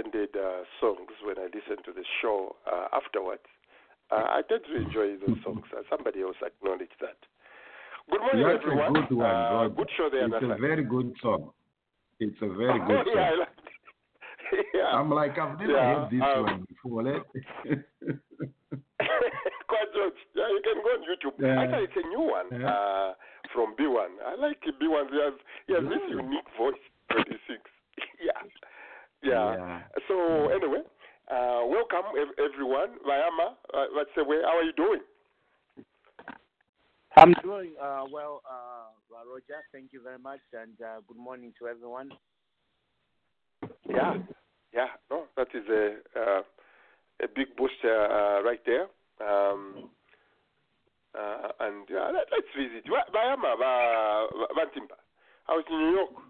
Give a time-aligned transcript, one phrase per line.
[0.00, 3.42] attended uh, songs when I listened to the show uh, afterwards.
[4.10, 5.62] Uh, I tend to enjoy those songs.
[5.76, 7.16] Uh, somebody else acknowledged that.
[8.10, 8.96] Good morning, That's everyone.
[8.96, 11.50] A good, one, uh, good show there, It's a very good song.
[12.18, 13.38] It's a very good oh, yeah, song.
[13.38, 13.56] Like
[14.74, 14.90] yeah.
[14.90, 17.06] I'm like, I've never yeah, heard this um, one before.
[17.06, 17.20] Eh?
[19.70, 20.16] Quite good.
[20.34, 21.38] Yeah, you can go on YouTube.
[21.38, 21.62] Yeah.
[21.62, 23.12] Actually, it's a new one yeah.
[23.54, 24.18] from B1.
[24.26, 25.06] I like B1.
[25.10, 25.38] He has,
[25.68, 26.82] he has this unique voice,
[27.12, 27.62] 26.
[28.18, 28.42] yeah.
[29.22, 29.56] Yeah.
[29.56, 29.80] yeah.
[30.08, 30.54] So mm.
[30.54, 30.82] anyway,
[31.30, 32.96] uh, welcome ev- everyone.
[33.06, 34.38] Vayama, uh, that's the way.
[34.42, 35.00] How are you doing?
[37.16, 39.60] I'm doing uh, well, uh, Roger.
[39.72, 42.10] Thank you very much, and uh, good morning to everyone.
[43.88, 44.14] Yeah,
[44.72, 44.86] yeah.
[45.10, 46.42] No, that is a uh,
[47.22, 48.86] a big boost uh, right there.
[49.20, 49.90] Um,
[51.60, 52.86] and let, us visit.
[52.86, 53.56] Vayama,
[54.56, 54.96] Vantimba.
[55.68, 56.29] in New York?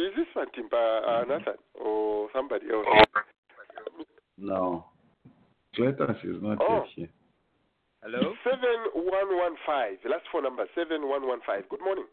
[0.00, 2.86] Is this Bantimba, uh, Nathan, or somebody else?
[4.38, 4.86] No.
[5.76, 6.84] Cletus is not Oh.
[6.94, 7.10] here.
[8.02, 8.34] Hello?
[8.42, 9.98] Seven one one five.
[10.06, 11.68] Last phone number seven one one five.
[11.68, 12.06] Good morning.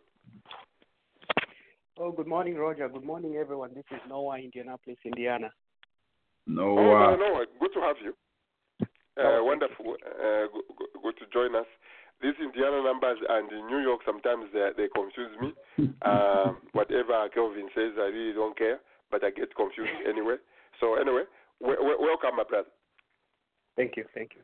[1.97, 2.89] Oh, good morning, Roger.
[2.89, 3.73] Good morning, everyone.
[3.73, 5.49] This is Noah, Indianapolis, Indiana.
[6.45, 6.77] No.
[6.77, 8.13] Oh, uh, no, no, good to have you.
[9.17, 9.95] Uh, wonderful.
[10.05, 11.65] Uh, go- go- good to join us.
[12.21, 15.53] These Indiana numbers and in New York sometimes they, they confuse me.
[16.01, 18.79] Uh, whatever Kelvin says, I really don't care,
[19.11, 20.35] but I get confused anyway.
[20.79, 21.23] So anyway,
[21.61, 22.69] w- w- welcome, my brother.
[23.75, 24.05] Thank you.
[24.15, 24.41] Thank you.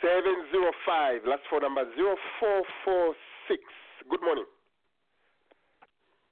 [0.00, 1.22] Seven zero five.
[1.26, 3.14] Last phone number zero four four
[3.48, 3.60] six.
[4.08, 4.44] Good morning.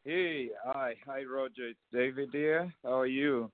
[0.05, 1.69] Hey, hi, hi, Roger.
[1.71, 2.73] It's David here.
[2.85, 3.51] How are you?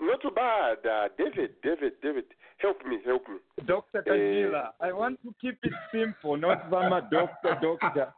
[0.00, 1.54] Not too bad, uh, David.
[1.62, 1.92] David.
[2.02, 2.24] David.
[2.58, 2.98] Help me.
[3.04, 3.36] Help me.
[3.66, 4.02] Dr.
[4.02, 4.64] Kajila.
[4.80, 8.12] Eh, I want to keep it simple, not Vama Doctor, Doctor.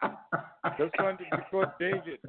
[0.79, 2.21] Just want to be called David.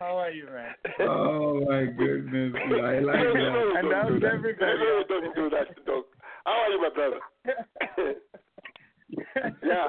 [0.00, 0.74] How are you, man?
[1.08, 2.52] oh my goodness.
[2.70, 3.52] I like No, no, that.
[3.52, 4.34] no, And don't how's do that.
[4.34, 4.72] everybody?
[4.78, 6.04] No, no, don't do that, dog.
[6.46, 7.20] How are you, my brother?
[9.64, 9.88] Yeah.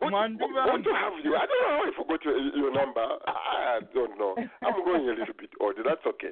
[0.00, 0.70] Good, Manduba.
[0.70, 1.34] good to have you.
[1.36, 3.04] I don't know how I forgot your, your number.
[3.26, 4.36] I don't know.
[4.62, 5.74] I'm going a little bit odd.
[5.84, 6.30] That's okay.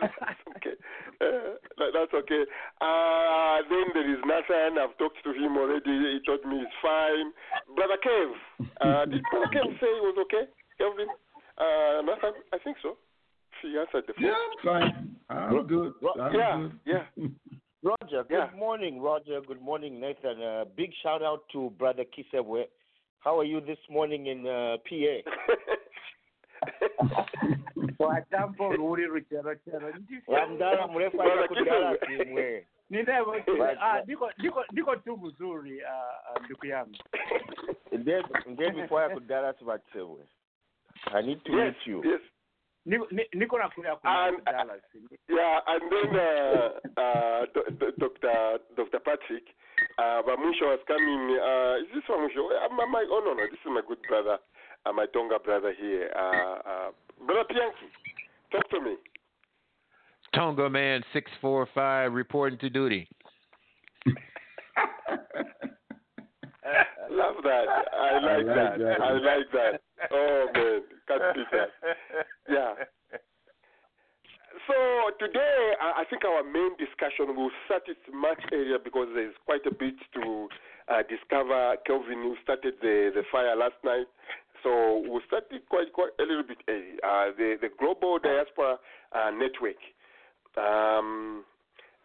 [0.00, 0.14] That's
[0.56, 0.76] okay.
[1.20, 2.42] Uh, that- that's okay.
[2.80, 4.78] Uh, then there is Nathan.
[4.78, 5.90] I've talked to him already.
[6.16, 7.32] He told me it's fine.
[7.76, 8.32] Brother Kev.
[8.80, 10.48] Uh, did Brother Kev say it was okay?
[10.78, 11.08] Kelvin?
[11.58, 12.32] Uh, Nathan?
[12.52, 12.96] I think so.
[13.60, 14.24] He answered the phone.
[14.24, 15.16] Yeah, I'm fine.
[15.30, 15.92] I'm good.
[16.20, 16.72] I'm Yeah, good.
[16.84, 17.04] yeah.
[17.84, 18.50] Roger, good Yeah.
[18.58, 19.40] morning, Roger.
[19.46, 20.40] Good morning, Nathan.
[20.42, 22.64] Uh, big shout out to Brother Kisewe.
[23.20, 25.14] How are you this morning in uh, PA?
[28.08, 29.92] watambo ruri ruchero chero
[30.26, 31.16] Wamdala mrefu
[32.06, 32.66] kimwe.
[32.90, 33.34] nindevo
[33.80, 34.02] ah,
[34.96, 35.82] tu mzuri
[36.44, 36.96] ndugu yangu
[37.90, 38.22] Then,
[38.56, 40.24] then before I could Dallas Batsewe.
[41.12, 42.02] I need to yes, meet you.
[42.04, 42.20] yes.
[42.86, 44.42] Niko- nakuya And-
[45.28, 48.58] Yeah, and then uh, uh, do- do- Dr.
[48.76, 48.98] Dr.
[49.00, 49.44] Patrick
[49.98, 51.38] uh, Bamusho was coming.
[51.38, 52.48] Uh, is this Bamusho?
[52.50, 54.38] Uh, my, my, oh no, no, this is my good brother,
[54.86, 56.10] uh, my Tonga brother here.
[56.14, 56.90] Uh, uh,
[57.26, 57.88] brother Pianki,
[58.50, 58.96] talk to me.
[60.34, 63.08] Tonga Man six four five reporting to duty.
[67.10, 67.66] Love that.
[67.92, 68.78] I like, like that.
[68.78, 69.00] that.
[69.00, 69.80] I like that.
[70.10, 71.68] Oh man, can't beat that.
[72.48, 72.74] Yeah.
[74.66, 74.74] So
[75.18, 79.66] today, I I think our main discussion will start it much earlier because there's quite
[79.66, 80.48] a bit to
[80.88, 81.76] uh, discover.
[81.86, 84.06] Kelvin, you started the, the fire last night,
[84.62, 86.96] so we started quite quite a little bit early.
[87.02, 88.78] Uh, the the global diaspora
[89.12, 89.80] uh, network.
[90.56, 91.44] Um,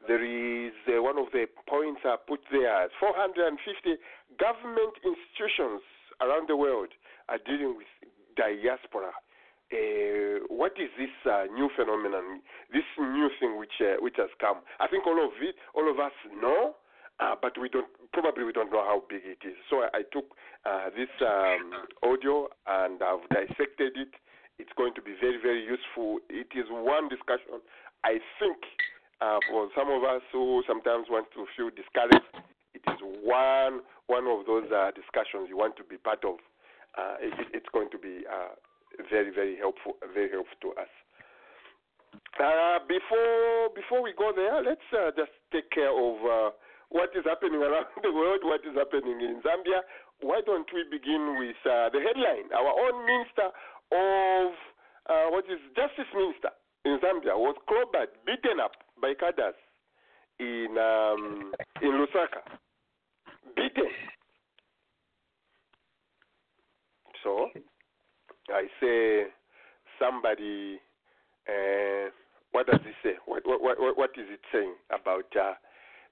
[0.07, 3.97] there is uh, one of the points I put there 450
[4.39, 5.81] government institutions
[6.21, 6.89] around the world
[7.29, 7.89] are dealing with
[8.37, 9.11] diaspora.
[9.67, 12.39] Uh, what is this uh, new phenomenon,
[12.71, 14.63] this new thing which uh, which has come?
[14.79, 16.75] I think all of it, all of us know,
[17.19, 19.55] uh, but we don't probably we don't know how big it is.
[19.69, 20.25] So I, I took
[20.65, 24.13] uh, this um, audio and I've dissected it.
[24.59, 26.19] It's going to be very very useful.
[26.29, 27.61] It is one discussion
[28.03, 28.57] I think
[29.21, 32.29] uh, for some of us who sometimes want to feel discouraged,
[32.73, 36.37] it is one one of those uh, discussions you want to be part of.
[36.97, 38.53] Uh, it, it- it's going to be uh,
[39.09, 40.89] very very helpful, very helpful to us.
[42.87, 44.85] Before before we go there, let's
[45.17, 46.53] just take care of
[46.89, 49.83] what is happening around the world, what is happening in Zambia.
[50.21, 52.49] Why don't we begin with uh, the headline?
[52.55, 53.53] Our own minister
[53.93, 54.51] of
[55.09, 56.49] uh, what is justice minister
[56.85, 59.55] in Zambia was clobbered, beaten up by cadres
[60.39, 62.41] in um, in Lusaka.
[63.55, 63.91] Beaten.
[67.23, 67.49] So
[68.49, 69.27] I say
[69.99, 70.79] somebody.
[71.47, 72.09] Uh,
[72.51, 73.15] what does it say?
[73.25, 75.53] What, what, what, what is it saying about uh,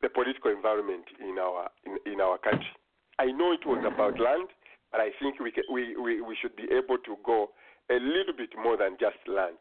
[0.01, 2.73] the political environment in our in, in our country?
[3.19, 4.49] I know it was about land,
[4.91, 7.51] but I think we, can, we, we, we should be able to go
[7.89, 9.57] a little bit more than just land.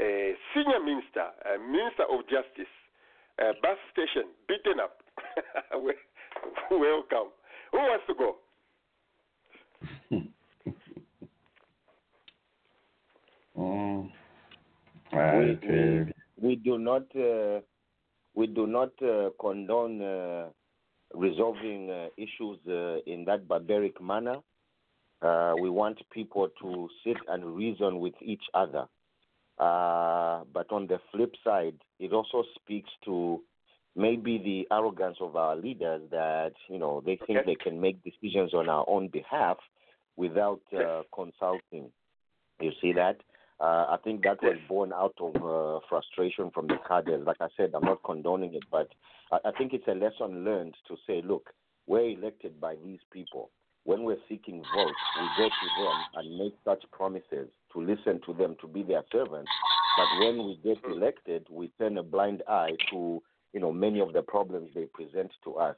[0.00, 2.72] A senior minister, a minister of justice,
[3.38, 4.98] a bus station beaten up.
[6.70, 7.30] Welcome.
[7.70, 8.36] Who wants to go?
[13.54, 14.10] Mm.
[15.12, 16.06] I feel
[16.40, 17.60] We do not uh,
[18.34, 20.48] we do not uh, condone uh,
[21.14, 24.36] resolving uh, issues uh, in that barbaric manner.
[25.20, 28.86] Uh, we want people to sit and reason with each other.
[29.58, 33.40] Uh, but on the flip side, it also speaks to
[33.94, 37.54] maybe the arrogance of our leaders that you know they think Okay.
[37.54, 39.58] they can make decisions on our own behalf
[40.16, 41.90] without uh, consulting.
[42.60, 43.18] You see that?
[43.62, 47.24] Uh, I think that was born out of uh, frustration from the cadres.
[47.24, 48.88] Like I said, I'm not condoning it, but
[49.30, 51.50] I, I think it's a lesson learned to say, look,
[51.86, 53.50] we're elected by these people.
[53.84, 58.32] When we're seeking votes, we go to them and make such promises to listen to
[58.32, 59.50] them, to be their servants.
[59.96, 64.12] But when we get elected, we turn a blind eye to you know many of
[64.12, 65.76] the problems they present to us.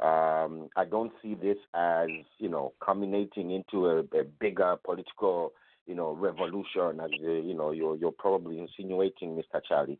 [0.00, 2.08] Um, I don't see this as
[2.38, 5.52] you know culminating into a, a bigger political
[5.88, 9.60] you know revolution, as uh, you know you're you're probably insinuating, Mr.
[9.66, 9.98] Charlie.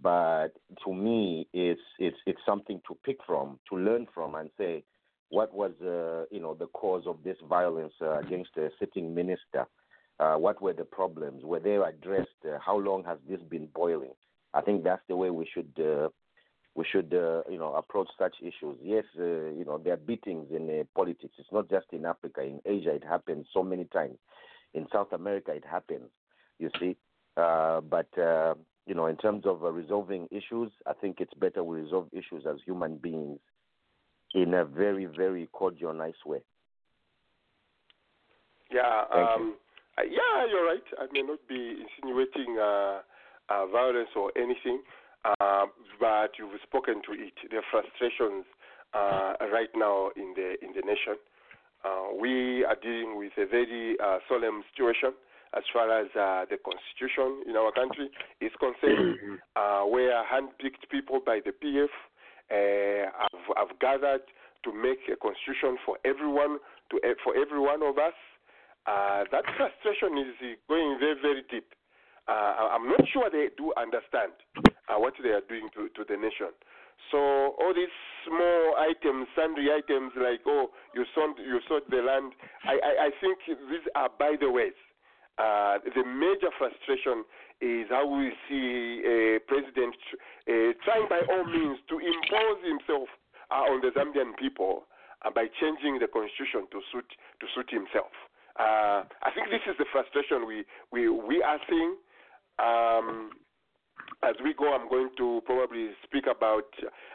[0.00, 0.50] But
[0.84, 4.84] to me, it's it's it's something to pick from, to learn from, and say
[5.30, 9.66] what was uh, you know the cause of this violence uh, against a sitting minister.
[10.18, 11.42] Uh, what were the problems?
[11.44, 12.28] Were they addressed?
[12.44, 14.12] Uh, how long has this been boiling?
[14.52, 16.08] I think that's the way we should uh,
[16.74, 18.76] we should you know approach such issues.
[18.82, 21.34] Yes, you know there are beatings in politics.
[21.38, 22.42] It's not just in Africa.
[22.42, 24.18] In Asia, it happens so many times.
[24.74, 26.10] In South America, it happens.
[26.58, 26.96] You see,
[27.36, 28.54] uh, but uh,
[28.86, 32.44] you know in terms of uh, resolving issues, I think it's better we resolve issues
[32.48, 33.40] as human beings
[34.34, 36.42] in a very very cordial, nice way.
[38.72, 39.44] Yeah, Thank you.
[39.44, 39.54] um,
[39.98, 40.84] uh, yeah, you're right.
[40.98, 43.00] I may not be insinuating uh,
[43.48, 44.82] uh, violence or anything,
[45.24, 45.66] uh,
[45.98, 47.34] but you've spoken to it.
[47.50, 48.44] The frustrations
[48.94, 51.18] uh, right now in the in the nation.
[51.84, 55.12] Uh, we are dealing with a very uh, solemn situation
[55.56, 58.10] as far as uh, the constitution in our country
[58.40, 59.18] is concerned,
[59.56, 61.90] uh, where handpicked people by the PF
[62.50, 64.22] uh, have, have gathered
[64.62, 66.58] to make a constitution for everyone,
[66.90, 68.14] to eh, for every one of us.
[68.86, 70.34] Uh, that frustration is
[70.68, 71.66] going very, very deep.
[72.28, 74.32] Uh, I'm not sure they do understand
[74.88, 76.54] uh, what they are doing to, to the nation.
[77.10, 77.92] So all these
[78.26, 82.32] small items, sundry items like oh you sold you sold the land,
[82.64, 84.76] I, I, I think these are by the ways.
[85.38, 87.24] Uh, the major frustration
[87.60, 89.96] is how we see a president
[90.48, 93.08] uh, trying by all means to impose himself
[93.50, 94.84] uh, on the Zambian people
[95.24, 97.08] uh, by changing the constitution to suit
[97.40, 98.12] to suit himself.
[98.58, 101.96] Uh, I think this is the frustration we we, we are seeing.
[102.58, 103.30] Um,
[104.22, 106.68] as we go, I'm going to probably speak about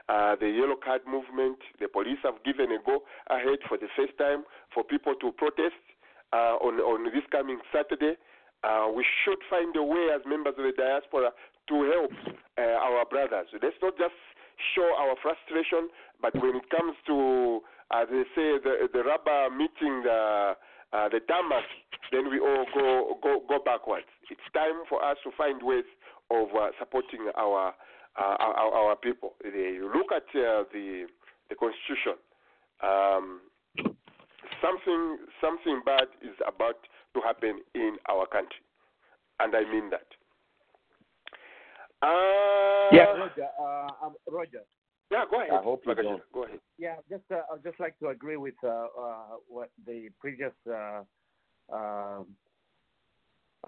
[0.09, 1.57] uh, the yellow card movement.
[1.79, 5.77] The police have given a go ahead for the first time for people to protest
[6.33, 8.17] uh, on on this coming Saturday.
[8.63, 11.29] Uh, we should find a way as members of the diaspora
[11.69, 12.13] to help
[12.57, 13.47] uh, our brothers.
[13.53, 14.17] Let's not just
[14.73, 15.89] show our frustration,
[16.21, 17.61] but when it comes to,
[17.93, 20.57] as they say, the the rubber meeting the
[20.93, 21.69] uh, the tarmac,
[22.11, 24.09] then we all go go go backwards.
[24.31, 25.85] It's time for us to find ways
[26.31, 27.73] of uh, supporting our,
[28.19, 29.33] uh, our our people.
[29.43, 31.05] You look at uh, the
[31.49, 32.13] the constitution.
[32.83, 33.41] Um,
[34.61, 36.77] something something bad is about
[37.13, 38.63] to happen in our country,
[39.39, 40.07] and I mean that.
[42.01, 43.47] Uh, Yeah, Roger.
[43.59, 44.61] Uh, um, Roger.
[45.11, 45.53] yeah, go ahead.
[45.53, 46.21] I hope you don't.
[46.33, 46.59] Go ahead.
[46.77, 50.53] Yeah, just uh, I'd just like to agree with uh, uh, what the previous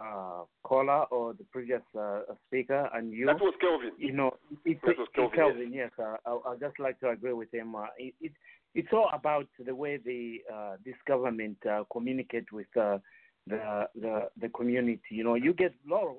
[0.02, 3.26] uh, caller or the previous uh, speaker and you.
[3.26, 3.92] That was Kelvin.
[3.98, 4.32] you know,
[4.66, 5.92] it's, That was Kelvin, Kelvin, yes.
[6.00, 7.76] Uh, I, I'd just like to agree with him.
[7.76, 8.32] Uh, it, it,
[8.76, 13.00] it's all about the way the uh, this government uh, communicate with uh,
[13.48, 15.02] the, the the community.
[15.10, 16.18] You know, you get a lot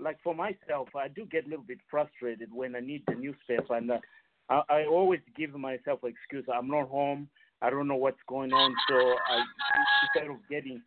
[0.00, 3.76] like for myself, I do get a little bit frustrated when I need the newspaper,
[3.76, 3.98] and uh,
[4.48, 6.44] I, I always give myself an excuse.
[6.52, 7.28] I'm not home.
[7.60, 9.44] I don't know what's going on, so I
[10.16, 10.82] instead of getting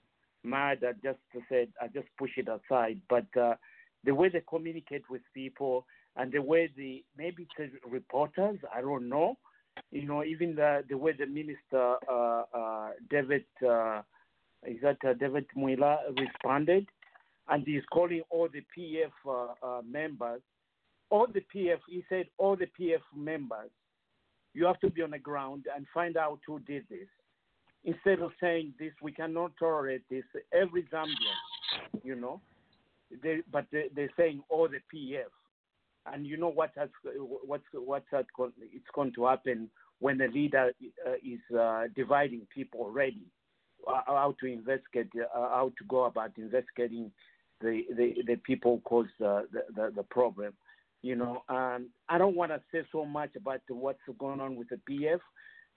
[0.46, 3.00] mad, I just said I just push it aside.
[3.10, 3.56] But uh,
[4.04, 5.86] the way they communicate with people
[6.16, 9.38] and the way the maybe the reporters, I don't know.
[9.92, 14.02] You know, even the the way the minister uh, uh, David uh,
[14.66, 16.88] is that uh, David Mwila responded,
[17.50, 19.12] and he's calling all the PF
[19.64, 20.42] uh, members.
[21.12, 23.70] All the PF, he said, all the PF members,
[24.56, 27.08] you have to be on the ground and find out who did this.
[27.86, 30.24] Instead of saying this, we cannot tolerate this.
[30.51, 32.42] Every Zambian, you know,
[33.22, 35.30] they, but they, they're saying all the PF,
[36.12, 36.89] and you know what has
[37.46, 40.72] what's what's that going, it's going to happen when the leader
[41.08, 43.22] uh, is uh, dividing people already,
[43.88, 47.12] uh, how to investigate, uh, how to go about investigating
[47.62, 50.54] the the, the people who caused the, the the problem.
[51.04, 54.70] You know, um, I don't want to say so much about what's going on with
[54.70, 55.20] the PF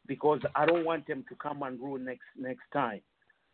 [0.09, 3.01] because I don't want them to come and rule next next time.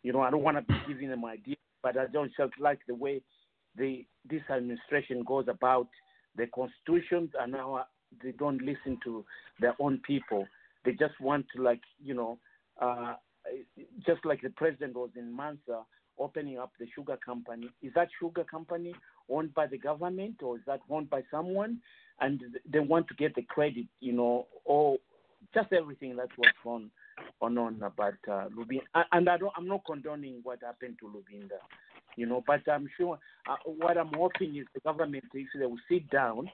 [0.01, 2.79] You know, I don't want to be giving them ideas, but I don't just like
[2.87, 3.21] the way
[3.77, 5.87] the this administration goes about
[6.35, 7.85] the constitutions and now
[8.23, 9.23] they don't listen to
[9.59, 10.47] their own people.
[10.85, 12.39] They just want to like you know,
[12.81, 13.15] uh,
[14.05, 15.83] just like the president was in Mansa
[16.17, 17.69] opening up the sugar company.
[17.81, 18.93] Is that sugar company
[19.29, 21.79] owned by the government or is that owned by someone?
[22.21, 24.97] And they want to get the credit, you know, or
[25.53, 26.91] just everything that was on
[27.41, 29.03] on on about uh, Lubinda.
[29.11, 31.59] And I don't, I'm not condoning what happened to Lubinda,
[32.15, 33.17] you know, but I'm sure
[33.49, 36.49] uh, what I'm hoping is the government, if they will sit down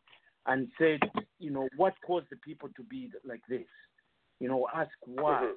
[0.48, 1.00] and say,
[1.40, 3.68] you know, what caused the people to be like this,
[4.40, 5.52] you know, ask why,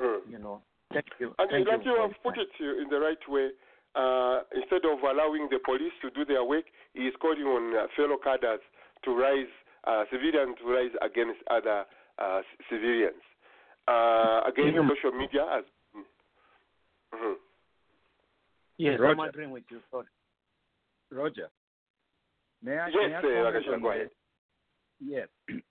[0.00, 0.20] Mm.
[0.28, 0.62] you know.
[0.92, 1.34] Thank you.
[1.38, 3.50] And Thank like you for have put it in the right way,
[3.94, 7.86] uh, instead of allowing the police to do their work, he is calling on uh,
[7.94, 8.60] fellow cadres
[9.04, 9.52] to rise,
[9.84, 11.84] uh, civilians to rise against other
[12.18, 13.22] uh, civilians.
[13.88, 14.88] Uh, again, Mhm.
[14.88, 15.64] social media has.
[17.14, 17.36] Mhm.
[18.78, 19.30] Yes, I'm Roger.
[19.30, 19.82] agreeing with you.
[19.90, 20.06] Sorry.
[21.10, 21.50] Roger.
[22.62, 22.88] May I?
[22.88, 24.10] Yes, may I uh, comment go ahead.
[25.00, 25.28] Yes.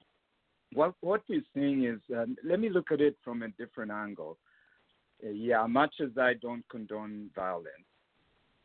[0.73, 4.37] What what we're saying is, um, let me look at it from a different angle.
[5.21, 7.87] Uh, yeah, much as I don't condone violence,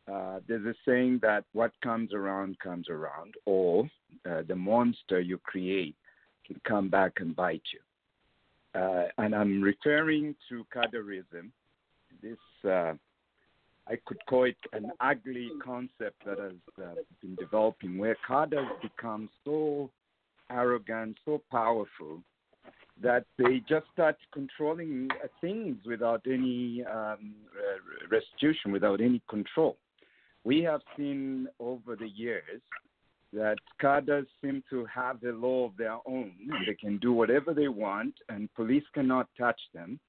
[0.07, 3.89] uh, there's a saying that what comes around comes around, or
[4.25, 5.97] uh, the monster you create
[6.63, 8.79] come back and bite you.
[8.79, 11.51] Uh, and I'm referring to cadarism.
[12.21, 12.37] This
[12.69, 12.93] uh,
[13.89, 16.51] I could call it an ugly concept that has
[16.83, 19.89] uh, been developing, where cadres become so
[20.49, 22.21] arrogant, so powerful
[23.01, 27.35] that they just start controlling uh, things without any um,
[28.09, 29.77] restitution, without any control.
[30.43, 32.61] We have seen over the years
[33.33, 36.33] that cadres seem to have a law of their own.
[36.65, 39.99] They can do whatever they want, and police cannot touch them.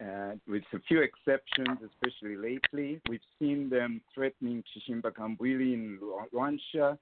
[0.00, 5.98] Uh, with a few exceptions, especially lately, we've seen them threatening Chishimba Kambwili in
[6.32, 6.98] Luanshya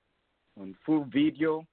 [0.61, 1.67] on full video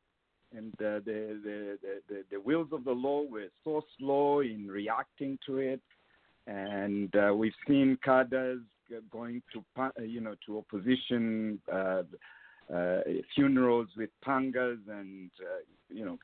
[0.55, 5.37] and uh, the, the, the, the, wheels of the law were so slow in reacting
[5.45, 5.81] to it.
[6.45, 8.61] And uh, we've seen cadres
[9.11, 9.63] going to,
[10.01, 12.03] you know, to opposition uh,
[12.73, 12.99] uh,
[13.33, 16.17] funerals with pangas and, uh, you know,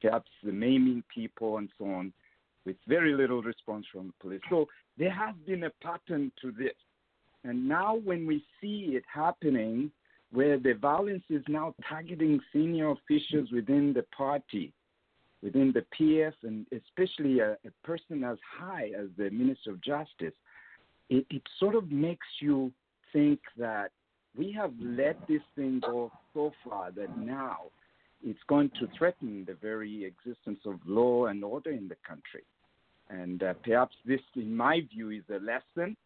[0.00, 2.12] perhaps the maiming people and so on
[2.64, 4.40] with very little response from the police.
[4.50, 4.66] So
[4.98, 6.74] there has been a pattern to this.
[7.44, 9.90] And now when we see it happening,
[10.32, 14.72] where the violence is now targeting senior officials within the party,
[15.42, 20.34] within the PF, and especially a, a person as high as the Minister of Justice,
[21.08, 22.72] it, it sort of makes you
[23.12, 23.92] think that
[24.36, 27.58] we have let this thing go so far that now
[28.24, 32.44] it's going to threaten the very existence of law and order in the country.
[33.08, 35.96] And uh, perhaps this, in my view, is a lesson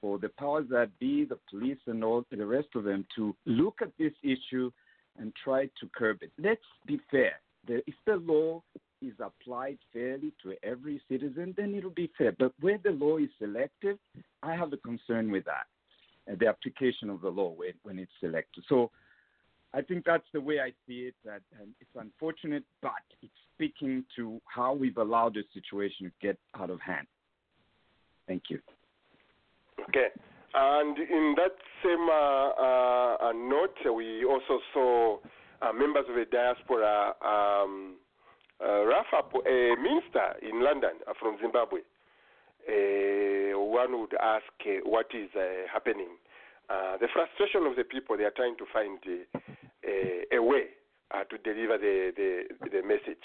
[0.00, 3.76] for the powers that be, the police and all the rest of them, to look
[3.80, 4.70] at this issue
[5.18, 6.32] and try to curb it.
[6.38, 7.34] Let's be fair.
[7.68, 8.62] The, if the law
[9.00, 12.32] is applied fairly to every citizen, then it'll be fair.
[12.36, 13.98] But where the law is selective,
[14.42, 15.66] I have a concern with that,
[16.26, 18.64] the application of the law when, when it's selective.
[18.68, 18.90] So
[19.74, 21.14] I think that's the way I see it.
[21.24, 26.38] That and it's unfortunate, but it's speaking to how we've allowed the situation to get
[26.58, 27.06] out of hand.
[28.26, 28.60] Thank you.
[29.88, 30.08] Okay.
[30.54, 35.18] And in that same uh, uh, uh, note, we also saw
[35.62, 37.96] uh, members of the diaspora um,
[38.60, 38.84] uh,
[39.16, 41.80] up a minister in London uh, from Zimbabwe.
[42.68, 46.16] Uh, one would ask uh, what is uh, happening.
[46.70, 48.98] Uh, the frustration of the people, they are trying to find
[49.84, 50.70] a, a way
[51.10, 53.24] uh, to deliver the, the, the message.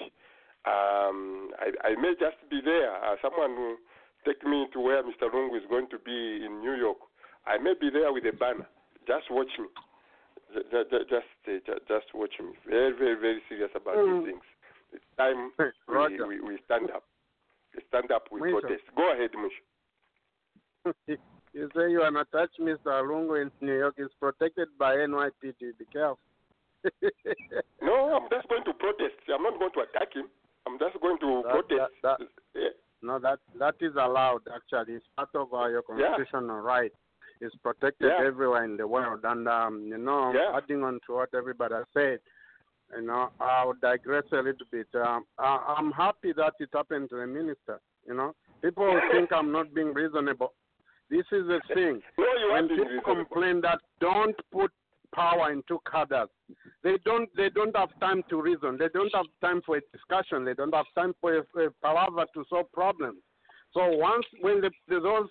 [0.66, 2.92] Um, I, I may just be there.
[2.98, 3.78] Uh, someone will
[4.26, 5.30] take me to where Mr.
[5.34, 6.98] Lungu is going to be in New York.
[7.46, 8.68] I may be there with a banner.
[9.08, 9.68] Just watch me.
[10.54, 12.52] Ju- ju- ju- Just, uh, just watch me.
[12.68, 14.24] Very, very, very serious about Mm.
[14.26, 14.44] these things.
[14.94, 15.52] It's time
[15.88, 17.04] we, we, we stand up.
[17.78, 18.60] We stand up with Misha.
[18.60, 18.84] protest.
[18.98, 20.96] Go ahead, Mush.
[21.54, 22.86] you say you are not touch Mr.
[23.06, 25.78] Lungu in New York is protected by NYPD.
[25.80, 26.20] Be careful.
[27.82, 29.16] No, I'm just going to protest.
[29.34, 30.26] I'm not going to attack him.
[30.68, 31.94] I'm just going to That- protest.
[32.04, 32.70] that- that- Yeah.
[33.04, 34.42] No, that that is allowed.
[34.54, 36.08] Actually, it's part of uh, your Yeah.
[36.18, 36.92] constitutional right.
[37.40, 38.26] It's protected Yeah.
[38.26, 39.22] everywhere in the world.
[39.24, 40.58] And um, you know, Yeah.
[40.58, 42.20] adding on to what everybody has said,
[42.96, 44.88] you know, I'll digress a little bit.
[44.96, 47.80] Um, I, I'm happy that it happened to the minister.
[48.08, 50.54] You know, people think I'm not being reasonable.
[51.10, 52.02] This is the thing.
[52.18, 54.72] No, when people complain that don't put
[55.14, 56.30] power into cadres,
[56.84, 58.78] they don't they don't have time to reason.
[58.78, 60.46] They don't have time for a discussion.
[60.46, 63.20] They don't have time for a, a palaver to solve problems.
[63.74, 65.30] So once when the, the, those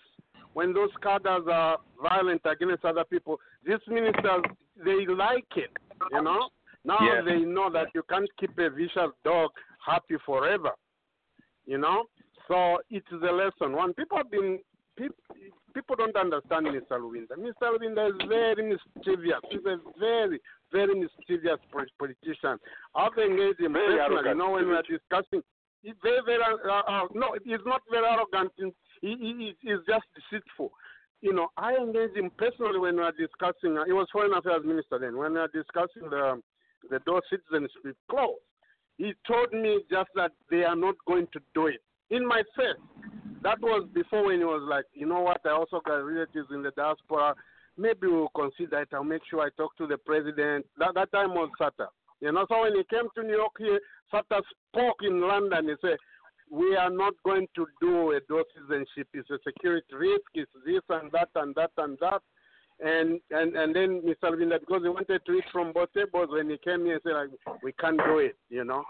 [0.55, 4.45] when those cadres are violent against other people, these ministers
[4.85, 5.71] they like it,
[6.13, 6.49] you know.
[6.87, 7.25] Now Yes.
[7.25, 9.51] they know that you can't keep a vicious dog
[9.85, 10.71] happy forever,
[11.67, 12.05] you know.
[12.49, 13.77] So it's the lesson.
[13.77, 14.61] When people have been
[14.97, 15.17] people,
[15.75, 16.97] people don't understand Mr.
[17.03, 17.35] Lubinda.
[17.37, 17.75] Mr.
[17.75, 19.41] Lubinda is very mischievous.
[19.51, 20.41] He's a very
[20.73, 21.59] very mischievous
[21.99, 22.59] politician.
[22.95, 24.29] I've engaged him Very personally.
[24.31, 25.43] You know, when we are discussing,
[25.83, 28.53] he's very, very, uh, uh, no, he's not very arrogant.
[28.59, 28.71] He,
[29.01, 30.73] he, he, he's just deceitful.
[31.23, 34.63] You know, I engaged him personally when we were discussing, uh, he was Foreign Affairs
[34.65, 36.41] Minister then, when we were discussing the,
[36.91, 38.37] the dual citizenship clause.
[38.99, 41.83] He told me just that they are not going to do it.
[42.11, 42.81] In my face.
[43.43, 46.63] That was before when he was like, you know what, I also got relatives in
[46.63, 47.35] the diaspora.
[47.77, 48.89] Maybe we'll consider it.
[48.93, 50.67] I'll make sure I talk to the president.
[50.79, 51.89] That, that time was Sata.
[52.21, 53.79] You know, so when he came to New York here,
[54.13, 54.41] Sata
[54.73, 55.69] spoke in London.
[55.69, 55.99] He said,
[56.51, 59.09] we are not going to do a dual citizenship.
[59.13, 60.31] It's a security risk.
[60.35, 62.23] It's this and that and that and that.
[62.79, 64.31] And and and then Mr.
[64.31, 67.13] Lubinda, because he wanted to eat from both tables, when he came here and said,
[67.13, 68.85] like, we can't do it, you know.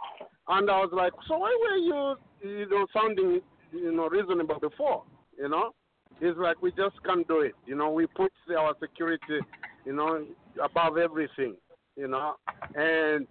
[0.49, 3.41] And I was like, so why were you, you know, sounding,
[3.73, 5.05] you know, reasonable before,
[5.39, 5.73] you know?
[6.21, 7.91] It's like we just can't do it, you know.
[7.91, 9.41] We put our security,
[9.85, 10.25] you know,
[10.63, 11.57] above everything,
[11.97, 12.35] you know.
[12.75, 13.27] And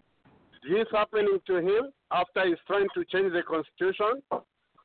[0.64, 4.22] this happening to him after he's trying to change the constitution.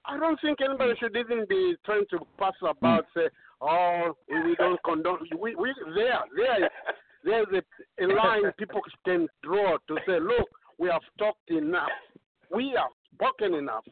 [0.06, 3.28] I don't think anybody should even be trying to pass about say,
[3.60, 5.18] oh, we don't condone.
[5.38, 6.70] We we there there is
[7.24, 11.90] there's a, a line people can draw to say, look, we have talked enough.
[12.50, 13.84] We have spoken enough.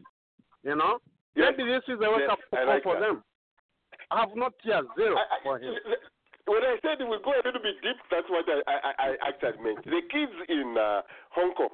[0.64, 0.98] You know,
[1.36, 1.52] Yes.
[1.56, 3.00] maybe this is a wake up call like for that.
[3.00, 3.22] them.
[4.10, 5.74] I have not yet zero I- I- for him.
[6.48, 9.60] When I said we go a little bit deep, that's what I, I, I actually
[9.62, 9.84] meant.
[9.84, 11.02] The kids in uh,
[11.36, 11.68] Hong Kong,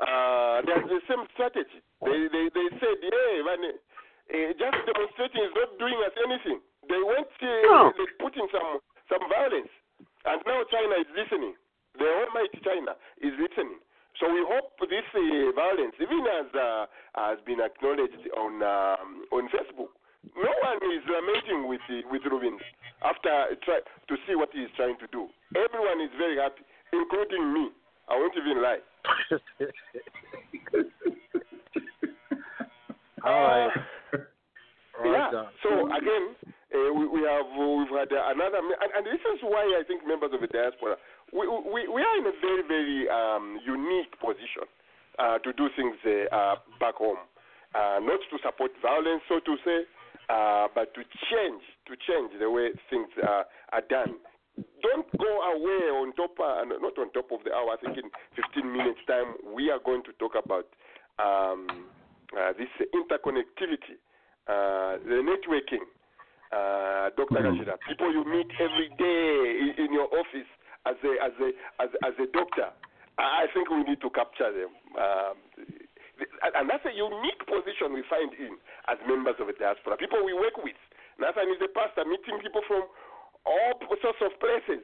[0.00, 1.84] uh, they have the same strategy.
[2.00, 6.60] They they, they said, yeah, man, uh, just demonstrating is not doing us anything.
[6.88, 7.92] They went, uh, No.
[7.96, 9.68] they put in some some violence,
[10.24, 11.54] and now China is listening.
[11.98, 13.78] The almighty China is listening.
[14.20, 16.86] So we hope this uh, violence, even as uh,
[17.18, 19.90] has been acknowledged on um, on Facebook,
[20.36, 22.58] no one is lamenting with uh, with Rubin
[23.02, 23.30] after
[23.64, 25.28] try to see what he is trying to do.
[25.54, 27.70] Everyone is very happy, including me.
[28.08, 28.80] I won't even lie.
[33.24, 33.70] All right.
[35.04, 35.10] yeah.
[35.10, 36.36] Right, uh, So again,
[36.72, 40.06] uh, we, we have we've had uh, another, and, and this is why I think
[40.06, 40.96] members of the diaspora
[41.32, 44.66] we we, we are in a very very um, unique position
[45.18, 47.20] uh, to do things uh, uh, back home,
[47.74, 49.84] uh, not to support violence, so to say,
[50.30, 54.16] uh, but to change to change the way things uh, are done.
[54.82, 57.74] Don't go away on top, uh, not on top of the hour.
[57.74, 60.70] I think in 15 minutes time we are going to talk about
[61.18, 61.90] um,
[62.30, 63.98] uh, this interconnectivity,
[64.46, 65.84] uh, the networking.
[66.54, 67.34] Uh, Dr.
[67.50, 70.46] Gashira, people you meet every day in, your office
[70.86, 71.48] as a as a
[71.82, 72.70] as, as a doctor.
[73.18, 74.70] I think we need to capture them.
[74.94, 75.34] Um,
[76.54, 78.54] and- that's a unique position we find in
[78.86, 79.96] as members of the diaspora.
[79.98, 80.78] People we work with.
[81.18, 82.82] Nathan is a pastor meeting people from
[83.46, 84.82] all sorts of places.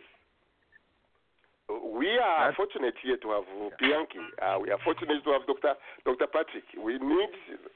[1.70, 3.46] We are fortunate here to have
[3.78, 4.18] Bianchi.
[4.42, 5.74] Uh, we are fortunate to have Dr.
[6.04, 6.26] Dr.
[6.26, 6.66] Patrick.
[6.74, 7.30] We need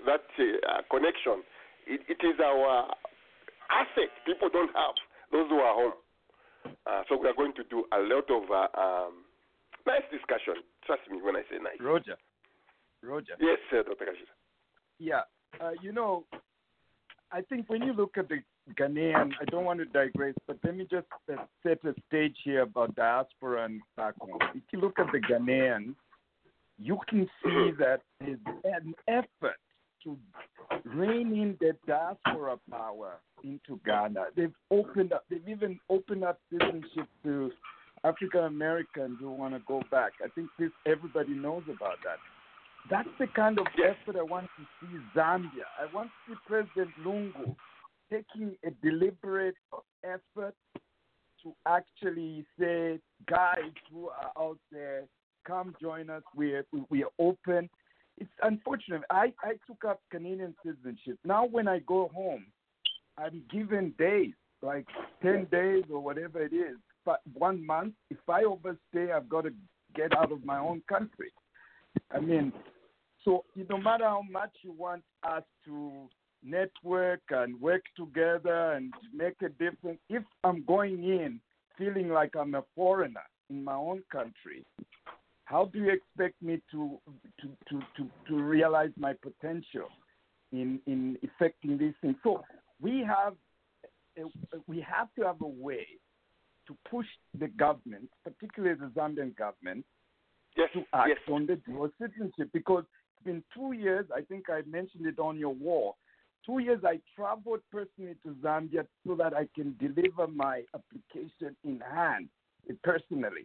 [0.07, 1.42] that uh, connection.
[1.87, 2.90] It, it is our
[3.70, 4.94] asset people don't have,
[5.33, 5.98] those who are home.
[6.87, 9.24] Uh, so we are going to do a lot of uh, um,
[9.87, 10.55] nice discussion.
[10.87, 11.81] Trust me when I say nice.
[11.81, 12.16] Roger.
[13.03, 13.35] Roger.
[13.40, 14.05] Yes, uh, Dr.
[14.05, 14.35] Kashira.
[14.98, 15.22] Yeah.
[15.61, 16.24] Uh, you know,
[17.31, 18.38] I think when you look at the
[18.79, 21.07] Ghanaian, I don't want to digress, but let me just
[21.62, 24.38] set a stage here about diaspora and back home.
[24.55, 25.94] If you look at the Ghanaians,
[26.79, 29.59] you can see that there's an effort
[30.04, 30.16] to
[30.84, 34.26] rein in the diaspora power into Ghana.
[34.36, 37.50] They've opened up, they've even opened up citizenship to
[38.04, 40.12] African Americans who want to go back.
[40.24, 42.18] I think this everybody knows about that.
[42.90, 45.64] That's the kind of effort I want to see Zambia.
[45.80, 47.56] I want to see President Lungu
[48.10, 49.56] taking a deliberate
[50.04, 50.54] effort
[51.42, 55.04] to actually say, guys who are out there,
[55.46, 56.22] come join us.
[56.36, 57.70] We are, we are open.
[58.18, 59.03] It's unfortunate.
[59.11, 61.18] I, I took up Canadian citizenship.
[61.24, 62.46] Now, when I go home,
[63.18, 64.87] I'm given days, like
[65.22, 67.94] 10 days or whatever it is, but one month.
[68.11, 69.53] If I overstay, I've got to
[69.94, 71.33] get out of my own country.
[72.11, 72.53] I mean,
[73.24, 76.09] so no matter how much you want us to
[76.42, 81.40] network and work together and make a difference, if I'm going in
[81.79, 84.64] feeling like I'm a foreigner in my own country,
[85.44, 86.98] how do you expect me to
[87.40, 89.88] to, to, to, to realize my potential
[90.52, 92.16] in in effecting these things?
[92.22, 92.42] So
[92.80, 93.35] we have
[94.66, 95.87] we have to have a way
[96.66, 97.07] to push
[97.38, 99.85] the government, particularly the Zambian government,
[100.57, 101.18] yes, to act yes.
[101.30, 102.85] on the dual citizenship because
[103.16, 104.07] it's been two years.
[104.14, 105.96] I think I mentioned it on your wall.
[106.46, 111.80] Two years I traveled personally to Zambia so that I can deliver my application in
[111.80, 112.28] hand
[112.83, 113.44] personally.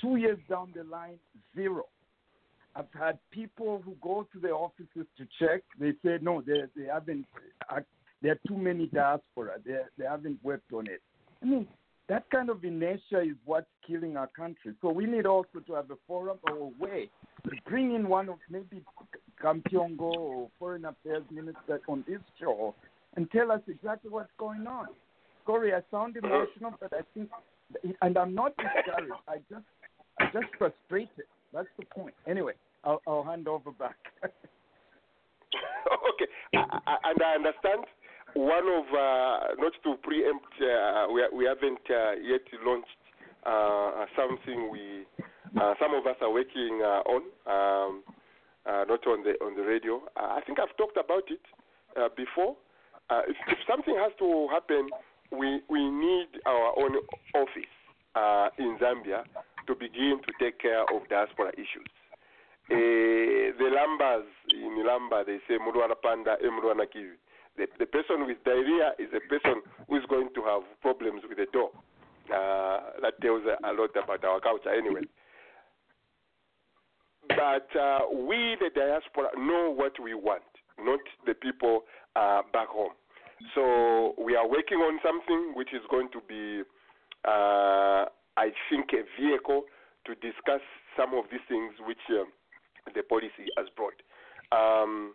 [0.00, 1.18] Two years down the line,
[1.54, 1.84] zero.
[2.74, 5.62] I've had people who go to the offices to check.
[5.80, 7.26] They say no, they they haven't.
[7.70, 7.80] Uh,
[8.22, 9.54] there are too many diaspora.
[9.64, 11.00] They they haven't worked on it.
[11.42, 11.66] I mean,
[12.08, 14.74] that kind of inertia is what's killing our country.
[14.80, 17.10] So we need also to have a forum or a way
[17.44, 18.82] to bring in one of maybe
[19.42, 22.74] Kampyongo or Foreign Affairs Minister on this show
[23.16, 24.86] and tell us exactly what's going on.
[25.46, 27.30] Sorry, I sound emotional, but I think,
[28.02, 29.12] and I'm not discouraged.
[29.28, 29.64] I just,
[30.20, 31.26] I'm just frustrated.
[31.52, 32.14] That's the point.
[32.26, 33.96] Anyway, I'll, I'll hand over back.
[34.22, 34.30] okay,
[36.54, 37.84] I, I, and I understand.
[38.34, 43.00] One of uh, not to preempt, uh, we we haven't uh, yet launched
[43.46, 45.06] uh, something we
[45.60, 48.02] uh, some of us are working uh, on, um,
[48.66, 50.02] uh, not on the on the radio.
[50.16, 51.40] Uh, I think I've talked about it
[51.96, 52.56] uh, before.
[53.08, 54.88] Uh, if, if something has to happen,
[55.32, 56.96] we we need our own
[57.34, 57.72] office
[58.14, 59.24] uh, in Zambia
[59.66, 61.90] to begin to take care of diaspora issues.
[62.68, 67.14] Uh, the lambas in Lamba, they say Murwana Panda, Murwana Kiwi.
[67.56, 71.38] The, the person with diarrhea is a person who is going to have problems with
[71.38, 71.70] the door.
[72.26, 75.02] Uh, that tells a lot about our culture, anyway.
[77.28, 80.42] But uh, we, the diaspora, know what we want,
[80.78, 81.84] not the people
[82.16, 82.92] uh, back home.
[83.54, 86.62] So we are working on something which is going to be,
[87.24, 89.62] uh, I think, a vehicle
[90.06, 90.60] to discuss
[90.96, 92.24] some of these things which uh,
[92.94, 93.96] the policy has brought.
[94.52, 95.14] Um,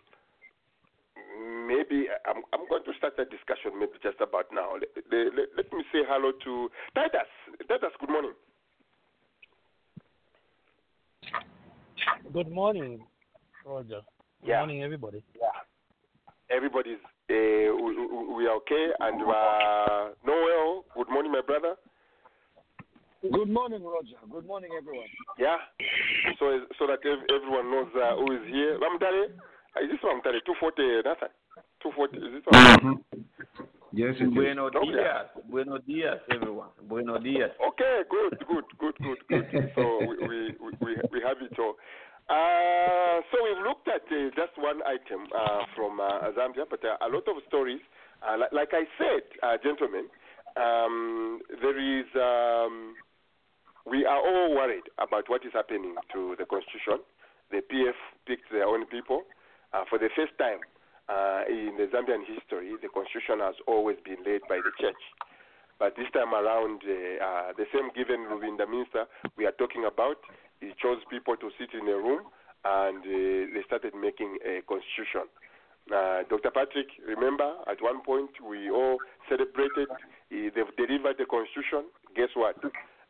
[1.68, 4.74] maybe I'm, I'm going to start that discussion maybe just about now.
[4.74, 7.30] Let, let, let me say hello to Titus.
[7.68, 8.34] Titus, good morning.
[12.34, 13.02] Good morning,
[13.66, 14.02] Roger.
[14.42, 14.58] Good Yeah.
[14.60, 15.24] morning, everybody.
[15.40, 15.48] Yeah.
[16.50, 16.98] Everybody's
[17.30, 21.76] uh, we, we- we are okay, and uh, Noel, good morning, my brother.
[23.22, 24.18] Good morning, Roger.
[24.32, 25.06] Good morning, everyone.
[25.38, 25.58] Yeah,
[26.40, 28.80] so so that everyone knows uh, who is here.
[28.82, 29.26] Ramtale,
[29.78, 30.42] is this Ramtale?
[30.44, 31.30] Two forty, Nathan.
[31.84, 32.18] Two forty.
[32.18, 32.98] Is this Ramtale?
[33.94, 34.34] Yes, it is.
[34.34, 34.90] Buenos Okay.
[34.90, 35.28] dias.
[35.52, 36.70] Buenos dias, everyone.
[36.90, 37.52] Buenos dias.
[37.62, 39.72] Okay, good, good, good, good, good.
[39.76, 41.76] so we, we, we, we we have it all.
[42.26, 46.98] Uh, so we've looked at uh, just one item uh, from uh, Zambia, but uh,
[47.06, 47.82] a lot of stories.
[48.26, 50.10] Uh, like, like I said, uh, gentlemen,
[50.58, 52.10] um, there is.
[52.18, 52.96] Um,
[53.86, 57.02] we are all worried about what is happening to the constitution.
[57.50, 59.24] The PF picked their own people
[59.74, 60.62] uh, for the first time
[61.10, 62.78] uh, in the Zambian history.
[62.82, 65.02] The constitution has always been led by the church.
[65.80, 66.94] But this time around, uh,
[67.26, 70.22] uh, the same given Lubinda minister we are talking about,
[70.62, 72.30] he chose people to sit in a room
[72.64, 75.26] and uh, they started making a constitution.
[75.90, 76.54] Uh, Dr.
[76.54, 79.90] Patrick, remember, at one point we all celebrated,
[80.30, 81.90] they've delivered the constitution.
[82.16, 82.62] Guess what?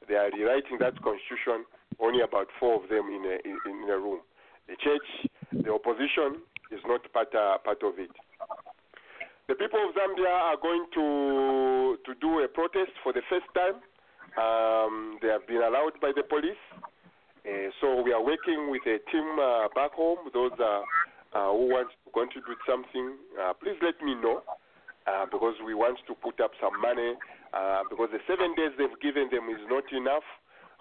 [0.08, 1.66] They are rewriting that constitution,
[2.00, 4.22] only about four of them in a, in, in a room.
[4.68, 5.08] The church,
[5.52, 8.10] the opposition is not part, uh, part of it.
[9.48, 13.84] The people of Zambia are going to to do a protest for the first time.
[14.40, 16.62] Um, they have been allowed by the police.
[17.44, 20.30] Uh, so we are working with a team uh, back home.
[20.34, 20.84] Those uh,
[21.36, 24.42] uh, who want to contribute something, uh, please let me know
[25.08, 27.16] uh, because we want to put up some money.
[27.54, 30.26] Uh, because the seven days they've given them is not enough.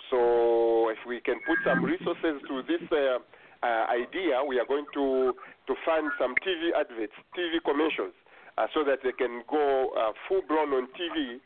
[0.08, 3.18] So if we can put some resources to this uh,
[3.62, 5.34] uh, idea, we are going to
[5.66, 8.14] to fund some TV adverts, TV commercials,
[8.56, 11.38] uh, so that they can go uh, full blown on TV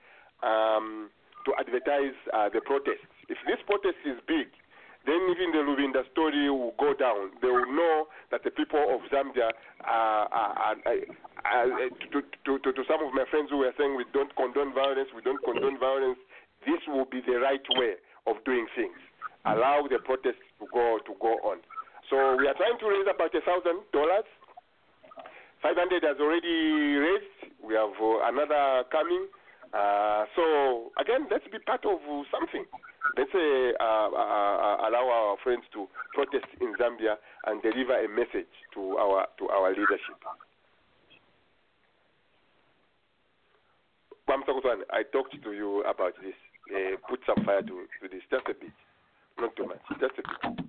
[0.47, 1.11] um,
[1.45, 3.05] to advertise uh, the protest.
[3.29, 4.49] If this protest is big,
[5.07, 7.37] then even the Lubinda story will go down.
[7.43, 9.53] They will know that the people of Zambia
[9.85, 10.97] are, are, are,
[11.45, 11.69] are
[12.13, 15.13] to, to, to, to some of my friends who were saying we don't condone violence,
[15.15, 16.17] we don't condone violence.
[16.65, 18.97] This will be the right way of doing things.
[19.45, 21.61] Allow the protests to go to go on.
[22.09, 24.25] So we are trying to raise about a thousand dollars.
[25.61, 27.53] Five hundred has already raised.
[27.61, 29.29] We have uh, another coming.
[29.75, 32.65] Uh, so again, let's be part of uh, something.
[33.17, 38.51] Let's say uh, uh, allow our friends to protest in Zambia and deliver a message
[38.75, 40.19] to our to our leadership.
[44.29, 46.35] Bamsakutwan, I talked to you about this.
[46.75, 48.73] Uh, put some fire to, to this, just a bit,
[49.39, 50.65] not too much, just a bit.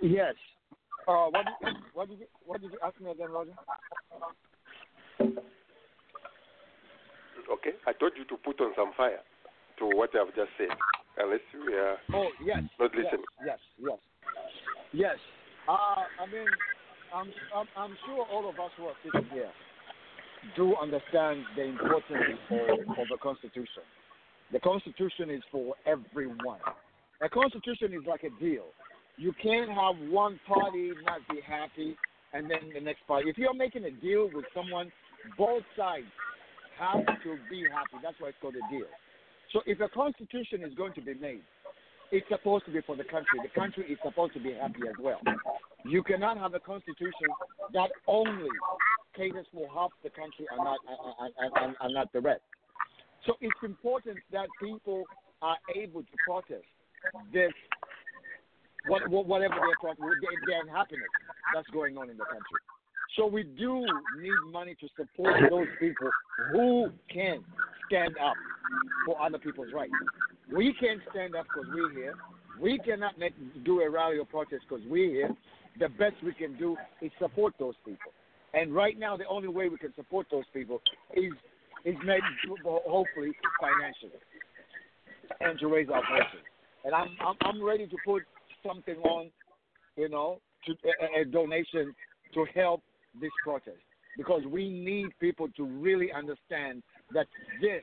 [0.00, 0.34] Yes.
[1.06, 3.52] Uh, what did, what did you what did you ask me again, Roger?
[7.52, 7.76] Okay?
[7.86, 9.20] I told you to put on some fire
[9.78, 10.74] to what I've just said,
[11.18, 12.62] unless we are Oh yes.
[12.78, 13.24] not yes, listening.
[13.44, 13.58] Yes.
[13.78, 13.98] Yes.
[14.92, 15.18] Yes.
[15.68, 16.46] Uh, I mean,
[17.14, 19.50] I'm, I'm I'm sure all of us who are sitting here
[20.56, 23.84] do understand the importance of, of the Constitution.
[24.52, 26.60] The Constitution is for everyone.
[27.22, 28.64] A Constitution is like a deal.
[29.16, 31.96] You can't have one party not be happy
[32.32, 33.28] and then the next party.
[33.28, 34.90] If you're making a deal with someone,
[35.36, 36.06] both sides
[36.80, 38.00] have to be happy.
[38.02, 38.88] That's why it's called a deal.
[39.52, 41.42] So if a Constitution is going to be made,
[42.12, 43.38] it's supposed to be for the country.
[43.42, 45.20] The country is supposed to be happy as well.
[45.84, 47.28] You cannot have a constitution
[47.72, 48.48] that only
[49.16, 52.42] caters for half the country and not and, and, and, not the rest.
[53.26, 55.04] So it's important that people
[55.42, 56.64] are able to protest
[57.32, 57.52] this,
[58.88, 61.08] what, what- whatever their, their unhappiness
[61.54, 62.60] that's going on in the country.
[63.16, 63.84] So we do
[64.20, 66.10] need money to support those people
[66.52, 67.42] who can
[67.86, 68.34] stand up
[69.04, 69.92] for other people's rights.
[70.54, 72.14] We can't stand up because we're here.
[72.60, 75.30] We cannot make, do a rally or protest because we're here.
[75.78, 78.12] The best we can do is support those people.
[78.52, 80.80] And right now, the only way we can support those people
[81.14, 81.32] is
[81.82, 82.20] is maybe
[82.62, 84.20] hopefully financially
[85.40, 86.44] and to raise our voices.
[86.84, 88.22] And I'm I'm, I'm ready to put
[88.66, 89.30] something on,
[89.96, 91.94] you know, to a, a donation
[92.34, 92.82] to help
[93.18, 93.78] this protest
[94.16, 97.26] because we need people to really understand that
[97.60, 97.82] this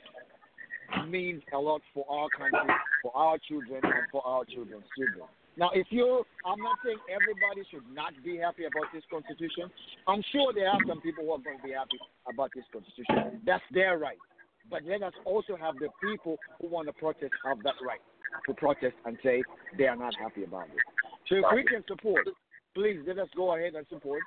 [1.09, 5.27] means a lot for our country, for our children, and for our children's children.
[5.57, 9.71] Now, if you, I'm not saying everybody should not be happy about this constitution.
[10.07, 11.97] I'm sure there are some people who are going to be happy
[12.31, 13.41] about this constitution.
[13.45, 14.21] That's their right.
[14.69, 18.01] But let us also have the people who want to protest have that right
[18.45, 19.41] to protest and say
[19.77, 20.83] they are not happy about it.
[21.27, 22.27] So if we can support,
[22.75, 24.21] please let us go ahead and support.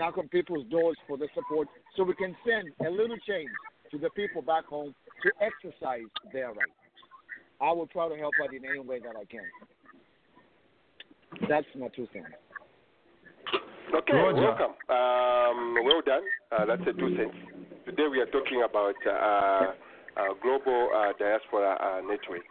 [0.00, 3.50] Knock on people's doors for the support so we can send a little change
[3.90, 6.72] to the people back home to exercise their right.
[7.60, 9.44] I will try to help out in any way that I can.
[11.50, 12.28] That's my two cents.
[13.94, 14.40] Okay, Roger.
[14.40, 14.72] welcome.
[14.88, 16.22] Um, well done.
[16.50, 17.36] Uh, that's a two cents.
[17.84, 22.46] Today we are talking about uh, uh, global uh, diaspora uh, network.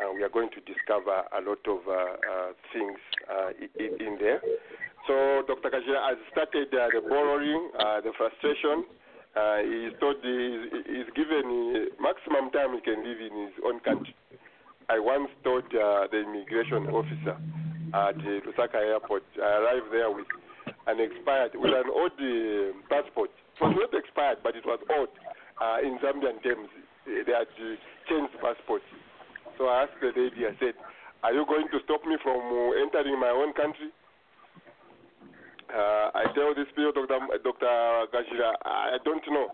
[0.00, 3.96] Uh, we are going to discover a lot of uh, uh, things uh, i- i-
[4.06, 4.40] in there.
[5.10, 5.74] So Dr.
[5.74, 8.86] Kajira has started uh, the borrowing, uh, the frustration.
[9.34, 13.82] Uh, he's told he's, he's given uh, maximum time he can live in his own
[13.82, 14.14] country.
[14.86, 17.34] I once told uh, the immigration officer
[17.90, 20.30] at uh, Lusaka Airport, I arrived there with
[20.86, 23.34] an expired, with an old uh, passport.
[23.34, 25.10] It was not expired, but it was old.
[25.82, 26.70] In Zambian terms,
[27.02, 27.50] they had
[28.06, 28.86] changed passports.
[29.58, 30.78] So I asked the lady, I said,
[31.26, 32.38] Are you going to stop me from
[32.78, 33.90] entering my own country?
[35.70, 37.14] Uh, I tell this people, Dr.
[37.14, 38.06] M- Dr.
[38.10, 39.48] Gashira, I don't know.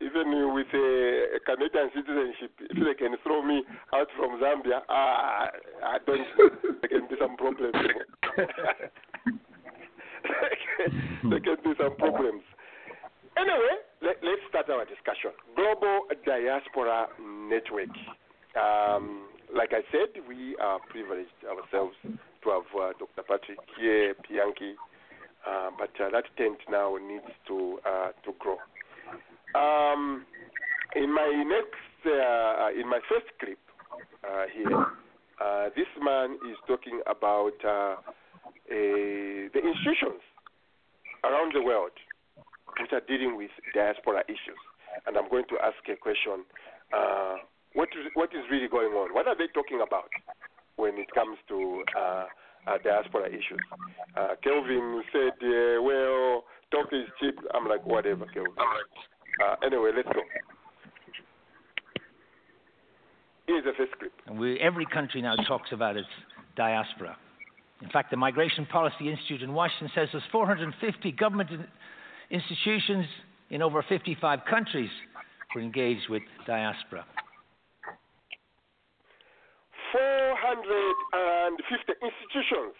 [0.00, 5.48] Even with a, Canadian citizenship, if they can throw me out from Zambia, uh,
[5.82, 6.26] I don't.
[6.62, 7.74] There can be some problems.
[11.30, 12.42] there can be some problems.
[13.36, 15.30] Anyway, let, let's start our discussion.
[15.56, 17.06] Global Diaspora
[17.48, 17.90] Network.
[18.54, 23.22] Um, like I said, we are privileged ourselves to have uh, Dr.
[23.26, 24.74] Patrick Pianki,
[25.48, 28.58] uh, but uh, that tent now needs to uh, to grow.
[29.54, 30.26] Um,
[30.94, 33.58] in my next, uh, in my first clip
[34.24, 34.86] uh, here,
[35.40, 37.96] uh, this man is talking about uh,
[38.70, 40.20] a, the institutions
[41.24, 41.92] around the world
[42.80, 44.60] which are dealing with diaspora issues.
[45.06, 46.44] And I'm going to ask a question:
[46.92, 47.36] uh,
[47.72, 49.14] What is what is really going on?
[49.14, 50.10] What are they talking about
[50.76, 51.84] when it comes to
[52.68, 53.60] uh, diaspora issues?
[54.16, 58.52] Uh, Kelvin said, uh, "Well, talk is cheap." I'm like, "Whatever, Kelvin."
[59.42, 60.20] Uh, anyway, let's go.
[63.46, 64.12] Here's the first clip.
[64.26, 66.08] And we, every country now talks about its
[66.56, 67.16] diaspora.
[67.80, 71.48] In fact, the Migration Policy Institute in Washington says there's 450 government
[72.30, 73.06] institutions
[73.50, 74.90] in over 55 countries
[75.52, 77.06] who are engaged with diaspora.
[79.92, 82.74] 450 institutions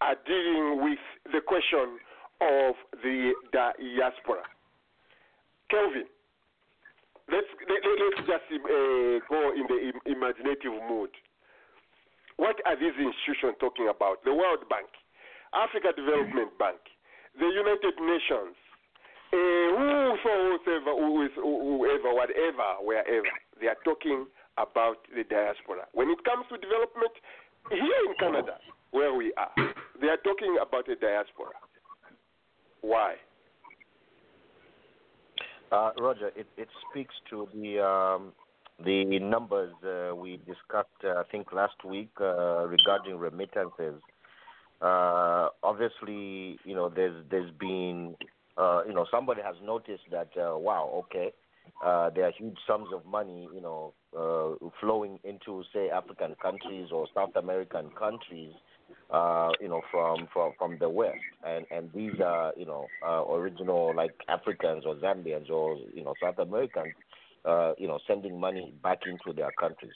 [0.00, 0.98] are dealing with
[1.32, 1.98] the question
[2.40, 4.42] of the diaspora.
[5.70, 6.06] Kelvin,
[7.30, 11.10] let's let, us just uh, go in the im- imaginative mood.
[12.36, 14.22] What are these institutions talking about?
[14.24, 14.86] The World Bank,
[15.52, 16.78] Africa Development Bank,
[17.34, 18.54] the United Nations,
[19.34, 24.26] uh, whosoever, who is- whoever, whatever, wherever, they are talking
[24.60, 25.86] about the diaspora.
[25.92, 27.12] When it comes to development,
[27.70, 28.58] here in Canada,
[28.90, 29.52] where we are,
[30.00, 31.52] they are talking about the diaspora.
[32.80, 33.14] Why?
[35.70, 38.32] Uh, Roger, it, it speaks to the um,
[38.84, 44.00] the numbers uh, we discussed, uh, I think, last week uh, regarding remittances.
[44.80, 48.14] Uh, obviously, you know, there's there's been,
[48.56, 51.32] uh, you know, somebody has noticed that, wow, okay,
[52.14, 54.50] there are huge sums of money, you know, uh,
[54.80, 58.52] flowing into, say, African countries or South American countries,
[59.10, 63.24] uh, you know, from, from from the West, and and these are, you know, uh,
[63.24, 66.92] original like Africans or Zambians or you know South Americans,
[67.44, 69.92] uh, you know, sending money back into their countries.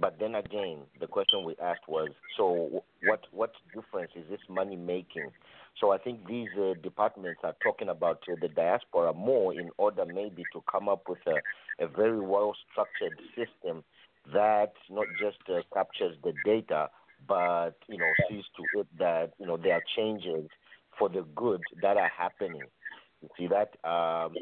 [0.00, 4.76] But then again, the question we asked was, so what what difference is this money
[4.76, 5.30] making?
[5.78, 10.06] So I think these uh, departments are talking about uh, the diaspora more in order
[10.06, 11.42] maybe to come up with a,
[11.84, 13.84] a very well structured system
[14.32, 16.88] that not just uh, captures the data,
[17.28, 20.48] but you know sees to it that you know there are changes
[20.98, 22.66] for the good that are happening.
[23.20, 24.34] You see that um,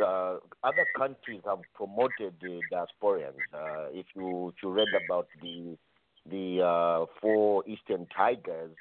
[0.00, 3.42] uh, other countries have promoted the diasporians.
[3.52, 5.76] Uh, if you if you read about the
[6.30, 8.76] the uh, four Eastern Tigers,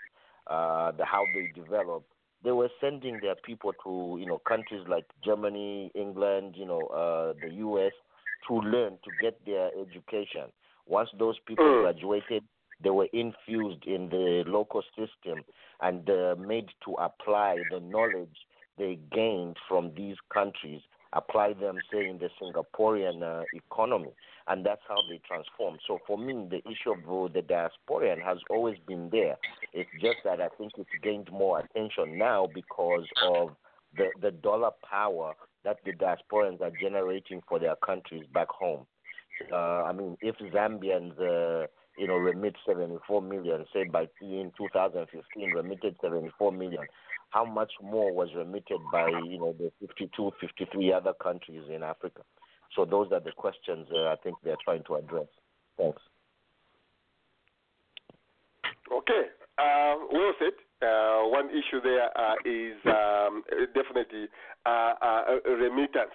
[0.48, 2.12] uh, the how they developed,
[2.44, 7.34] they were sending their people to you know countries like Germany, England, you know uh,
[7.42, 7.94] the U.S.
[8.48, 10.52] to learn to get their education.
[10.86, 12.44] Once those people graduated,
[12.82, 15.44] they were infused in the local system
[15.82, 18.36] and uh, made to apply the knowledge
[18.78, 20.82] they gained from these countries
[21.18, 24.12] apply them, say, in the Singaporean uh, economy,
[24.48, 25.78] and that's how they transform.
[25.88, 29.36] So for me, the issue of uh, the diasporian has always been there.
[29.74, 33.50] It's just that I think it's gained more attention now because of
[33.96, 38.86] the, the dollar power that the diasporians are generating for their countries back home.
[39.52, 41.68] Uh, I mean, if Zambians, uh,
[41.98, 46.84] you know, remit 74 million, say by in 2015, remitted 74 million,
[47.30, 52.22] how much more was remitted by you know the 52, 53 other countries in Africa?
[52.76, 55.28] So those are the questions uh, I think they're trying to address.
[55.78, 56.02] Thanks.
[58.92, 59.24] Okay,
[59.58, 60.54] uh, well said.
[60.80, 63.42] Uh, one issue there uh, is um,
[63.74, 64.28] definitely
[64.64, 66.14] uh, uh, remittance.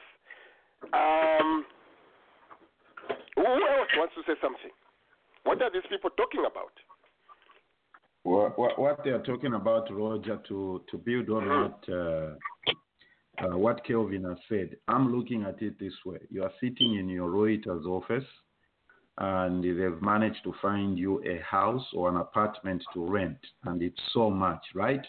[0.92, 1.64] Um,
[3.34, 4.70] who else wants to say something?
[5.44, 6.72] What are these people talking about?
[8.24, 12.34] What, what, what they are talking about, Roger, to, to build on what uh,
[13.42, 16.18] uh, what Kelvin has said, I'm looking at it this way.
[16.30, 18.24] You are sitting in your Reuters office,
[19.18, 24.00] and they've managed to find you a house or an apartment to rent, and it's
[24.12, 25.04] so much, right?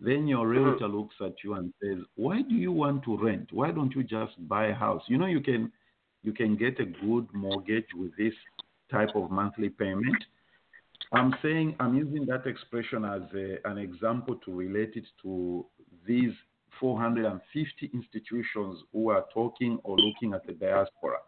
[0.00, 3.52] Then your realtor looks at you and says, "Why do you want to rent?
[3.52, 5.02] Why don't you just buy a house?
[5.06, 5.72] You know you can
[6.22, 8.34] you can get a good mortgage with this
[8.90, 10.24] type of monthly payment."
[11.12, 15.66] I'm saying I'm using that expression as a, an example to relate it to
[16.06, 16.32] these
[16.80, 21.18] 450 institutions who are talking or looking at the diaspora.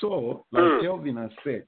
[0.00, 0.84] So, like hmm.
[0.84, 1.64] Kelvin has said,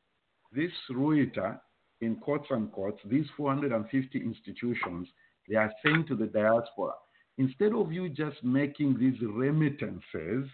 [0.53, 1.61] this Ruita,
[2.01, 5.09] in quotes and quotes, these 450 institutions,
[5.49, 6.93] they are saying to the diaspora,
[7.39, 10.49] instead of you just making these remittances,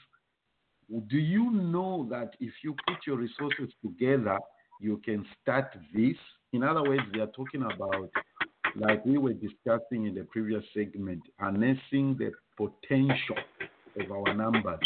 [1.09, 4.39] do you know that if you put your resources together,
[4.81, 6.17] you can start this?
[6.53, 8.11] In other words, they are talking about,
[8.77, 13.37] like we were discussing in the previous segment, harnessing the potential
[14.01, 14.81] of our numbers.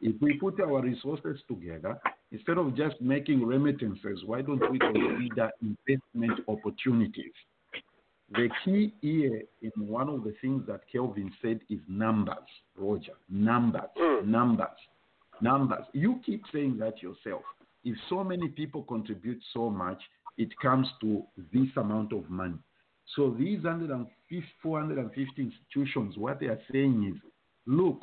[0.00, 1.98] If we put our resources together,
[2.32, 7.32] instead of just making remittances, why don't we consider investment opportunities?
[8.34, 12.36] The key here in one of the things that Kelvin said is numbers,
[12.76, 13.12] Roger.
[13.28, 14.26] Numbers, mm.
[14.26, 14.68] numbers,
[15.40, 15.84] numbers.
[15.92, 17.42] You keep saying that yourself.
[17.84, 20.00] If so many people contribute so much,
[20.38, 21.22] it comes to
[21.52, 22.58] this amount of money.
[23.16, 27.20] So these 150, 450 institutions, what they are saying is,
[27.66, 27.98] look,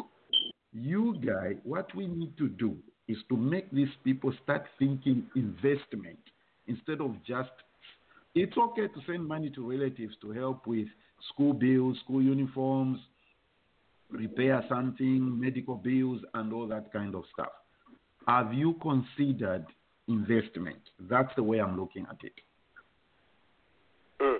[0.72, 2.78] you guys, what we need to do
[3.08, 6.20] is to make these people start thinking investment
[6.68, 7.50] instead of just.
[8.36, 10.88] It's okay to send money to relatives to help with
[11.34, 13.00] school bills, school uniforms,
[14.12, 17.52] repair something, medical bills, and all that kind of stuff.
[18.30, 19.66] Have you considered
[20.08, 20.78] investment?
[21.10, 22.34] That's the way I'm looking at it.
[24.22, 24.38] Mm.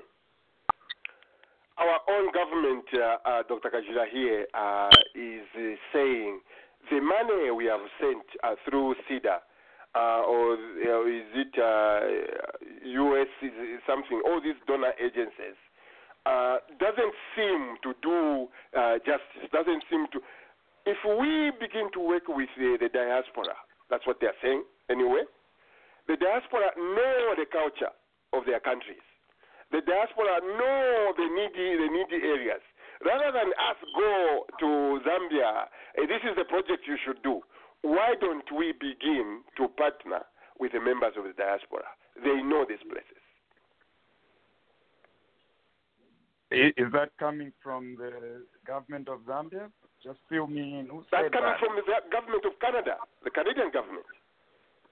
[1.80, 3.72] Our own government, uh, uh, Dr.
[3.74, 6.40] Kajira here, uh, is uh, saying
[6.92, 9.40] the money we have sent uh, through CIDA,
[9.96, 10.54] uh, or
[11.10, 15.58] is it US, is, is something, all these donor agencies,
[16.80, 18.50] doesn't seem to do
[19.00, 20.20] justice, doesn't seem to.
[20.86, 23.56] If we begin to work with the diaspora,
[23.90, 25.24] that's what they're saying anyway,
[26.08, 27.94] the diaspora know the culture
[28.34, 29.04] of their countries.
[29.72, 32.62] The diaspora know the needy, the needy areas.
[33.06, 37.42] rather than us go to Zambia, this is the project you should do.
[37.82, 40.22] Why don't we begin to partner
[40.60, 41.86] with the members of the diaspora?
[42.22, 43.24] They know these places.
[46.52, 49.70] Is that coming from the government of Zambia?
[50.04, 50.88] Just fill me in.
[50.88, 51.60] Who That's said coming that?
[51.60, 54.06] from the government of Canada, the Canadian government.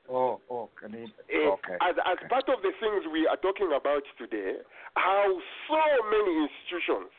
[0.10, 1.12] Oh, oh, Canadian.
[1.32, 1.76] Eh, Okay.
[1.84, 4.60] As, as part of the things we are talking about today,
[4.96, 5.28] how
[5.68, 5.82] so
[6.12, 7.12] many institutions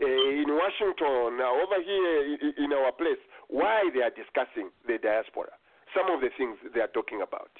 [0.00, 4.96] uh, in Washington, uh, over here i- in our place, why they are discussing the
[4.98, 5.52] diaspora,
[5.96, 7.50] some of the things they are talking about.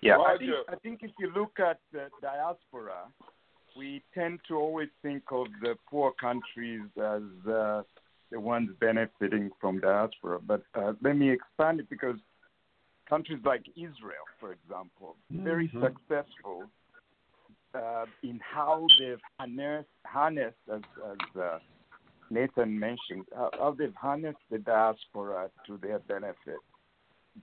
[0.00, 3.10] Yeah, I think, I think if you look at the diaspora,
[3.76, 7.82] we tend to always think of the poor countries as uh,
[8.30, 10.38] the ones benefiting from diaspora.
[10.40, 12.16] But uh, let me expand it because
[13.08, 15.80] countries like Israel, for example, very Mhm.
[15.82, 16.70] successful
[17.74, 21.58] uh, in how they've harnessed, harnessed as, as uh,
[22.30, 26.60] Nathan mentioned, how, how they've harnessed the diaspora to their benefit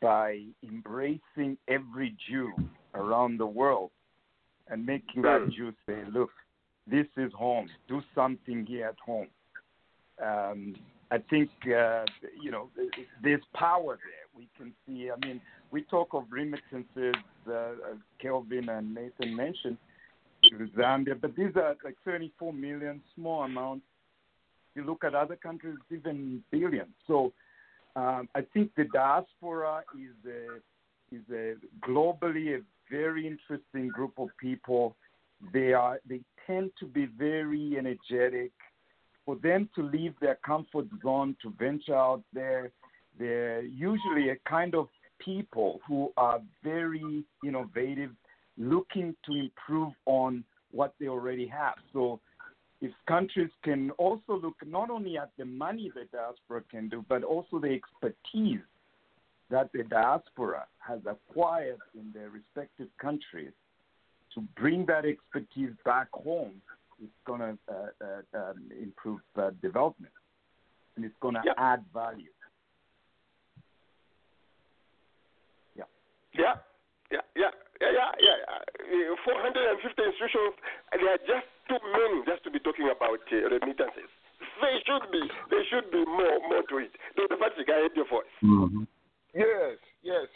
[0.02, 2.54] by embracing every Jew
[2.94, 3.92] around the world
[4.70, 6.30] and making that Jew say, look,
[6.88, 7.70] this is home.
[7.88, 9.28] Do something here at home.
[10.24, 10.76] Um,
[11.12, 12.06] I think, uh,
[12.42, 12.70] you know,
[13.24, 14.26] there's power there.
[14.36, 15.40] We can see, I mean,
[15.72, 17.16] we talk of remittances,
[17.48, 19.78] uh, as Kelvin and Nathan mentioned,
[20.44, 23.86] to Zambia, but these are like 34 million, small amounts.
[24.76, 26.94] You look at other countries, even billions.
[27.08, 27.34] So
[27.96, 30.60] um, I think the diaspora is a,
[31.16, 31.56] is a
[31.88, 34.96] globally a very interesting group of people.
[35.54, 38.52] They are they tend to be very energetic.
[39.26, 42.72] For them to leave their comfort zone to venture out there,
[43.18, 44.88] they're usually a kind of
[45.20, 48.12] people who are very innovative,
[48.58, 51.76] looking to improve on what they already have.
[51.92, 52.20] So
[52.82, 57.24] if countries can also look not only at the money the diaspora can do, but
[57.24, 58.60] also the expertise
[59.50, 63.52] that the diaspora has acquired in their respective countries
[64.34, 66.62] to bring that expertise back home,
[67.02, 70.14] is going to uh, uh, um, improve uh, development
[70.96, 72.32] and it's going to add value.
[75.76, 75.84] Yeah.
[76.34, 76.56] Yeah,
[77.12, 79.12] yeah, yeah, yeah, yeah, yeah.
[79.12, 80.56] Uh, 450 institutions,
[80.96, 84.08] they are just too many just to be talking about uh, remittances.
[84.64, 86.92] They should be, there should be more, more to it.
[87.16, 87.36] Dr.
[87.40, 88.32] Patrick, I your voice.
[89.36, 90.28] Yes, yes.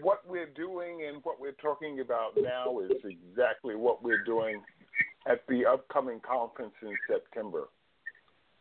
[0.00, 4.62] What we're doing and what we're talking about now is exactly what we're doing
[5.28, 7.68] at the upcoming conference in September.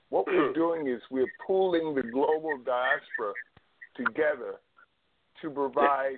[0.10, 0.54] What we're mm.
[0.54, 3.32] doing is we're pooling the global diaspora
[3.96, 4.56] together
[5.42, 6.18] to provide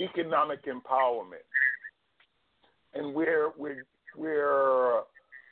[0.00, 1.44] economic empowerment.
[2.94, 3.84] And we're we're
[4.16, 5.02] we're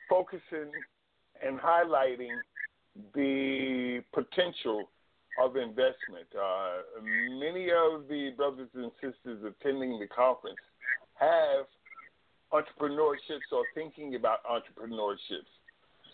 [0.09, 0.71] focusing
[1.45, 2.39] and highlighting
[3.13, 4.89] the potential
[5.41, 6.27] of investment.
[6.33, 7.01] Uh,
[7.39, 10.59] many of the brothers and sisters attending the conference
[11.15, 11.65] have
[12.53, 15.51] entrepreneurships or thinking about entrepreneurships.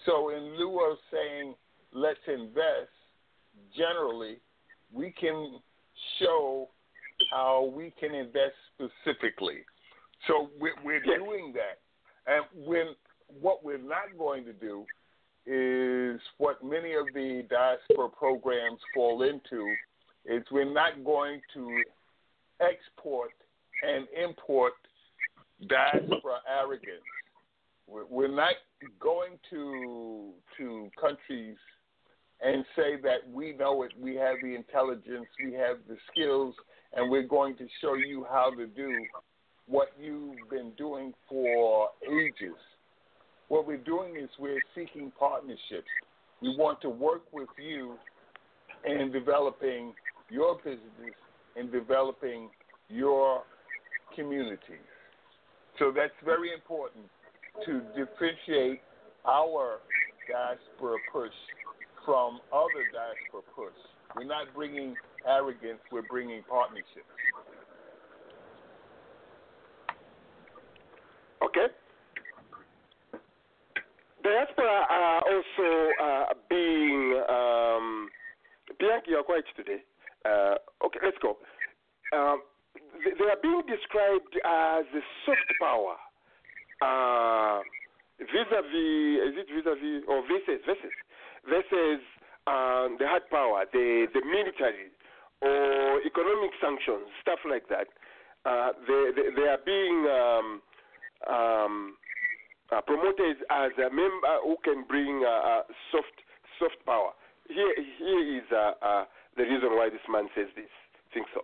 [0.05, 1.53] So, in lieu of saying,
[1.93, 2.89] let's invest,
[3.77, 4.37] generally,
[4.91, 5.59] we can
[6.19, 6.69] show
[7.31, 9.59] how we can invest specifically.
[10.27, 11.79] So, we're, we're doing that.
[12.25, 12.95] And when,
[13.39, 14.85] what we're not going to do
[15.45, 19.73] is what many of the diaspora programs fall into
[20.25, 21.83] is we're not going to
[22.59, 23.31] export
[23.83, 24.73] and import
[25.67, 27.01] diaspora arrogance.
[27.87, 28.53] We're, not
[28.99, 31.57] going to to countries
[32.41, 36.55] and say that we know it, we have the intelligence, we have the skills,
[36.93, 39.05] and we're going to show you how to do
[39.67, 42.57] what you've been doing for ages.
[43.51, 45.89] What we're doing is we're seeking partnerships.
[46.41, 47.97] We want to work with you
[48.85, 49.93] in developing
[50.29, 51.13] your business
[51.57, 52.49] and developing
[52.87, 53.43] your
[54.15, 54.87] communities.
[55.79, 57.03] So that's very important
[57.65, 58.79] to differentiate
[59.25, 59.79] our
[60.29, 61.35] diaspora push
[62.05, 63.75] from other diaspora push.
[64.15, 64.95] We're not bringing
[65.27, 67.03] arrogance, we're bringing partnerships.
[71.43, 71.67] Okay.
[74.23, 75.69] Diaspora are also
[76.01, 77.21] uh, being.
[77.29, 78.09] Um,
[78.79, 79.83] Bianchi, you're quiet today.
[80.25, 80.55] Uh,
[80.85, 81.37] okay, let's go.
[82.13, 82.41] Um,
[83.03, 85.97] they, are being described as a soft power.
[86.81, 87.61] Uh,
[88.19, 90.93] vis-a-vis, is it vis-a-vis or versus versus
[91.49, 92.01] versus
[92.47, 94.93] um, the hard power, the the military
[95.41, 97.87] or economic sanctions, stuff like that.
[98.45, 100.61] Uh, they, they they are being um,
[101.29, 101.97] um,
[102.71, 105.61] uh, as a member who can bring uh, uh,
[105.91, 106.21] soft
[106.59, 107.11] soft power.
[107.47, 109.05] Here, here is uh, uh,
[109.35, 110.69] the reason why this man says this.
[111.13, 111.41] Think so?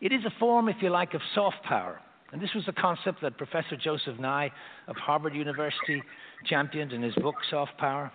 [0.00, 2.00] It is a form, if you like, of soft power.
[2.32, 4.50] And this was a concept that Professor Joseph Nye
[4.88, 6.02] of Harvard University
[6.46, 8.10] championed in his book, Soft Power.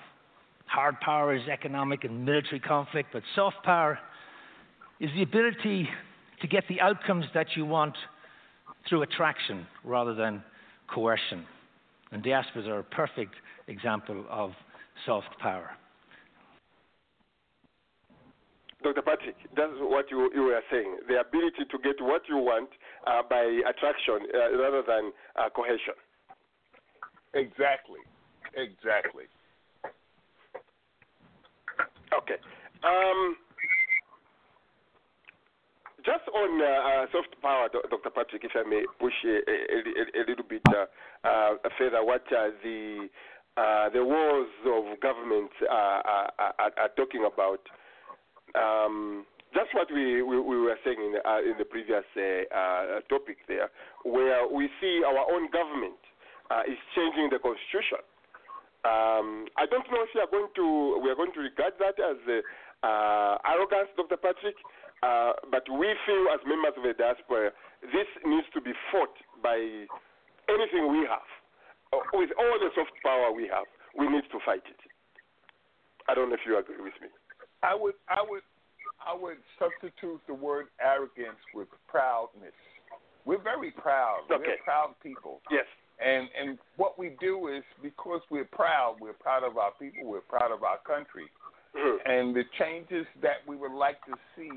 [0.66, 3.98] Hard power is economic and military conflict, but soft power
[5.00, 5.88] is the ability
[6.42, 7.96] to get the outcomes that you want
[8.90, 10.44] through attraction rather than
[10.94, 11.46] coercion.
[12.12, 13.36] And diasporas are a perfect
[13.68, 14.52] example of
[15.06, 15.72] soft power.
[18.84, 19.02] Dr.
[19.02, 20.98] Patrick, that's what you, you were saying.
[21.08, 22.70] The ability to get what you want
[23.06, 25.98] uh, by attraction uh, rather than uh, cohesion.
[27.34, 28.00] Exactly.
[28.56, 29.26] Exactly.
[32.14, 32.40] Okay.
[32.84, 33.36] Um,
[36.08, 38.10] just on uh, uh, soft power, Dr.
[38.16, 39.78] Patrick, if I may push a, a,
[40.16, 40.88] a little bit uh,
[41.28, 43.12] uh, further, what uh, the
[43.60, 47.60] uh, the wars of government are, are, are, talking about.
[48.54, 52.06] Um, that's what we, we, we, were saying in the, in the previous
[53.10, 53.74] topic there,
[54.06, 55.98] where we see our own government
[56.70, 58.06] is changing the constitution.
[58.86, 61.98] Um, I don't know if we are going to we are going to regard that
[61.98, 62.22] as
[63.42, 64.22] arrogance, Dr.
[64.22, 64.56] Patrick.
[65.04, 67.52] Uh, but we feel as members of the diaspora,
[67.94, 69.58] this needs to be fought by
[70.50, 71.30] anything we have.
[71.94, 74.82] Uh, with all the soft power we have, we need to fight it.
[76.10, 77.10] I don't know if you agree with me.
[77.64, 78.42] I would, I would,
[79.06, 82.56] I would substitute the word arrogance with proudness.
[83.26, 84.22] We're very proud.
[84.32, 84.58] Okay.
[84.58, 85.42] We're proud people.
[85.52, 85.66] Yes.
[86.00, 90.22] And and what we do is because we're proud, we're proud of our people, we're
[90.22, 91.26] proud of our country.
[91.78, 92.10] Mm-hmm.
[92.10, 94.50] And the changes that we would like to see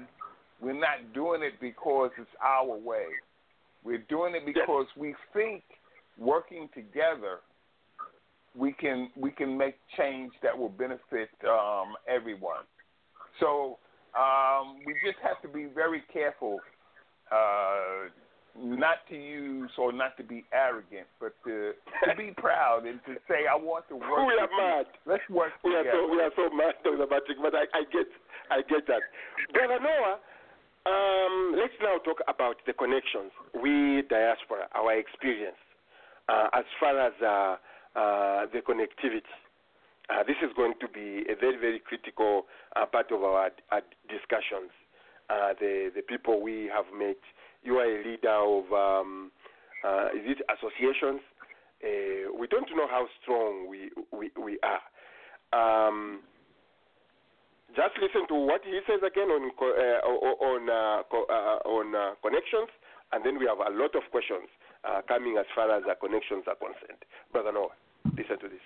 [0.60, 3.06] we're not doing it because it's our way.
[3.82, 5.62] We're doing it because we think
[6.18, 7.38] working together
[8.54, 12.64] we can we can make change that will benefit um, everyone.
[13.38, 13.78] So
[14.18, 16.58] um, we just have to be very careful
[17.30, 18.10] uh,
[18.56, 21.72] not to use or not to be arrogant, but to,
[22.08, 24.86] to be proud and to say, "I want to work." We are mad.
[25.06, 25.90] Let's work we together.
[25.90, 27.06] Are so, we are so mad, Dr.
[27.06, 28.08] Patrick, but I, I get
[28.50, 29.02] I get that,
[29.52, 30.18] Brother Noah.
[30.86, 35.60] Um, let's now talk about the connections, we diaspora, our experience
[36.26, 37.56] uh, as far as uh,
[37.98, 39.28] uh, the connectivity.
[40.08, 42.46] Uh, this is going to be a very, very critical
[42.76, 44.72] uh, part of our, our discussions.
[45.28, 47.20] Uh, the the people we have met.
[47.62, 49.30] You are a leader of um,
[50.14, 51.20] is it associations?
[52.38, 54.80] we don't know how strong we we, we are.
[55.52, 56.20] Um,
[57.76, 62.68] just listen to what he says again on uh, on uh, uh, on uh, connections,
[63.12, 64.48] and then we have a lot of questions
[64.84, 67.02] uh, coming as far as connections are concerned.
[67.32, 67.74] Brother Noah,
[68.16, 68.64] listen to this.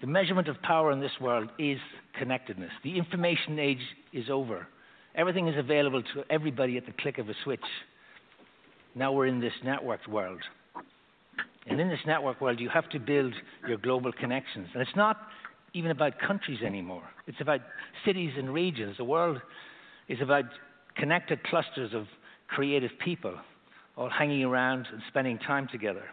[0.00, 1.78] The measurement of power in this world is
[2.18, 2.70] connectedness.
[2.84, 4.66] The information age is over.
[5.14, 7.60] Everything is available to everybody at the click of a switch.
[8.94, 10.40] Now we're in this networked world.
[11.66, 13.32] And in this network world, you have to build
[13.68, 14.68] your global connections.
[14.72, 15.18] And it's not
[15.74, 17.04] even about countries anymore.
[17.26, 17.60] It's about
[18.04, 18.96] cities and regions.
[18.96, 19.40] The world
[20.08, 20.44] is about
[20.96, 22.06] connected clusters of
[22.48, 23.36] creative people
[23.96, 26.04] all hanging around and spending time together.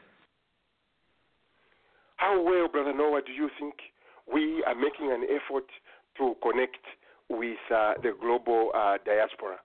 [2.18, 3.76] How well, Brother Noah, do you think
[4.32, 5.66] we are making an effort
[6.18, 6.84] to connect
[7.30, 9.58] with uh, the global uh, diaspora?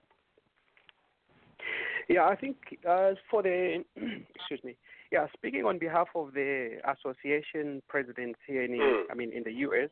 [2.09, 3.83] Yeah, I think uh, for the
[4.35, 4.75] excuse me,
[5.11, 9.03] yeah, speaking on behalf of the association presidents here in, mm.
[9.11, 9.89] I mean, in the U.S.,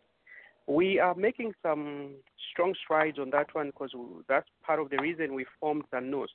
[0.68, 2.16] we are making some
[2.52, 3.92] strong strides on that one because
[4.28, 6.28] that's part of the reason we formed ZANUS.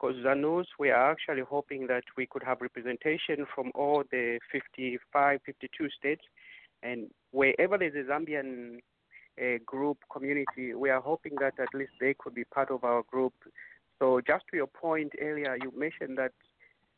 [0.00, 5.40] Because ZANUS, we are actually hoping that we could have representation from all the 55,
[5.44, 6.22] 52 states,
[6.82, 8.78] and wherever there's a Zambian
[9.40, 13.02] uh, group community, we are hoping that at least they could be part of our
[13.10, 13.34] group.
[14.00, 16.32] So, just to your point earlier, you mentioned that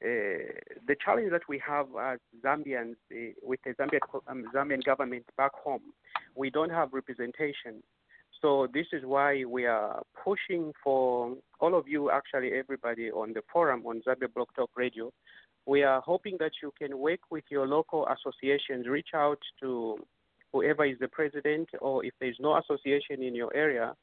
[0.04, 0.54] uh,
[0.86, 5.52] the challenge that we have as Zambians uh, with the Zambian, um, Zambian government back
[5.52, 5.82] home,
[6.36, 7.82] we don't have representation.
[8.40, 13.42] So this is why we are pushing for all of you, actually everybody on the
[13.52, 15.12] forum on Zambia Blog Talk Radio.
[15.66, 19.96] We are hoping that you can work with your local associations, reach out to
[20.52, 23.94] whoever is the president, or if there's no association in your area,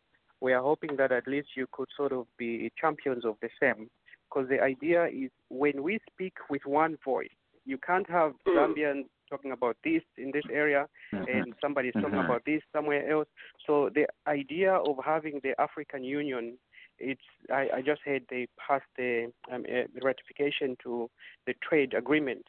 [0.42, 3.90] we are hoping that at least you could sort of be champions of the same
[4.30, 7.30] because the idea is when we speak with one voice,
[7.66, 10.88] you can't have Zambians talking about this in this area
[11.28, 12.26] and somebody's talking Mhm.
[12.26, 13.28] about this somewhere else.
[13.66, 16.58] So the idea of having the African Union,
[16.98, 21.10] it's I, I just heard they passed the um, uh, ratification to
[21.46, 22.46] the trade agreement.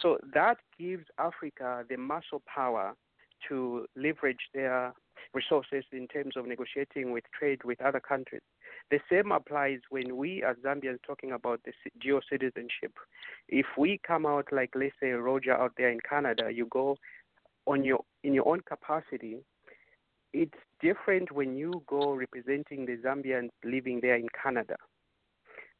[0.00, 2.94] So that gives Africa the muscle power
[3.48, 4.92] to leverage their
[5.34, 8.42] resources in terms of negotiating with trade with other countries.
[8.90, 12.92] The same applies when we as Zambians talking about the dual citizenship.
[13.48, 16.96] If we come out like let's say Roger out there in Canada, you go
[17.66, 19.38] on your in your own capacity.
[20.32, 24.76] It's different when you go representing the Zambians living there in Canada.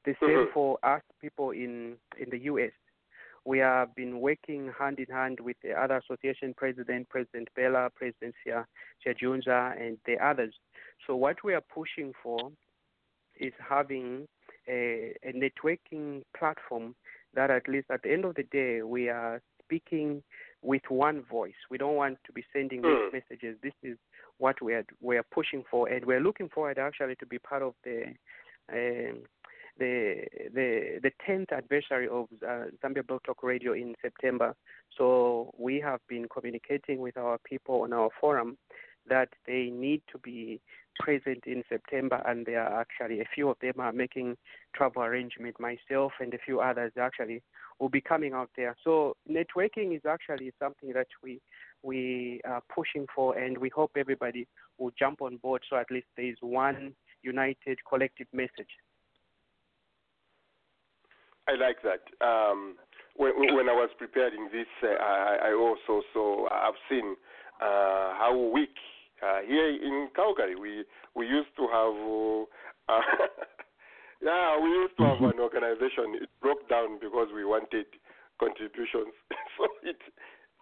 [0.05, 0.53] The same Mhm.
[0.53, 2.72] for us people in in the US.
[3.49, 8.34] We have been working hand in hand with the other association president, President Bella, President
[8.44, 8.66] Sia,
[9.03, 10.55] Sia Junza, and the others.
[11.07, 12.51] So what we are pushing for
[13.40, 14.28] is having
[14.68, 16.94] a, a networking platform
[17.32, 20.22] that at least at the end of the day we are speaking
[20.61, 21.61] with one voice.
[21.70, 23.12] We don't want to be sending Mm.
[23.14, 23.57] messages.
[23.62, 23.96] This is
[24.36, 27.62] what we are we are pushing for, and we're looking forward actually to be part
[27.62, 27.99] of the
[28.70, 29.22] um,
[29.79, 30.24] the
[30.55, 34.55] the the tenth anniversary of uh, Zambia Blog Talk Radio in September.
[34.97, 38.59] So we have been communicating with our people on our forum
[39.09, 40.61] that they need to be
[40.99, 44.37] present in September, and there are actually a few of them are making
[44.74, 45.57] travel arrangement.
[45.61, 47.43] Myself and a few others actually
[47.79, 48.76] will be coming out there.
[48.83, 51.41] So networking is actually something that we
[51.83, 54.47] we are pushing for, and we hope everybody
[54.79, 55.62] will jump on board.
[55.70, 58.70] So at least there is one united collective message.
[61.49, 62.05] I like that.
[62.20, 62.76] Um,
[63.16, 67.16] when, when I was preparing this, uh, I, I also saw, I've seen
[67.61, 68.76] uh, how weak
[69.24, 70.84] uh, here in Calgary we
[71.16, 71.96] we used to have.
[72.86, 73.01] Uh,
[74.22, 76.22] yeah, we used to have an organization.
[76.22, 77.86] It broke down because we wanted
[78.38, 79.16] contributions,
[79.57, 79.99] so it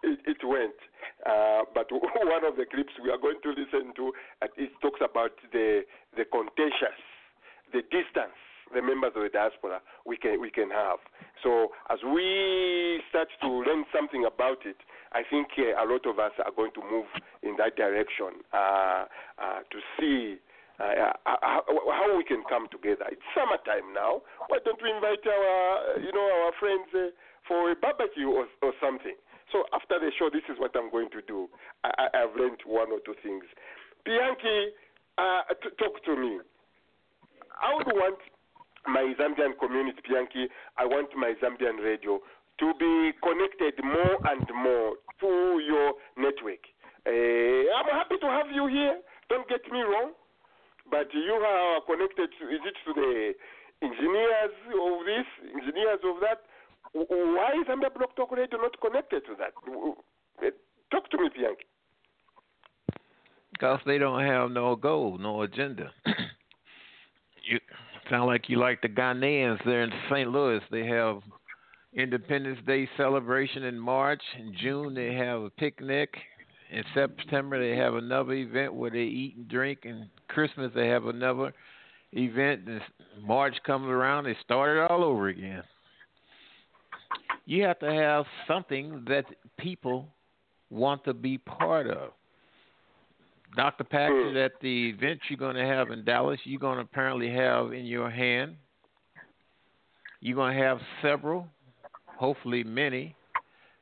[0.03, 0.79] it, it went.
[1.27, 5.01] Uh, but one of the clips we are going to listen to, uh, it talks
[5.03, 5.83] about the
[6.15, 6.97] the contagious,
[7.73, 8.39] the distance
[8.73, 10.99] the members of the diaspora we can we can have.
[11.43, 14.77] So as we start to learn something about it,
[15.13, 17.07] I think uh, a lot of us are going to move
[17.43, 19.05] in that direction uh,
[19.37, 20.37] uh, to see.
[20.77, 23.09] Uh, how, how we can come together.
[23.09, 24.21] It's summertime now.
[24.45, 27.09] Why don't we invite our, you know, our friends uh,
[27.49, 29.17] for a barbecue or, or something?
[29.51, 31.49] So after the show, this is what I'm going to do.
[31.83, 33.41] I, I've learned one or two things.
[34.05, 34.77] Bianchi,
[35.17, 36.45] uh, t- talk to me.
[37.57, 38.21] I would want
[38.87, 42.19] my Zambian community, Bianchi, I want my Zambian radio
[42.59, 46.63] to be connected more and more to your network.
[47.05, 48.99] Uh, I'm happy to have you here.
[49.29, 50.11] Don't get me wrong,
[50.89, 52.29] but you are connected.
[52.39, 53.33] To, is it to the
[53.81, 56.41] engineers of this, engineers of that?
[56.93, 59.53] Why is Zambia Blog Talk Radio not connected to that?
[59.65, 59.95] W-
[60.89, 61.65] Talk to me, Bianchi.
[63.51, 65.91] Because they don't have no goal, no agenda.
[67.43, 67.59] you
[68.09, 70.29] sound like you like the Ghanaians there in St.
[70.29, 70.61] Louis.
[70.71, 71.21] They have
[71.93, 74.21] Independence Day celebration in March.
[74.37, 76.13] In June, they have a picnic.
[76.71, 79.79] In September, they have another event where they eat and drink.
[79.83, 81.53] And Christmas, they have another
[82.13, 82.61] event.
[82.67, 82.81] And
[83.25, 85.63] March comes around, they start it all over again.
[87.45, 89.25] You have to have something that
[89.57, 90.07] people
[90.69, 92.11] want to be part of.
[93.57, 93.85] Dr.
[93.85, 94.37] Patrick, hmm.
[94.37, 97.85] at the event you're going to have in Dallas, you're going to apparently have in
[97.85, 98.55] your hand,
[100.21, 101.47] you're going to have several,
[102.05, 103.15] hopefully many,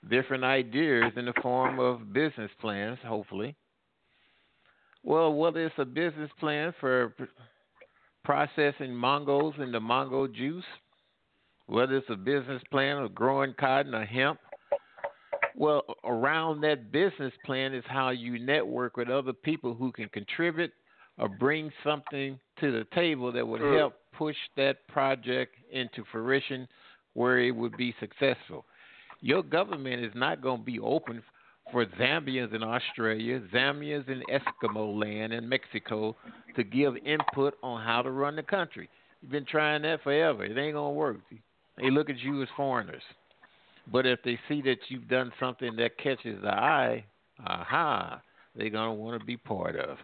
[0.10, 3.54] different ideas in the form of business plans, hopefully.
[5.04, 7.24] Well, whether it's a business plan for pr-
[8.24, 10.64] processing mangos into mango juice,
[11.68, 14.40] whether it's a business plan of growing cotton or hemp,
[15.56, 20.72] well, around that business plan is how you network with other people who can contribute
[21.18, 26.68] or bring something to the table that would help push that project into fruition
[27.14, 28.66] where it would be successful.
[29.22, 31.24] Your government is not going to be open
[31.72, 36.16] for Zambians in Australia, Zambians in Eskimo land in Mexico
[36.56, 38.90] to give input on how to run the country.
[39.22, 40.44] You've been trying that forever.
[40.44, 41.18] It ain't going to work.
[41.78, 43.02] They look at you as foreigners.
[43.92, 47.06] But if they see that you've done something that catches the eye,
[47.46, 48.22] aha,
[48.56, 49.98] they're gonna want to be part of.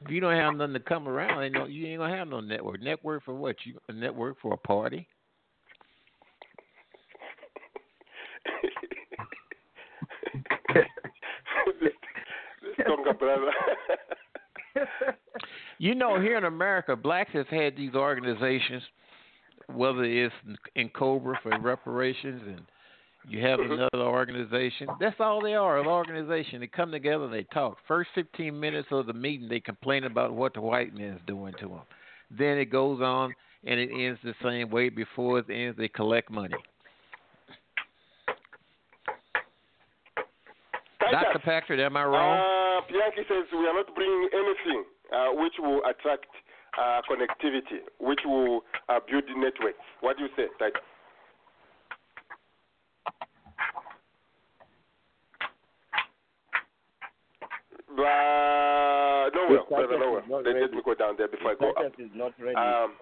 [0.00, 2.40] If you don't have nothing to come around, they know you ain't gonna have no
[2.40, 2.82] network.
[2.82, 3.56] Network for what?
[3.64, 5.08] You a network for a party?
[11.80, 11.92] this,
[12.62, 13.50] this Tonga brother.
[15.78, 18.82] You know, here in America, blacks have had these organizations,
[19.72, 20.34] whether it's
[20.76, 22.62] N'COBRA for reparations and
[23.26, 24.86] you have another organization.
[25.00, 26.60] That's all they are, an organization.
[26.60, 27.78] They come together and they talk.
[27.88, 31.68] First 15 minutes of the meeting, they complain about what the white man's doing to
[31.68, 31.80] them.
[32.30, 33.34] Then it goes on
[33.64, 34.90] and it ends the same way.
[34.90, 36.54] Before it ends, they collect money.
[41.10, 41.38] Dr.
[41.44, 42.38] Patrick, am I wrong?
[42.38, 46.26] Uh, Bianchi says we are not bringing anything uh, which will attract
[46.78, 49.78] uh, connectivity, which will uh, build networks.
[50.00, 50.80] What do you say, Titus?
[57.94, 60.42] Uh, no, well, brother, no, well.
[60.42, 61.94] Let, let me go down there before I go up.
[61.98, 62.56] is not ready.
[62.56, 62.98] Um,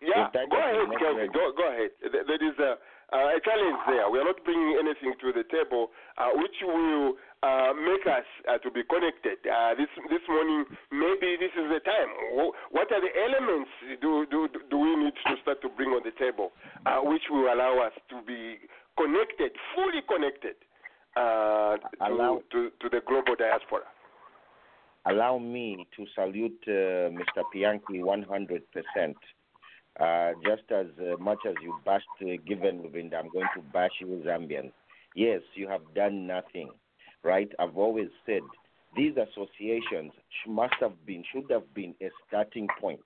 [0.00, 1.28] yeah, If go ahead, Kelvin.
[1.32, 1.90] Go, go ahead.
[2.00, 2.78] There is a,
[3.12, 4.08] uh, a challenge there.
[4.08, 8.58] We are not bringing anything to the table uh, which will uh, make us uh,
[8.58, 9.38] to be connected.
[9.48, 12.10] Uh, this this morning, maybe this is the time.
[12.70, 13.70] What are the elements
[14.00, 16.52] do do do we need to start to bring on the table,
[16.86, 18.58] uh, which will allow us to be
[18.98, 20.56] connected, fully connected
[21.16, 23.84] uh, to, Allow- to to the global diaspora?
[25.06, 27.42] Allow me to salute uh, Mr.
[27.54, 29.14] Pianki 100%.
[29.98, 32.04] Uh, just as uh, much as you bashed
[32.46, 34.72] Given Lubinda, I'm going to bash you, Zambians.
[35.16, 36.70] Yes, you have done nothing,
[37.22, 37.50] right?
[37.58, 38.42] I've always said
[38.96, 40.12] these associations
[40.46, 43.00] must have been, should have been a starting point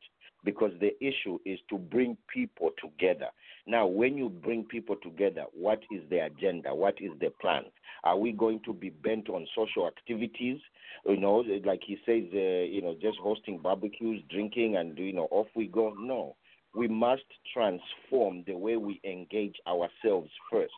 [0.45, 3.29] because the issue is to bring people together.
[3.67, 6.75] Now, when you bring people together, what is the agenda?
[6.75, 7.65] What is the plan?
[8.05, 10.59] Are we going to be bent on social activities?
[11.07, 15.29] You know, like he says, uh, you know, just hosting barbecues, drinking, and you know,
[15.31, 15.95] off we go.
[15.99, 16.37] No,
[16.75, 20.73] we must transform the way we engage ourselves first.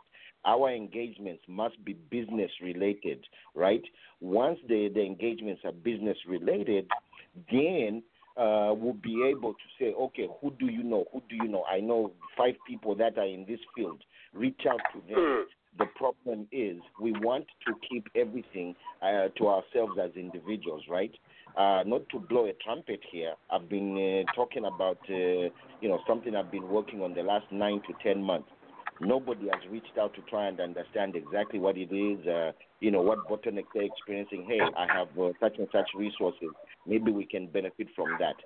[0.47, 3.19] Our engagements must be business related,
[3.55, 3.83] right?
[4.21, 6.87] Once the, the engagements are business related,
[7.51, 8.03] then
[8.37, 11.05] uh, we'll be able to say, okay, who do you know?
[11.13, 11.65] Who do you know?
[11.65, 14.03] I know five people that are in this field.
[14.35, 15.47] Reach out to them.
[15.79, 21.13] The problem is we want to keep everything uh, to ourselves as individuals, right?
[21.57, 23.35] Uh, not to blow a trumpet here.
[23.51, 25.49] I've been uh, talking about, uh,
[25.81, 28.49] you know, something I've been working on the last nine to ten months.
[29.01, 33.03] Nobody has reached out to try and understand exactly what it is, uh, you know,
[33.03, 34.47] what bottleneck they're experiencing.
[34.49, 36.51] Hey, I have uh, such and such resources.
[36.87, 38.37] Maybe we can benefit from that.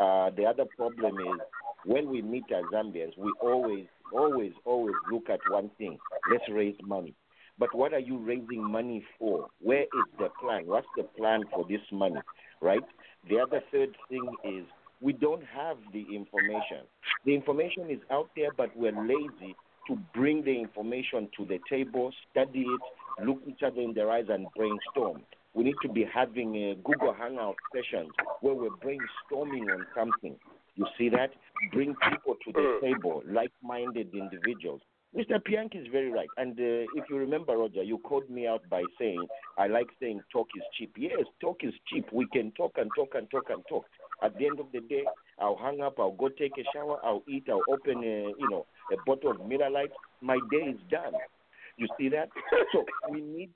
[0.00, 1.40] Uh, the other problem is
[1.84, 5.98] when we meet as Zambians, we always, always, always look at one thing
[6.30, 7.14] let's raise money.
[7.58, 9.48] But what are you raising money for?
[9.60, 10.66] Where is the plan?
[10.66, 12.20] What's the plan for this money,
[12.60, 12.82] right?
[13.28, 14.64] The other third thing is
[15.00, 16.86] we don't have the information.
[17.24, 19.56] The information is out there, but we're lazy
[19.88, 24.26] to bring the information to the table, study it, look each other in the eyes,
[24.28, 25.22] and brainstorm.
[25.54, 28.10] We need to be having a Google Hangout sessions
[28.40, 30.36] where we're brainstorming on something.
[30.76, 31.30] You see that?
[31.72, 34.80] Bring people to the table, like-minded individuals.
[35.16, 35.40] Mr.
[35.42, 36.28] Pianki is very right.
[36.36, 39.26] And uh, if you remember, Roger, you called me out by saying,
[39.56, 40.94] I like saying talk is cheap.
[40.98, 42.06] Yes, talk is cheap.
[42.12, 43.86] We can talk and talk and talk and talk.
[44.22, 45.04] At the end of the day,
[45.38, 48.66] I'll hang up, I'll go take a shower, I'll eat, I'll open a, you know,
[48.92, 49.92] a bottle of Miller Lite.
[50.20, 51.12] My day is done.
[51.76, 52.28] You see that?
[52.72, 53.50] So we need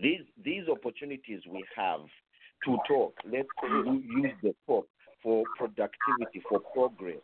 [0.00, 2.00] these these opportunities we have
[2.64, 3.14] to talk.
[3.24, 4.86] Let's use the talk
[5.22, 7.20] for productivity, for progress,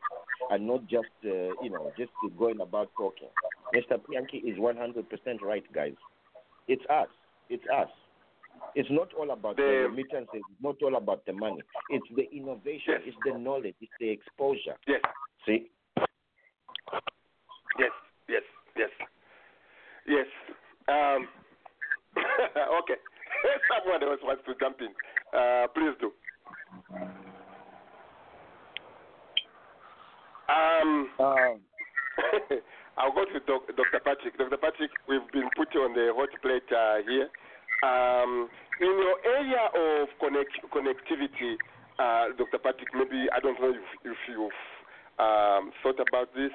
[0.51, 3.29] and not just uh, you know just going about talking.
[3.75, 3.99] Mr.
[3.99, 5.93] Pianki is 100% right, guys.
[6.69, 7.09] It's us.
[7.51, 7.89] It's us.
[8.75, 10.43] It's not all about the The- remittances.
[10.51, 11.63] It's not all about the money.
[11.91, 12.95] It's the innovation.
[13.05, 13.75] It's the knowledge.
[13.81, 14.77] It's the exposure.
[14.87, 15.01] Yes.
[15.47, 15.71] See?
[17.79, 17.93] Yes,
[18.29, 18.43] yes,
[18.77, 18.91] yes,
[20.07, 20.27] yes.
[20.89, 21.29] Um,
[22.83, 22.97] okay.
[23.71, 24.93] Someone else wants to jump in.
[25.39, 26.13] Uh, please do.
[30.49, 31.09] Um,
[32.99, 34.01] I'll go to doc, Dr.
[34.03, 34.37] Patrick.
[34.39, 34.57] Dr.
[34.57, 37.29] Patrick, we've been put on the hot plate uh, here.
[37.83, 38.49] Um,
[38.81, 41.55] in your area of connect, connectivity,
[41.99, 42.59] uh, Dr.
[42.59, 44.51] Patrick, maybe I don't know if, if you've
[45.18, 46.53] um, thought about this.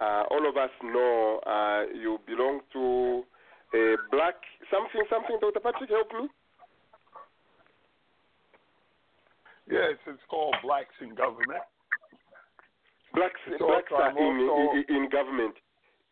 [0.00, 3.24] Uh, all of us know uh, you belong to
[3.74, 4.34] a black
[4.70, 5.38] something something.
[5.40, 5.60] Dr.
[5.60, 6.28] Patrick, help me.
[9.70, 11.60] Yes, it's called Blacks in Government.
[13.14, 15.54] Blacks, blacks are in, in, in government.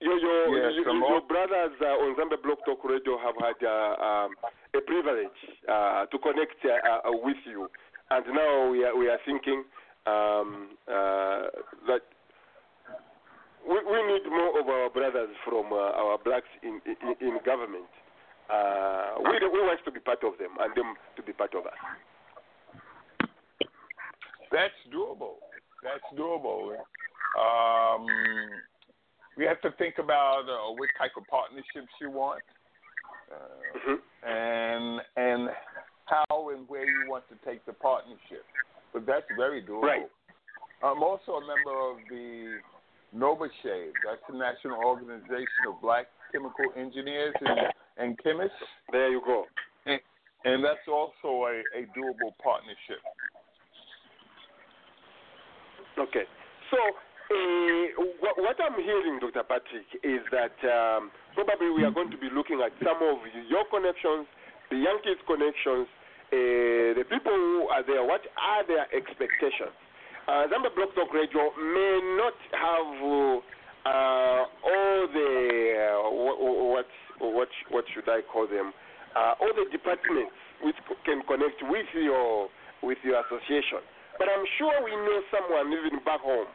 [0.01, 3.97] Your your, Yes, your, your brothers uh, on Zambia Blog Talk Radio have had uh,
[3.97, 4.31] um,
[4.75, 7.69] a privilege uh, to connect uh, uh, with you,
[8.11, 9.65] and now we are we are thinking
[10.07, 11.49] um, uh,
[11.89, 12.05] that
[13.67, 17.89] we, we need more of our brothers from uh, our blacks in in, in government.
[18.53, 21.65] Uh, we we want to be part of them and them to be part of
[21.65, 21.81] us.
[24.53, 25.41] That's doable.
[25.83, 26.77] That's doable.
[27.37, 28.07] Um,
[29.37, 32.43] we have to think about uh, what type of partnerships you want,
[33.31, 35.51] uh, and and
[36.07, 38.45] how and where you want to take the partnership.
[38.93, 39.83] But that's very doable.
[39.83, 40.11] Right.
[40.83, 42.59] I'm also a member of the
[43.13, 43.93] Nova Shade.
[44.05, 47.61] That's the National Organization of Black Chemical Engineers, and
[47.99, 48.57] and chemists.
[48.93, 49.45] There you go.
[49.87, 50.01] And,
[50.45, 53.01] and that's also a, a doable partnership.
[55.99, 56.25] Okay.
[56.71, 56.77] So,
[57.27, 59.43] uh, what, what I'm hearing, Dr.
[59.43, 63.19] Patrick, is that um, probably we are going to be looking at some of
[63.51, 64.31] your connections,
[64.71, 65.91] the Yankees connections,
[66.31, 68.03] uh, the people who are there.
[68.07, 69.75] What are their expectations?
[70.27, 72.91] Uh, Zambia Blog Talk Radio may not have
[73.87, 75.31] uh, all the
[75.79, 78.75] uh, what, what what what should I call them?
[79.15, 80.75] Uh, all the departments which
[81.07, 82.51] can connect with your
[82.83, 83.87] with your association.
[84.19, 86.51] But I'm sure we know someone even back home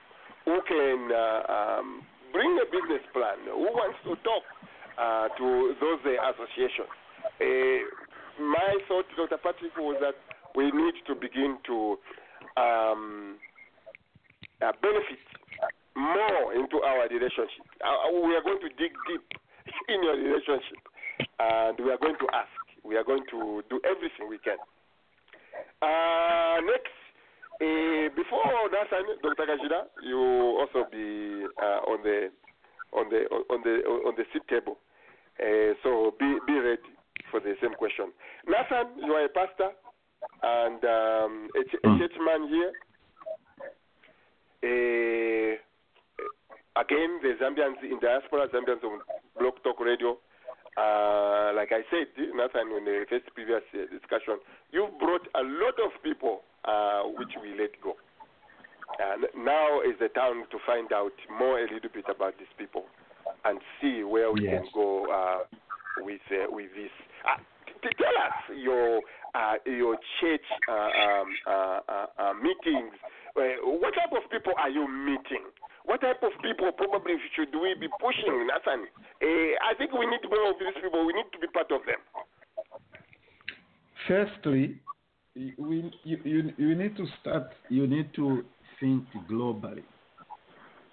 [0.45, 4.43] who can uh, um, bring a business plan, who wants to talk
[4.97, 6.91] uh, to those uh, associations.
[7.39, 7.81] Uh,
[8.41, 9.37] my thought, Dr.
[9.37, 10.15] Patrick, was that
[10.55, 11.97] we need to begin to
[12.57, 13.37] um,
[14.61, 15.21] uh, benefit
[15.95, 17.65] more into our relationship.
[17.81, 19.25] We are going to dig deep
[19.89, 20.81] in your relationship,
[21.39, 22.53] and we are going to ask.
[22.83, 24.57] We are going to do everything we can.
[25.81, 26.93] Uh, next,
[27.61, 28.41] uh, before
[28.71, 29.45] that, time, Dr.
[29.45, 30.17] Kajira, you
[30.59, 32.29] also be uh, on the
[32.93, 33.21] on the
[33.53, 34.77] on the on the seat table.
[35.39, 36.81] Uh, so be be ready
[37.29, 38.11] for the same question.
[38.47, 39.69] Nathan, you are a pastor
[40.43, 42.71] and um, a, ch- a church man here.
[44.63, 45.55] Uh,
[46.81, 48.99] again, the Zambians in diaspora, Zambians on
[49.39, 50.17] Blog Talk Radio.
[50.77, 54.39] Uh, like I said, Nathan, in the first previous uh, discussion,
[54.71, 57.95] you've brought a lot of people uh, which we let go.
[58.99, 62.85] And now is the time to find out more a little bit about these people
[63.45, 64.61] and see where we Yes.
[64.61, 65.39] can go uh,
[65.99, 66.91] with uh, with this.
[67.25, 67.37] Uh,
[67.81, 69.01] t- tell us your
[69.33, 72.93] uh, your church uh, um, uh, uh, uh, meetings.
[73.35, 75.47] Uh, what type of people are you meeting?
[75.85, 78.85] What type of people probably should we be pushing, Nathan?
[79.23, 81.07] Uh, I think we need more of these people.
[81.07, 81.97] We need to be part of them.
[84.07, 84.79] Firstly,
[85.35, 88.43] we, you, you, you need to start, you need to
[88.79, 89.83] think globally.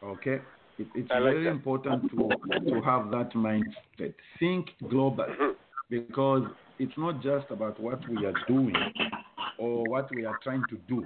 [0.02, 0.40] Okay?
[0.78, 1.50] It, it's like very that.
[1.50, 2.28] important to,
[2.70, 4.14] to have that mindset.
[4.38, 5.34] Think globally
[5.90, 6.44] because
[6.78, 8.74] it's not just about what we are doing
[9.58, 11.04] or what we are trying to do.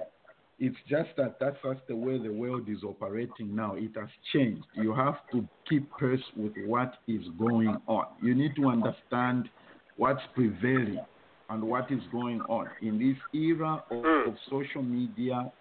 [0.58, 3.74] It's just that that's just the way the world is operating now.
[3.74, 4.64] It has changed.
[4.74, 8.04] You have to keep pace with what is going on.
[8.22, 9.48] You need to understand
[9.96, 11.00] what's prevailing
[11.52, 12.66] and what is going on.
[12.80, 14.30] In this era of, hmm.
[14.30, 15.52] of social media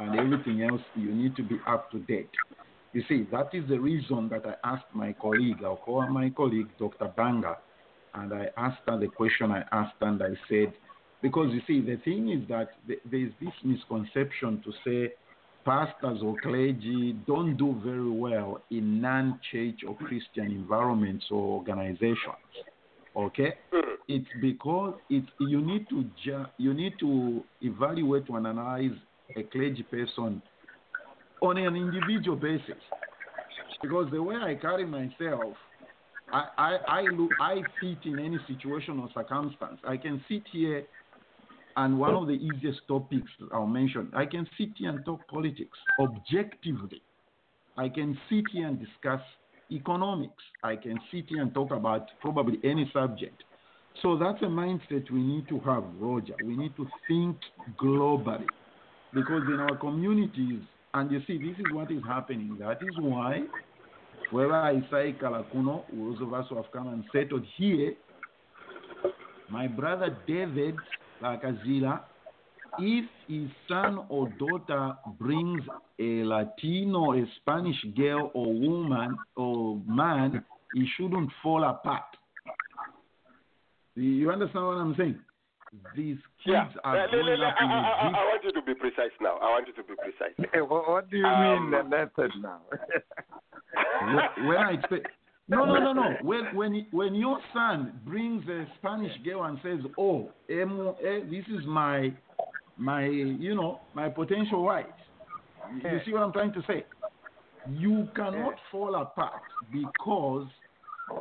[0.00, 2.30] and everything else, you need to be up to date.
[2.92, 6.68] You see, that is the reason that I asked my colleague, I'll call my colleague,
[6.78, 7.12] Dr.
[7.16, 7.58] Banga,
[8.14, 10.72] and I asked her the question I asked and I said,
[11.22, 15.12] because you see, the thing is that th- there's this misconception to say
[15.64, 22.16] pastors or clergy don't do very well in non church or Christian environments or organizations.
[23.16, 23.54] Okay?
[23.72, 23.82] Mm.
[24.08, 28.96] It's because it's you need to ju- you need to evaluate and analyze
[29.36, 30.42] a clergy person
[31.42, 32.82] on an individual basis.
[33.82, 35.54] Because the way I carry myself,
[36.32, 39.80] I, I, I look I fit in any situation or circumstance.
[39.84, 40.84] I can sit here
[41.76, 45.78] and one of the easiest topics I'll mention, I can sit here and talk politics
[46.00, 47.02] objectively.
[47.76, 49.20] I can sit here and discuss
[49.70, 50.42] economics.
[50.62, 53.42] I can sit here and talk about probably any subject.
[54.02, 56.34] So that's a mindset we need to have, Roger.
[56.44, 57.36] We need to think
[57.82, 58.46] globally
[59.14, 60.60] because in our communities,
[60.94, 62.56] and you see, this is what is happening.
[62.60, 63.42] That is why,
[64.30, 67.94] wherever I say Kalakuno, those of us who have come and settled here,
[69.50, 70.76] my brother David
[71.22, 72.00] Lakazila,
[72.78, 75.62] if his son or daughter brings
[75.98, 82.04] a Latino, a Spanish girl or woman or man, he shouldn't fall apart.
[83.94, 85.18] You understand what I'm saying?
[85.94, 86.80] These kids Yeah.
[86.84, 88.52] are le- growing le- le- up I, in a I- I- deep I want you
[88.52, 89.36] to be precise now.
[89.36, 90.68] I want you to be precise.
[90.68, 92.60] what do you Um, mean the method now?
[94.36, 95.02] when, when I say
[95.48, 96.16] no, no, no, no.
[96.22, 101.46] When when when your son brings a Spanish girl and says, "Oh, emo, eh, this
[101.48, 102.12] is my
[102.78, 104.86] my you know my potential wife,"
[105.82, 106.84] you see what I'm trying to say?
[107.70, 110.46] You cannot fall apart because,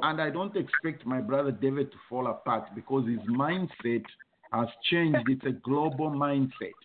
[0.02, 4.06] and I don't expect my brother David to fall apart because his mindset
[4.54, 5.28] has changed.
[5.28, 6.78] It's a global mindset,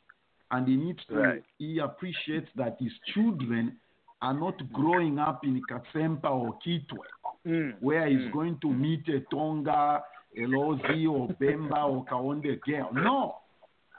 [0.50, 1.14] and he needs to.
[1.16, 1.44] Right.
[1.58, 3.76] He appreciates that his children
[4.20, 7.06] are not growing up in Kasempa or Kitwe,
[7.46, 7.74] mm.
[7.80, 8.32] where he's mm.
[8.32, 10.02] going to meet a Tonga,
[10.36, 12.90] a Lozi, or Bemba, or Kaonde girl.
[12.94, 13.36] No.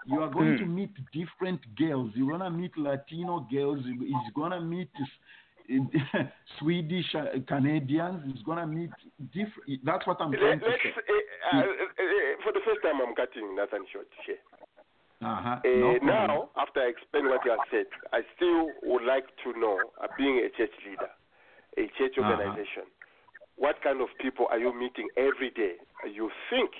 [0.05, 0.59] You are going Mm.
[0.59, 2.11] to meet different girls.
[2.15, 3.83] You're going to meet Latino girls.
[3.85, 4.89] He's going to meet
[6.59, 8.21] Swedish uh, Canadians.
[8.27, 8.91] He's gonna meet
[9.31, 9.79] different.
[9.85, 10.89] That's what I'm Let, trying to let's, say.
[10.91, 14.37] uh, uh, uh, for the first time, I'm cutting Nathan short here.
[15.23, 15.63] Uh-huh.
[15.63, 19.57] Uh, No now, after I explain what you have said, I still would like to
[19.57, 21.09] know, uh, being a church leader,
[21.77, 22.31] a church Uh-huh.
[22.31, 22.83] organization,
[23.55, 25.75] what kind of people are you meeting every day?
[26.03, 26.71] You think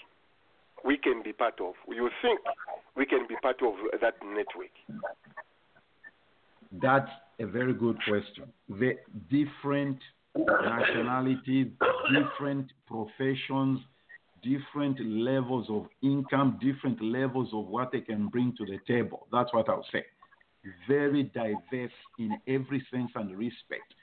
[0.83, 1.73] we can be part of?
[1.87, 2.39] You think
[2.95, 4.75] we can be part of that network?
[6.81, 7.09] That's
[7.39, 8.51] a very good question.
[8.69, 8.97] The
[9.29, 9.99] different
[10.35, 11.67] nationalities,
[12.11, 13.79] different professions,
[14.41, 19.27] different levels of income, different levels of what they can bring to the table.
[19.31, 20.03] That's what I'll say.
[20.87, 23.93] Very diverse in every sense and respect.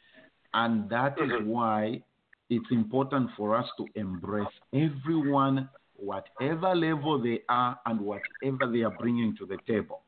[0.54, 1.48] And that is mm-hmm.
[1.48, 2.02] why
[2.48, 5.68] it's important for us to embrace everyone,
[6.00, 10.00] whatever level they are and whatever they are bringing to the table.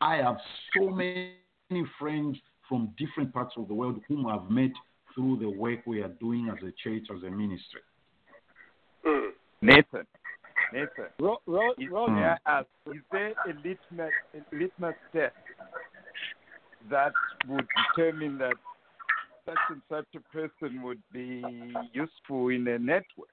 [0.00, 0.38] I have
[0.74, 1.34] so many
[1.98, 4.70] friends from different parts of the world whom I've met
[5.14, 7.80] through the work we are doing as a church, as a ministry.
[9.04, 9.30] Hmm.
[9.60, 10.06] Nathan,
[10.72, 15.34] Nathan, Ro- Ro- is, Roger, may is there a litmus, a litmus test
[16.90, 17.12] that
[17.48, 17.66] would
[17.96, 18.54] determine that
[19.46, 23.28] such and such a person would be useful in a network?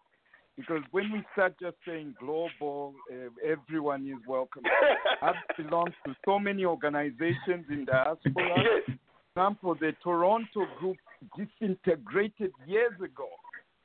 [0.58, 4.64] Because when we start just saying global, uh, everyone is welcome.
[5.22, 8.64] I've belonged to so many organizations in diaspora.
[8.88, 8.98] Yes.
[9.34, 10.96] For example, the Toronto group
[11.38, 13.28] disintegrated years ago.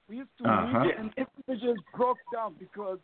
[0.08, 0.84] We used to Uh-huh.
[0.84, 2.98] meet and everybody just broke down because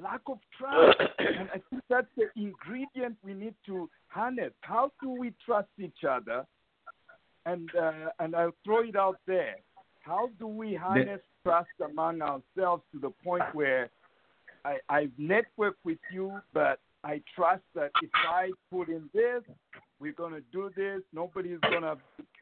[0.00, 0.98] lack of trust.
[1.18, 4.52] and I think that's the ingredient we need to harness.
[4.62, 6.46] How do we trust each other?
[7.44, 9.56] And uh, and I'll throw it out there.
[10.00, 13.90] How do we harness trust among ourselves to the point where
[14.64, 19.42] I, I've networked with you, but I trust that if I put in this,
[20.00, 21.00] we're going to do this.
[21.12, 21.96] Nobody's going to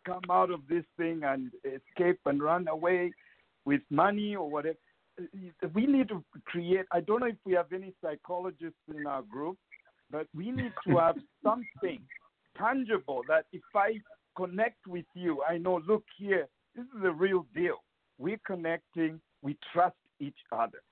[0.04, 3.12] come out of this thing and escape and run away
[3.64, 4.76] with money or whatever.
[5.74, 9.58] We need to create, I don't know if we have any psychologists in our group,
[10.10, 12.00] but we need to have something
[12.56, 13.98] tangible that if I
[14.36, 16.46] connect with you, I know, look here,
[16.78, 17.82] this is the real deal.
[18.18, 20.82] We're connecting, we trust each other.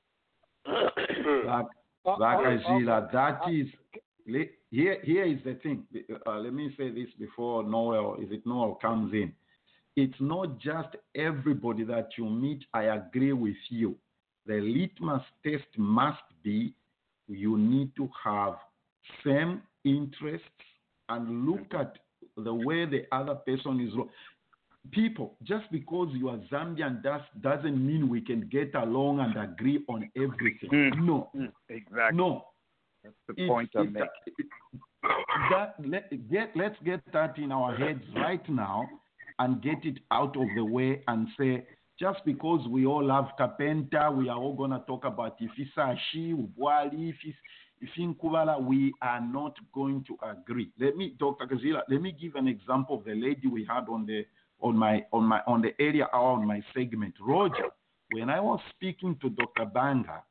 [1.44, 1.66] Like,
[2.04, 3.66] uh, like uh, I uh, see that that is
[4.70, 4.98] here.
[5.02, 5.84] Here is the thing.
[6.24, 9.32] Uh, let me say this before Noel, if it Noel comes in.
[9.96, 12.64] It's not just everybody that you meet.
[12.72, 13.96] I agree with you.
[14.46, 16.74] The litmus test must be
[17.28, 18.54] you need to have
[19.24, 20.46] same interests
[21.08, 21.96] and look at
[22.36, 23.92] the way the other person is.
[24.92, 29.84] People, just because you are Zambian does, doesn't mean we can get along and agree
[29.88, 30.70] on everything.
[30.92, 31.06] Hmm.
[31.06, 31.30] No.
[31.34, 31.46] Hmm.
[31.68, 32.16] Exactly.
[32.16, 32.44] No.
[33.04, 34.08] That's the It's- point I'm making.
[35.50, 38.88] That, let, get, let's get that in our heads right now
[39.38, 41.64] and get it out of the way and say,
[42.00, 47.14] just because we all love Kapenta, we are all going to talk about Ifisashi, Ubwali,
[47.82, 50.70] Ifinkubala, we are not going to agree.
[50.80, 51.46] Let me, Dr.
[51.46, 54.24] Kazila, let me give an example of the lady we had on the
[54.60, 57.14] on my on my on the area on my segment.
[57.20, 57.70] Roger,
[58.12, 59.66] when I was speaking to Dr.
[59.66, 60.22] Banga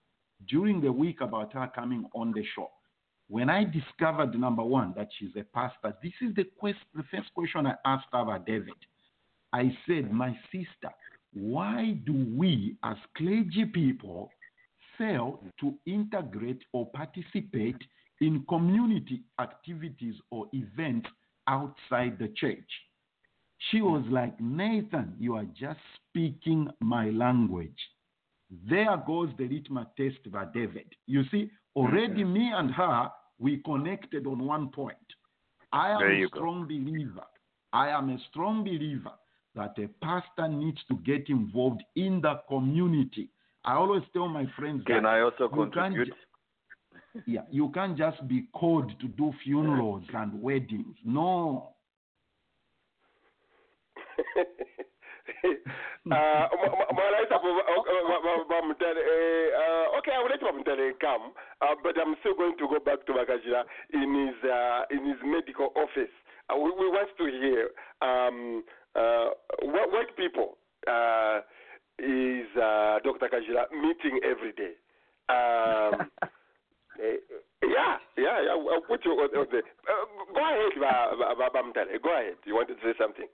[0.47, 2.69] during the week about her coming on the show,
[3.27, 7.33] when I discovered number one that she's a pastor, this is the quest, the first
[7.33, 8.75] question I asked her, David.
[9.51, 10.93] I said, my sister,
[11.33, 14.29] why do we as clergy people
[14.97, 17.81] fail to integrate or participate
[18.21, 21.07] in community activities or events
[21.47, 22.69] outside the church?
[23.71, 25.79] She was like, Nathan, you are just
[26.09, 27.79] speaking my language.
[28.69, 30.85] There goes the litmus test by David.
[31.07, 32.33] You see, already mm-hmm.
[32.33, 33.09] me and her,
[33.39, 34.97] we connected on one point.
[35.73, 36.39] I am a you go.
[36.39, 37.25] strong believer.
[37.73, 39.11] I am a strong believer
[39.55, 43.29] that a pastor needs to get involved in the community.
[43.63, 46.13] I always tell my friends Can that I also contribute?
[47.25, 50.95] yeah, you can't just be called to do funerals and weddings.
[51.03, 51.74] No.
[56.11, 56.47] Uh, uh,
[59.97, 63.13] okay, I will let Bamutale come, uh, but I'm still going to go back to
[63.13, 63.63] Bakajira
[63.93, 66.13] in his uh, in his medical office.
[66.49, 67.69] Uh, we, we want to hear
[68.01, 68.63] um,
[68.95, 69.29] uh,
[69.63, 71.39] what, people uh,
[71.99, 73.27] is uh, Dr.
[73.29, 74.73] Kajira meeting every day.
[75.27, 76.09] Um,
[77.01, 77.17] eh,
[77.63, 78.51] yeah, yeah, yeah.
[78.53, 79.57] I'll put you on, on the.
[79.57, 80.73] Uh, go ahead,
[81.53, 82.01] Bamutale.
[82.03, 82.37] Go ahead.
[82.45, 83.27] You wanted to say something?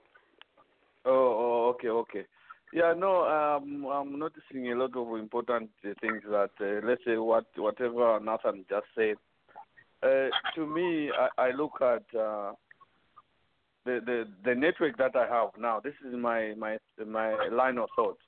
[1.04, 2.26] Oh, oh, okay, okay.
[2.72, 7.16] Yeah, no, um, I'm noticing a lot of important uh, things that, uh, let's say,
[7.16, 9.16] what whatever Nathan just said.
[10.02, 12.52] Uh, to me, I, I look at uh,
[13.84, 15.80] the, the the network that I have now.
[15.80, 18.18] This is my my my line of thought.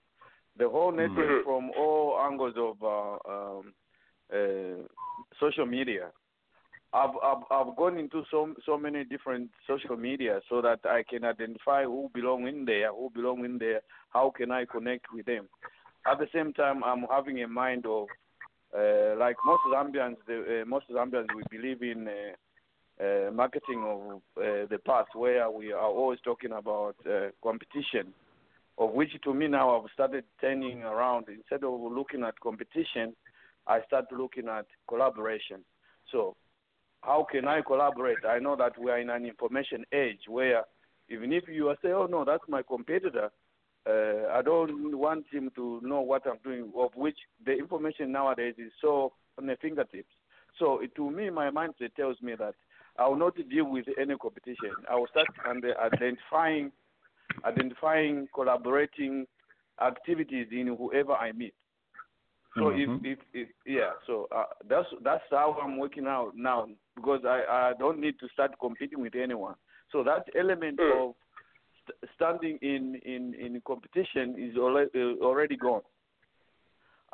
[0.58, 3.72] The whole network from all angles of uh, um,
[4.32, 4.86] uh,
[5.40, 6.10] social media.
[6.94, 11.24] I've, I've I've gone into so so many different social media so that I can
[11.24, 13.80] identify who belong in there, who belong in there.
[14.10, 15.48] How can I connect with them?
[16.06, 18.06] At the same time, I'm having a mind of
[18.76, 20.16] uh, like most Zambians.
[20.28, 25.50] The, uh, most Zambians we believe in uh, uh, marketing of uh, the past, where
[25.50, 28.14] we are always talking about uh, competition.
[28.78, 31.26] Of which, to me now, I've started turning around.
[31.28, 33.16] Instead of looking at competition,
[33.66, 35.64] I start looking at collaboration.
[36.10, 36.36] So
[37.04, 38.24] how can I collaborate?
[38.24, 40.64] I know that we are in an information age where
[41.08, 43.30] even if you are say, oh no, that's my competitor,
[43.86, 48.54] uh, I don't want him to know what I'm doing, of which the information nowadays
[48.58, 50.08] is so on the fingertips.
[50.58, 52.54] So it, to me, my mindset tells me that
[52.98, 54.70] I will not deal with any competition.
[54.90, 56.72] I will start under identifying,
[57.44, 59.26] identifying, collaborating
[59.84, 61.54] activities in whoever I meet.
[62.58, 63.04] So Mhm.
[63.04, 67.42] if, if if yeah, so uh, that's that's how I'm working out now because I
[67.48, 69.54] I don't need to start competing with anyone.
[69.92, 71.14] So that element of
[71.82, 75.82] st- standing in in in competition is already uh, already gone.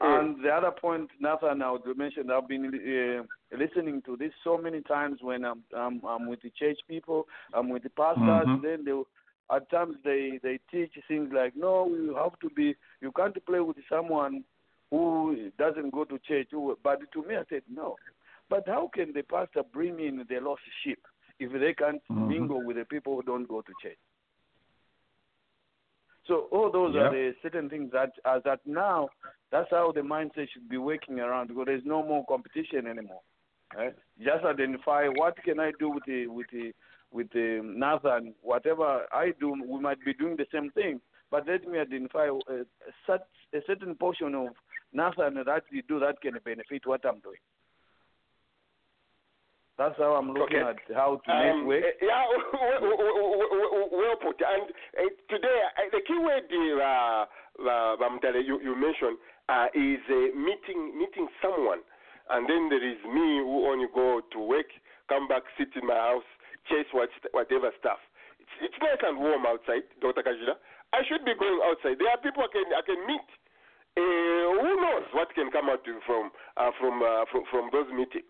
[0.02, 4.56] And the other point, Nathan, I would mention, I've been uh, listening to this so
[4.56, 8.48] many times when I'm I'm, I'm with the church people, I'm with the pastors.
[8.48, 8.62] Mhm.
[8.62, 13.12] Then they at times they they teach things like, no, you have to be, you
[13.12, 14.44] can't play with someone
[14.90, 16.48] who doesn't go to church.
[16.82, 17.96] But to me, I said no.
[18.50, 21.00] But how can the pastor bring in the lost sheep
[21.38, 22.28] if they can't Mhm.
[22.28, 23.98] mingle with the people who don't go to church?
[26.24, 27.06] So all those Yeah.
[27.06, 29.08] are the certain things that uh, as at now,
[29.50, 33.22] that's how the mindset should be working around because there's no more competition anymore.
[33.74, 33.94] Right?
[34.18, 36.72] Just identify what can I do with the with the
[37.12, 38.34] with the Nathan.
[38.42, 41.00] Whatever I do, we might be doing the same thing,
[41.30, 42.64] but let me identify a, a,
[43.06, 43.22] such,
[43.54, 44.48] a certain portion of
[44.92, 47.38] Nathan that you do that can benefit what I'm doing.
[49.80, 50.76] That's how I'm looking Okay.
[50.76, 51.80] at how to Um, network.
[51.80, 52.28] uh, yeah,
[53.96, 54.36] well, put.
[54.44, 57.24] And uh, today, uh, the key word uh,
[57.64, 59.16] uh, Bamutale, you, you mentioned
[59.48, 61.80] uh, is uh, meeting meeting someone.
[62.28, 64.68] And then there is me who only go to work,
[65.08, 66.28] come back, sit in my house,
[66.68, 67.98] chase what, whatever stuff.
[68.38, 70.20] It's, it's nice and warm outside, Dr.
[70.20, 70.60] Kajira.
[70.92, 71.96] I should be going outside.
[71.96, 73.28] There are people I can I can meet.
[73.96, 76.30] Uh, who knows what can come out from
[76.60, 78.28] uh, from, uh, from from those meetings?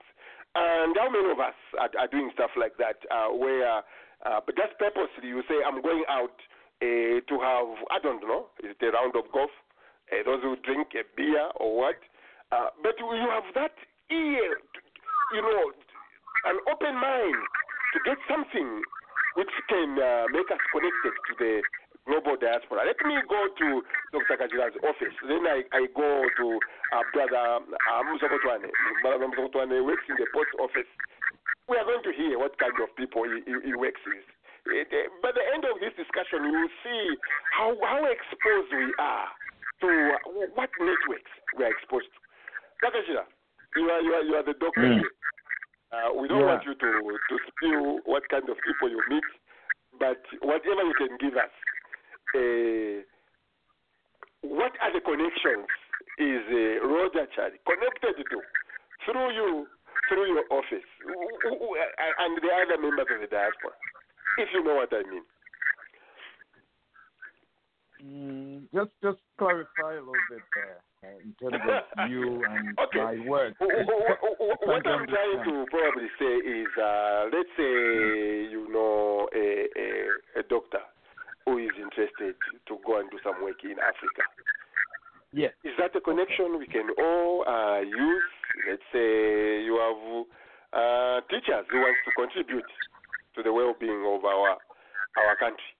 [0.54, 3.86] And how many of us are, are doing stuff like that, uh, where,
[4.26, 6.34] uh, but just purposely, you say, I'm going out
[6.82, 9.50] uh, to have, I don't know, is it a round of golf?
[10.10, 12.02] Uh, those who drink a beer or what?
[12.50, 13.78] Uh, but you have that
[14.10, 14.58] ear,
[15.34, 15.70] you know,
[16.50, 17.40] an open mind
[17.94, 18.82] to get something
[19.36, 21.62] which can uh, make us connected to the
[22.06, 22.84] global diaspora.
[22.86, 23.66] Let me go to
[24.12, 24.36] Dr.
[24.40, 25.14] Kajira's office.
[25.28, 26.46] Then I, I go to
[26.96, 28.68] uh, Brother uh, Musokotwane.
[29.02, 30.88] Brother Musokotwane works in the post office.
[31.68, 34.26] We are going to hear what kind of people he, he, he works with.
[34.74, 37.04] It, uh, by the end of this discussion, you will see
[37.56, 39.28] how, how exposed we are
[39.80, 39.88] to
[40.58, 42.18] what networks we are exposed to.
[42.82, 43.00] Dr.
[43.06, 43.24] Kajira,
[43.76, 45.04] you are, you are, you are the doctor Mm.
[45.90, 46.54] Uh, we don't Yeah.
[46.54, 46.90] want you to,
[47.28, 49.26] to spill what kind of people you meet,
[49.98, 51.50] but whatever you can give us,
[52.34, 53.02] uh,
[54.42, 55.68] what are the connections
[56.18, 58.42] is uh, Roger Chad connected to
[59.04, 59.66] through you,
[60.08, 61.76] through your office, who-
[62.18, 63.72] and the other members of the diaspora,
[64.36, 65.24] if you know what I mean?
[68.02, 71.62] Mm, just just clarify a little bit there uh, in terms
[71.96, 72.98] of you and Okay.
[72.98, 73.54] my work.
[73.60, 78.68] Wh- wh- wh- wh- What I'm trying to probably say is, uh, let's say you
[78.72, 80.80] know a, a, a doctor
[81.44, 82.34] who is interested
[82.68, 84.24] to go and do some work in Africa.
[85.32, 85.52] Yes.
[85.64, 88.30] Is that a connection we can all uh, use?
[88.68, 90.00] Let's say you have
[90.74, 92.70] uh, teachers who want to contribute
[93.36, 94.58] to the well-being of our
[95.16, 95.70] our country.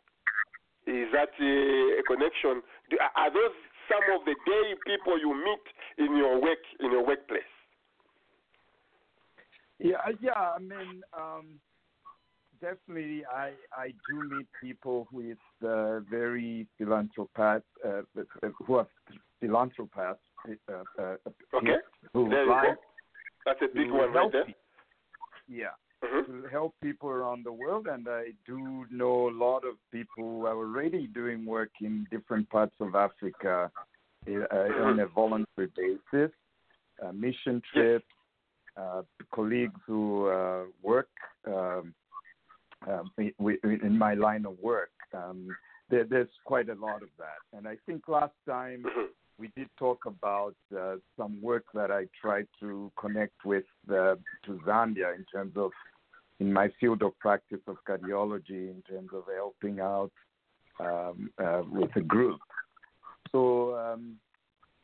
[0.86, 1.54] Is that a,
[1.98, 2.62] a connection?
[2.90, 3.54] Do, are those
[3.90, 5.66] some of the daily people you meet
[5.98, 7.42] in your work in your workplace?
[9.78, 10.38] Yeah, yeah.
[10.38, 11.58] I mean, um,
[12.60, 18.86] definitely, I I do meet people with uh, very philanthropath, uh, uh, who are
[19.42, 20.18] philanthropaths.
[20.68, 21.16] Uh, uh,
[21.54, 21.76] Okay.
[22.14, 22.76] Who There you like go.
[23.44, 24.44] That's a big one right there.
[24.44, 24.62] people.
[25.48, 25.74] Yeah.
[26.02, 26.26] Mhm.
[26.26, 30.46] To help people around the world, and I do know a lot of people who
[30.46, 33.70] are already doing work in different parts of Africa
[34.26, 34.82] uh, Mm-hmm.
[34.82, 36.30] on a voluntary basis,
[37.02, 38.04] uh, mission trips,
[38.76, 39.02] uh,
[39.34, 41.08] colleagues who uh, work
[41.46, 41.94] um,
[42.88, 44.90] um, in my line of work.
[45.14, 45.48] Um,
[45.90, 48.84] there, there's quite a lot of that, and I think last time
[49.38, 54.60] we did talk about uh, some work that I tried to connect with uh, to
[54.66, 55.72] Zambia in terms of
[56.38, 60.12] in my field of practice of cardiology in terms of helping out
[60.78, 62.40] um, uh, with a group.
[63.32, 64.16] So um,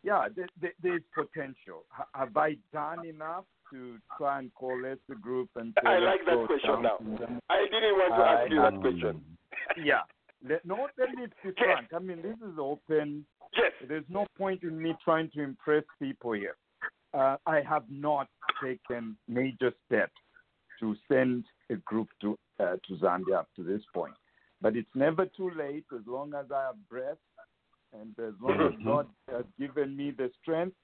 [0.03, 1.85] yeah, there, there, there's potential.
[1.99, 6.21] H- have I done enough to try and coalesce the group and say, I like
[6.27, 6.99] that question now.
[6.99, 7.41] them?
[7.51, 9.21] I didn't want to ask you that question.
[9.85, 10.01] yeah.
[10.49, 11.89] Let, no, let me be frank.
[11.95, 13.25] I mean, this is open.
[13.57, 13.73] Yes.
[13.89, 16.57] There's no point in me trying to impress people here.
[17.15, 18.29] Uh, I have not
[18.63, 20.13] taken major steps
[20.81, 24.15] to send a group to uh, to Zambia up to this point.
[24.61, 27.19] But it's never too late as long as I have breath
[27.93, 30.77] and as long as God has given me the strength.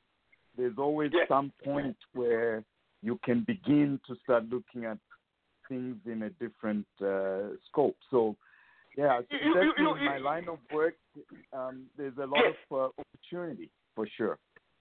[0.56, 2.62] There's always some point where
[3.02, 4.98] you can begin to start looking at
[5.68, 7.96] things in a different uh, scope.
[8.10, 8.36] So,
[8.96, 10.96] yeah, so You- you- in my line of work,
[11.52, 14.38] um, there's a lot of uh, opportunity for sure.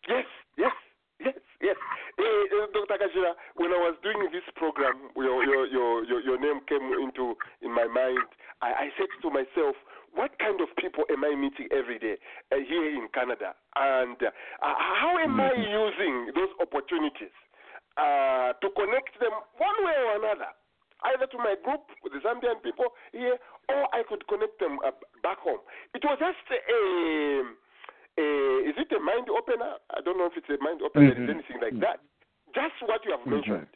[0.08, 0.26] Yes,
[0.58, 0.74] yes,
[1.20, 1.78] yes, yes.
[2.18, 2.98] Eh, Dr.
[2.98, 7.36] Kajira, when I was doing this program, your, your, your, your, your name came into
[7.62, 8.20] in my mind.
[8.62, 9.76] I, I said to myself,
[10.14, 12.18] what kind of people am I meeting every day
[12.52, 13.56] uh, here in Canada?
[13.76, 14.30] And uh,
[14.62, 17.32] how am I using those opportunities
[17.98, 20.52] uh, to connect them one way or another?
[21.04, 23.38] Either to my group, with the Zambian people here,
[23.70, 24.94] or I could connect them uh,
[25.26, 25.66] back home.
[25.98, 26.62] It was just a,
[28.22, 28.26] a
[28.70, 29.82] is it a mind opener?
[29.90, 31.18] I don't know if it's a mind opener, Mhm.
[31.18, 32.00] it's anything like that.
[32.54, 33.32] Just what you have Mhm.
[33.32, 33.68] mentioned.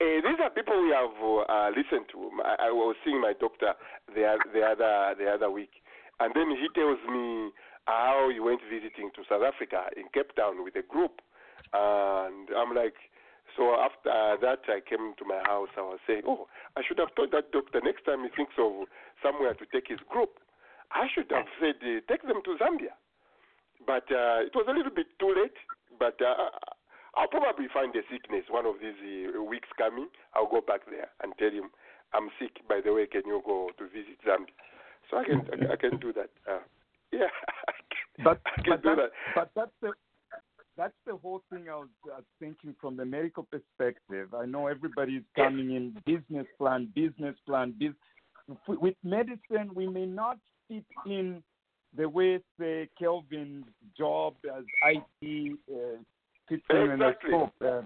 [0.00, 2.32] Uh, these are people we have uh, listened to.
[2.42, 3.74] I, I was seeing my doctor
[4.08, 5.82] the, the other the other week,
[6.20, 7.52] and then he tells me
[7.86, 11.20] how he went visiting to South Africa in Cape Town with a group,
[11.74, 12.96] and I'm like,
[13.56, 15.68] so after that I came to my house.
[15.76, 16.46] I was saying, oh,
[16.76, 18.86] I should have told that doctor next time he thinks of
[19.22, 20.38] somewhere to take his group,
[20.92, 22.94] I should have said uh, take them to Zambia,
[23.86, 25.56] but uh, it was a little bit too late.
[25.98, 26.50] But uh,
[27.14, 30.08] I'll probably find a sickness one of these uh, weeks coming.
[30.34, 31.70] I'll go back there and tell him
[32.12, 32.66] I'm sick.
[32.68, 34.54] By the way, can you go to visit Zambia?
[35.10, 36.30] So I can I, I can do that.
[36.48, 36.62] Uh,
[37.12, 37.30] yeah,
[38.24, 39.10] But I can but do that's, that.
[39.34, 39.92] but that's the
[40.76, 44.34] that's the whole thing I was uh, thinking from the medical perspective.
[44.34, 47.74] I know everybody is coming in business plan, business plan.
[47.78, 47.92] Biz-
[48.66, 50.38] with medicine, we may not
[50.68, 51.42] fit in
[51.96, 53.64] the way, say, Kelvin's
[53.96, 55.98] job as IT uh,
[56.48, 57.30] fits in in a Exactly.
[57.30, 57.52] scope.
[57.60, 57.82] Uh,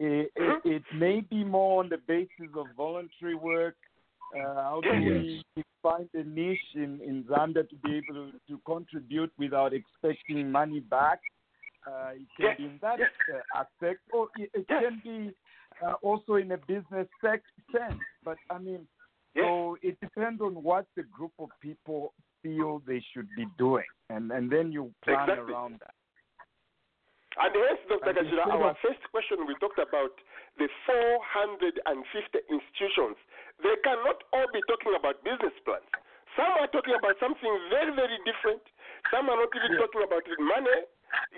[0.00, 3.74] it, it, it may be more on the basis of voluntary work.
[4.36, 5.42] Uh, how do we
[5.82, 10.80] find a niche in, in Zambia to be able to, to contribute without expecting money
[10.80, 11.20] back?
[11.86, 15.32] Uh, it can be in that uh, aspect, or it, it can be
[15.84, 17.42] uh, also in a business sec-
[17.72, 18.00] sense.
[18.24, 18.86] But I mean,
[19.36, 24.30] so it depends on what the group of people feel they should be doing, and
[24.32, 25.54] and then you plan Exactly.
[25.54, 25.94] around that.
[27.38, 28.02] And hence, Dr.
[28.02, 30.10] And Kajira, our first question we talked about
[30.58, 31.78] the 450
[32.50, 33.14] institutions.
[33.62, 35.86] They cannot all be talking about business plans.
[36.34, 38.62] Some are talking about something very, very different.
[39.14, 40.82] Some are not even talking about money.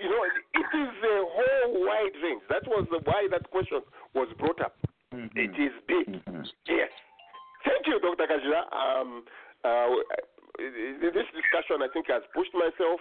[0.01, 2.41] You know, it is a whole wide range.
[2.49, 3.81] That was the, why that question
[4.13, 4.75] was brought up.
[5.11, 6.21] It is big.
[6.67, 6.91] Yes.
[7.63, 8.25] Thank you, Dr.
[8.25, 8.63] Kajira.
[8.71, 9.23] Um,
[9.63, 9.87] uh,
[10.57, 12.99] this discussion, I think, has pushed myself.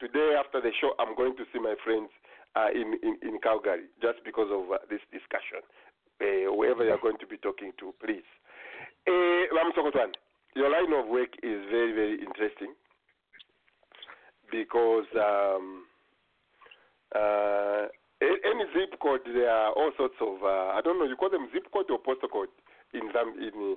[0.00, 2.08] Today, after the show, I'm going to see my friends
[2.54, 5.60] uh, in, in, in Calgary just because of uh, this discussion.
[6.22, 8.26] Uh, whoever you're going to be talking to, please.
[9.06, 10.14] Uh, Ram Sokotwan,
[10.54, 12.74] your line of work is very, very interesting
[14.50, 15.84] because um,
[17.14, 17.88] uh,
[18.20, 21.30] a- any zip code, there are all sorts of, uh, I don't know, you call
[21.30, 22.48] them zip code or postal code
[22.94, 23.76] in Zam in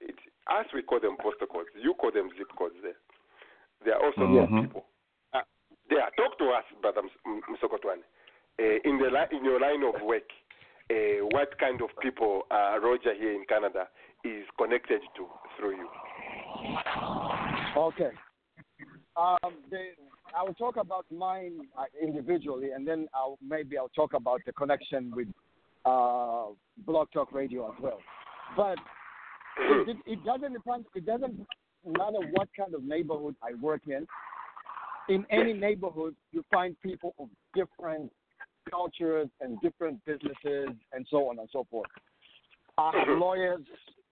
[0.00, 0.16] it,
[0.50, 1.68] us we call them postal codes.
[1.80, 2.96] You call them zip codes there.
[3.84, 4.62] There are all sorts of Mhm.
[4.62, 4.84] people.
[5.32, 5.42] Uh,
[5.88, 8.02] there, talk to us, Brother M- Msokotwane.
[8.58, 10.28] Uh, in the li- in your line of work,
[10.90, 13.88] uh, what kind of people uh, Roger here in Canada
[14.24, 15.88] is connected to through you?
[17.76, 18.10] Okay.
[19.16, 19.94] Um, the,
[20.36, 24.52] I will talk about mine uh, individually, and then I'll maybe I'll talk about the
[24.52, 25.28] connection with
[25.84, 26.46] uh,
[26.86, 27.98] Blog Talk Radio as well.
[28.56, 28.78] But
[29.58, 31.46] it, it, it doesn't depend, it doesn't
[31.86, 34.06] matter what kind of neighborhood I work in.
[35.08, 38.12] In any neighborhood, you find people of different
[38.70, 41.88] cultures and different businesses and so on and so forth.
[42.78, 43.62] I have lawyers,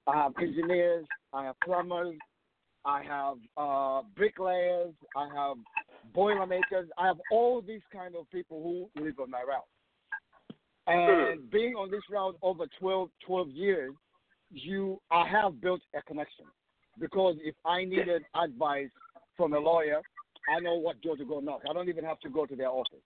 [0.07, 2.17] I have engineers, I have plumbers,
[2.85, 5.57] I have uh, bricklayers, I have
[6.15, 9.65] boilermakers, I have all these kind of people who live on my route.
[10.87, 13.93] And being on this route over 12, 12 years,
[14.51, 16.47] you I have built a connection
[16.99, 18.89] because if I needed advice
[19.37, 20.01] from a lawyer,
[20.55, 21.63] I know what door to go knock.
[21.69, 22.99] I don't even have to go to their office.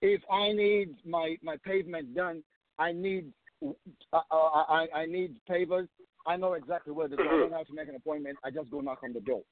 [0.00, 2.42] If I need my my pavement done,
[2.78, 3.32] I need
[3.64, 3.72] uh,
[4.12, 5.88] uh, I I need pavers.
[6.26, 7.22] I know exactly where to go.
[7.24, 8.38] I don't have to make an appointment.
[8.44, 9.42] I just go knock on the door.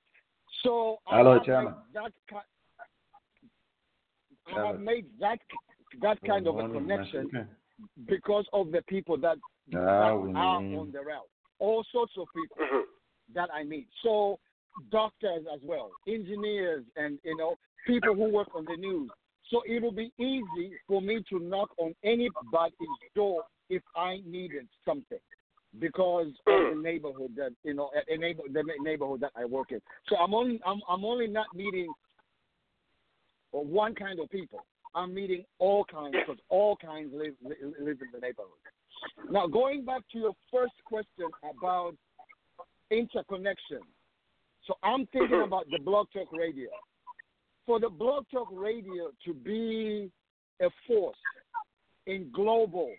[0.62, 1.74] So I Hello, have Chairman.
[1.74, 2.36] made that ki-
[4.56, 5.38] I have made that
[6.00, 7.48] that kind of a connection Master.
[8.06, 9.38] because of the people that,
[9.74, 9.80] Ah, that
[10.36, 11.28] are mean- on the route.
[11.58, 12.84] All sorts of people
[13.34, 13.88] that I meet.
[14.02, 14.38] So
[14.90, 17.56] doctors as well, engineers, and you know
[17.86, 19.10] people who work on the news.
[19.50, 24.68] So it will be easy for me to knock on anybody's door if I needed
[24.84, 25.18] something
[25.78, 26.82] because of the mm.
[26.82, 29.80] neighborhood that you know, a neighbor, the neighborhood that I work in.
[30.08, 31.92] So I'm only I'm, I'm only not meeting
[33.52, 34.64] one kind of people.
[34.94, 37.56] I'm meeting all kinds because all kinds live live
[38.00, 38.50] in the neighborhood.
[39.30, 41.94] Now, going back to your first question about
[42.90, 43.80] interconnection.
[44.66, 45.44] So I'm thinking mm-hmm.
[45.44, 46.68] about the Blog Talk Radio.
[47.66, 50.10] For the Blog Talk Radio to be
[50.60, 51.16] a force
[52.06, 52.92] in global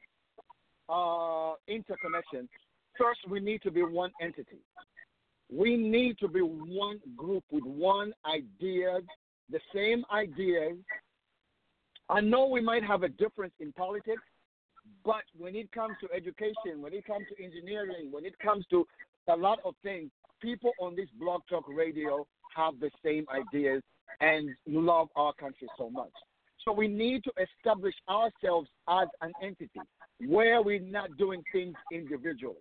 [0.91, 2.49] uh, interconnection,
[2.97, 4.59] first we need to be one entity.
[5.51, 8.99] We need to be one group with one idea,
[9.49, 10.77] the same ideas.
[12.09, 14.21] I know we might have a difference in politics,
[15.03, 18.85] but when it comes to education, when it comes to engineering, when it comes to
[19.29, 20.09] a lot of things,
[20.41, 23.81] people on this blog talk radio have the same ideas
[24.19, 26.11] and love our country so much.
[26.63, 29.81] So we need to establish ourselves as an entity
[30.27, 32.55] where we're not doing things individually.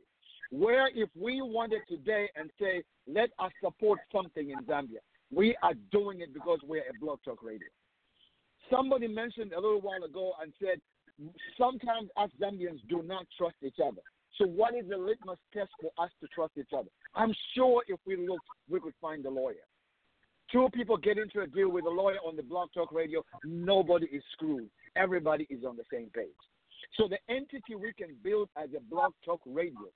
[0.50, 4.98] Where if we wanted today and say, let us support something in Zambia,
[5.32, 7.68] we are doing it because we're a blog talk radio.
[8.70, 10.80] Somebody mentioned a little while ago and said,
[11.58, 14.00] sometimes us Zambians do not trust each other.
[14.38, 16.88] So what is the litmus test for us to trust each other?
[17.14, 19.66] I'm sure if we looked, we could find a lawyer.
[20.52, 24.06] Two people get into a deal with a lawyer on the Blog Talk Radio, nobody
[24.06, 24.68] is screwed.
[24.96, 26.28] Everybody is on the same page.
[26.96, 29.90] So the entity we can build as a Blog Talk Radio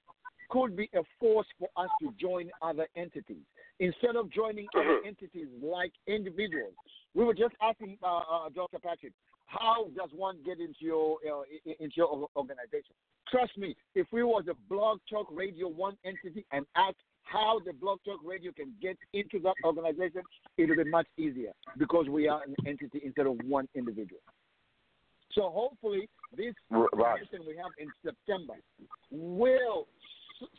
[0.51, 3.43] could be a force for us to join other entities.
[3.81, 6.75] Instead of joining other entities like individuals,
[7.15, 8.79] we were just asking uh, uh, Dr.
[8.79, 9.13] Patrick,
[9.47, 11.43] how does one get into your uh,
[11.81, 12.95] into your organization?
[13.31, 17.73] Trust me, if we was a Blog Talk Radio one entity and asked how the
[17.73, 20.23] Blog Talk Radio can get into that organization,
[20.57, 24.21] it'll be much easier because we are an entity instead of one individual.
[25.33, 26.89] So hopefully, this right.
[26.93, 28.55] convention we have in September
[29.11, 29.89] will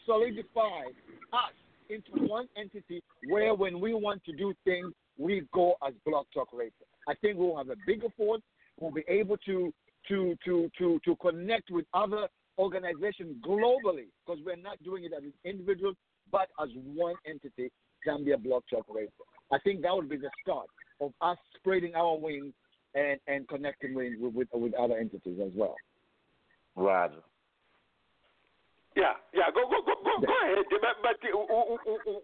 [0.05, 0.85] solidify
[1.33, 1.53] us
[1.89, 6.49] into one entity where when we want to do things, we go as Blog Talk
[6.51, 6.71] Radio.
[7.07, 8.41] I think we'll have a bigger force.
[8.79, 9.73] We'll be able to
[10.09, 12.27] to to to to connect with other
[12.57, 15.93] organizations globally because we're not doing it as an individual,
[16.31, 17.71] but as one entity,
[18.07, 19.09] Zambia Blog Talk Radio.
[19.51, 20.67] I think that would be the start
[21.01, 22.53] of us spreading our wings
[22.95, 25.75] and, and connecting with, with with other entities as well.
[26.75, 27.21] Roger.
[28.95, 29.51] Yeah, yeah.
[29.53, 30.65] Go, go, go, go, go ahead.
[30.71, 31.37] But, but uh,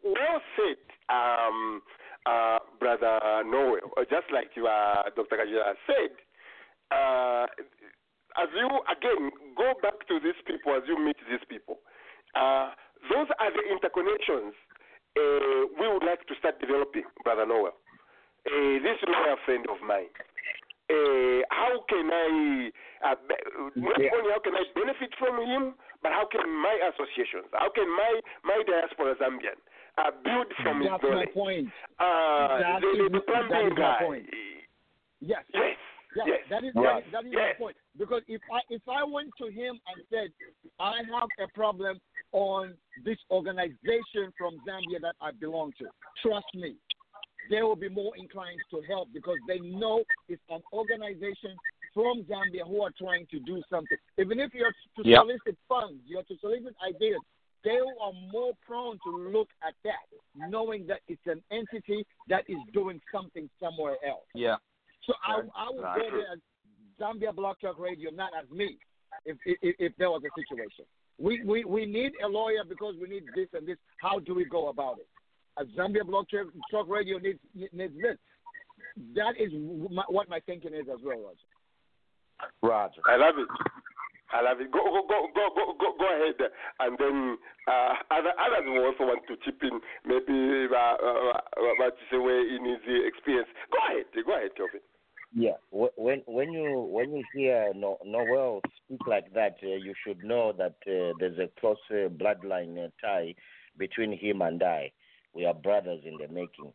[0.04, 0.80] well said,
[1.10, 1.82] um,
[2.26, 3.92] uh, brother Noel.
[3.98, 5.36] Uh, Just like you, uh, Dr.
[5.36, 6.16] Kajira said,
[6.92, 7.46] uh,
[8.42, 11.80] as you again go back to these people, as you meet these people,
[12.36, 12.72] uh,
[13.10, 14.54] those are the interconnections
[15.18, 17.74] uh, we would like to start developing, brother Noel.
[18.48, 20.10] Uh, this lawyer friend of mine.
[20.90, 22.72] Uh, how can I
[23.06, 23.16] uh,
[23.76, 24.12] not Yeah.
[24.18, 28.20] only how can I benefit from him, but how can my associations, how can my
[28.44, 29.56] my diaspora Zambian
[29.98, 31.34] uh, build from That's his my knowledge?
[31.34, 31.68] point.
[32.00, 34.00] Uh, the, the, plumbing guy.
[34.04, 34.26] point.
[35.22, 35.44] Yes.
[35.54, 35.78] Yes.
[36.16, 36.40] Yeah, yes.
[36.50, 36.86] that is Right.
[36.86, 37.56] that is, that is Yes.
[37.60, 37.78] my point.
[37.98, 40.32] Because if I if I went to him and said
[40.80, 42.00] I have a problem
[42.34, 45.86] on this organization from Zambia that I belong to,
[46.22, 46.76] trust me,
[47.50, 51.56] they will be more inclined to help because they know it's an organization
[51.94, 53.98] from Zambia who are trying to do something.
[54.18, 55.20] Even if you're to Yeah.
[55.20, 57.20] solicit funds, you're to solicit ideas,
[57.64, 62.58] they are more prone to look at that, knowing that it's an entity that is
[62.74, 64.26] doing something somewhere else.
[64.34, 64.58] Yeah.
[65.06, 66.00] So I, I would Right.
[66.12, 66.40] go there as
[67.00, 68.78] Zambia Blog Talk Radio, not as me,
[69.26, 70.86] if, if if there was a situation.
[71.20, 73.78] We, we we need a lawyer because we need this and this.
[73.98, 75.08] How do we go about it?
[75.60, 77.40] As Zambia Blog Talk Talk Radio needs
[77.74, 78.18] needs this.
[79.16, 79.52] That is
[79.90, 81.50] my, what my thinking is as well, Roger.
[82.62, 83.02] Roger.
[83.08, 83.48] I love it.
[84.34, 84.72] I love it.
[84.72, 86.40] Go go go go go go, go ahead,
[86.80, 87.38] and then
[87.68, 89.80] uh, other others will also want to chip in.
[90.06, 93.50] Maybe uh, uh, uh, what you say where in his experience.
[93.72, 94.06] Go ahead.
[94.26, 94.82] Go ahead, Kelvin.
[95.34, 100.22] Yeah, when when you when you hear no, Noel speak like that, uh, you should
[100.26, 103.34] know that uh, there's a close uh, bloodline uh, tie
[103.78, 104.92] between him and I.
[105.34, 106.74] We are brothers in the making.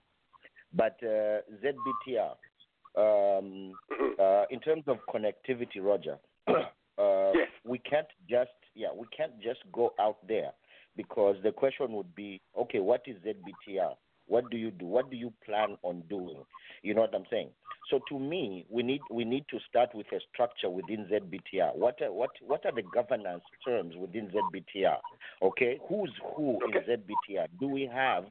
[0.72, 2.32] But uh, ZBTR,
[2.96, 3.72] um,
[4.18, 6.16] uh, in terms of connectivity, Roger,
[6.48, 10.52] uh, we can't just yeah we can't just go out there
[10.96, 13.92] because the question would be okay, what is ZBTR?
[14.26, 14.86] What do you do?
[14.86, 16.42] What do you plan on doing?
[16.82, 17.50] You know what I'm saying?
[17.90, 21.76] So to me, we need we need to start with a structure within ZBTR.
[21.76, 24.98] What are, what what are the governance terms within ZBTR?
[25.42, 27.46] Okay, who's who in ZBTR?
[27.60, 28.24] Do we have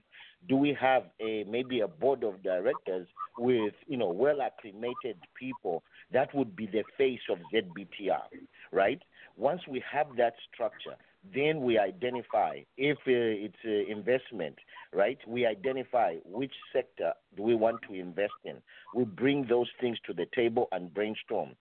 [0.50, 3.08] do we have a maybe a board of directors
[3.38, 8.28] with you know well acclimated people that would be the face of ZBTR,
[8.74, 9.02] right?
[9.38, 10.96] Once we have that structure,
[11.34, 14.56] then we identify if uh, it's uh, investment,
[14.94, 15.18] right?
[15.28, 18.58] We identify which sector do we want to invest in.
[18.94, 21.52] We bring those things to the table and brainstorm.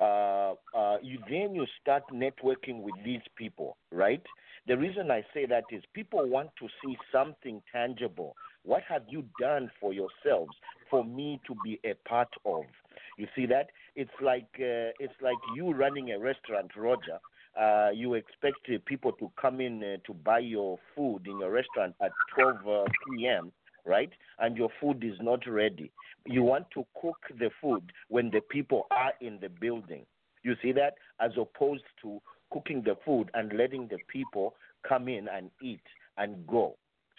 [0.00, 4.22] Uh, uh, you then you start networking with these people, right?
[4.66, 8.34] The reason I say that is people want to see something tangible.
[8.64, 10.52] What have you done for yourselves
[10.90, 12.64] for me to be a part of?
[13.18, 13.68] You see that?
[13.94, 17.18] It's like uh, it's like you running a restaurant, Roger,
[17.60, 21.50] uh, you expect uh, people to come in uh, to buy your food in your
[21.50, 23.52] restaurant at 12 uh, p.m.,
[23.84, 24.10] right?
[24.38, 25.90] And your food is not ready.
[26.26, 30.06] You want to cook the food when the people are in the building.
[30.42, 30.94] You see that?
[31.20, 32.20] As opposed to
[32.52, 34.54] cooking the food and letting the people
[34.86, 35.82] come in and eat
[36.16, 36.76] and go.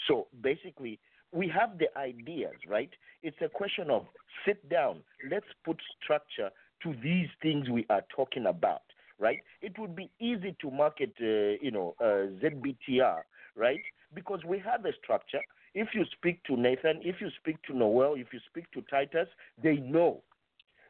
[0.07, 0.99] So basically,
[1.31, 2.89] we have the ideas, right?
[3.23, 4.05] It's a question of
[4.45, 6.49] sit down, let's put structure
[6.83, 8.81] to these things we are talking about
[9.19, 9.39] right?
[9.61, 13.21] It would be easy to market, uh, you know, uh, ZBTR,
[13.55, 13.81] right?
[14.13, 15.41] Because we have a structure.
[15.73, 19.27] If you speak to Nathan, if you speak to Noel, if you speak to Titus,
[19.61, 20.21] they know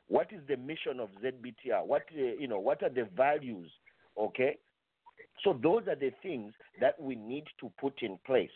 [0.07, 1.85] what is the mission of ZBTR.
[1.85, 3.71] What uh, you know, what are the values?
[4.17, 4.57] Okay,
[5.43, 8.51] so those are the things that we need to put in place.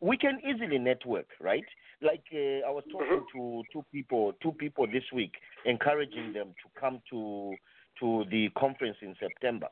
[0.00, 1.64] We can easily network, right?
[2.00, 5.34] Like uh, I was talking to two people, two people this week,
[5.64, 7.54] encouraging them to come to
[8.02, 9.68] to the conference in September.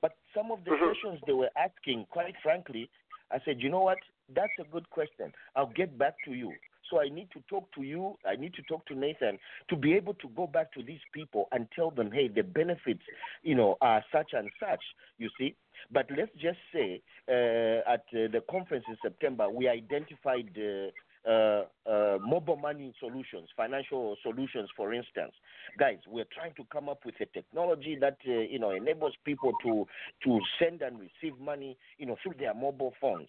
[0.00, 2.88] But some of the questions they were asking, quite frankly,
[3.30, 3.98] I said, you know what?
[4.34, 5.32] That's a good question.
[5.54, 6.52] I'll get back to you.
[6.90, 8.16] So I need to talk to you.
[8.26, 9.38] I need to talk to Nathan
[9.70, 13.02] to be able to go back to these people and tell them, hey, the benefits,
[13.42, 14.82] you know, are such and such.
[15.18, 15.54] You see.
[15.90, 20.50] But let's just say uh, at uh, the conference in September, we identified.
[20.56, 20.90] Uh,
[21.28, 25.32] uh, uh, mobile money solutions, financial solutions, for instance.
[25.78, 29.52] Guys, we're trying to come up with a technology that uh, you know enables people
[29.62, 29.86] to
[30.24, 33.28] to send and receive money, you know, through their mobile phones.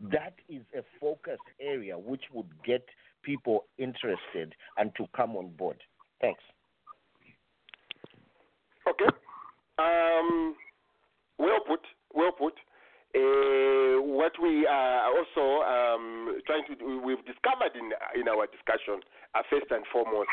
[0.00, 2.84] That is a focus area which would get
[3.22, 5.78] people interested and to come on board.
[6.20, 6.42] Thanks.
[8.88, 9.10] Okay.
[9.78, 10.54] Um,
[11.38, 11.80] well put.
[12.14, 12.54] Well put.
[13.14, 18.98] Uh, what we are also um, trying to do, we've discovered in in our discussion,
[19.34, 20.28] uh, first and foremost,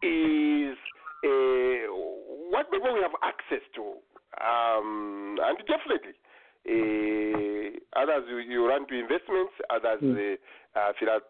[0.00, 0.76] is
[1.20, 1.92] uh,
[2.48, 4.00] what people we have access to,
[4.40, 6.16] um, and definitely.
[6.64, 11.20] Uh, others you, you run to investments, others uh, uh, uh,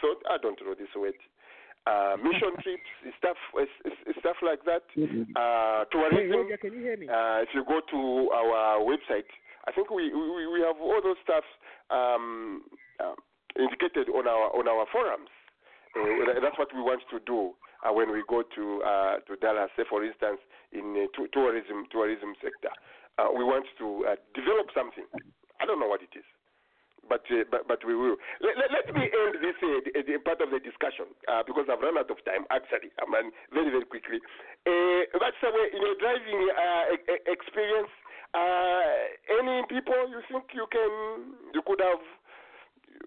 [0.00, 1.16] thought I don't know this word.
[1.86, 3.36] Uh, mission trips, stuff,
[4.20, 4.84] stuff like that.
[5.32, 6.44] Uh, tourism.
[6.44, 7.08] Roger, hear me?
[7.08, 9.30] Uh, if you go to our website,
[9.66, 11.44] I think we, we, we have all those stuff
[11.90, 12.62] um,
[13.02, 13.14] uh,
[13.58, 15.30] indicated on our on our forums.
[15.96, 19.70] Uh, that's what we want to do uh, when we go to uh, to Dallas,
[19.76, 20.38] say for instance,
[20.72, 22.70] in uh, t- tourism tourism sector.
[23.16, 24.04] Uh, we want to
[24.36, 25.08] develop something.
[25.56, 26.26] I don't know what it is,
[27.08, 28.20] but but, but we will.
[28.44, 31.08] Let, let, let me end this the, the part of the discussion
[31.48, 32.44] because I've run out of time.
[32.52, 34.20] Actually, I mean very very quickly.
[35.16, 36.44] But so in your driving
[37.24, 37.88] experience,
[38.34, 38.92] uh,
[39.40, 40.90] any people you think you can
[41.54, 42.02] you could have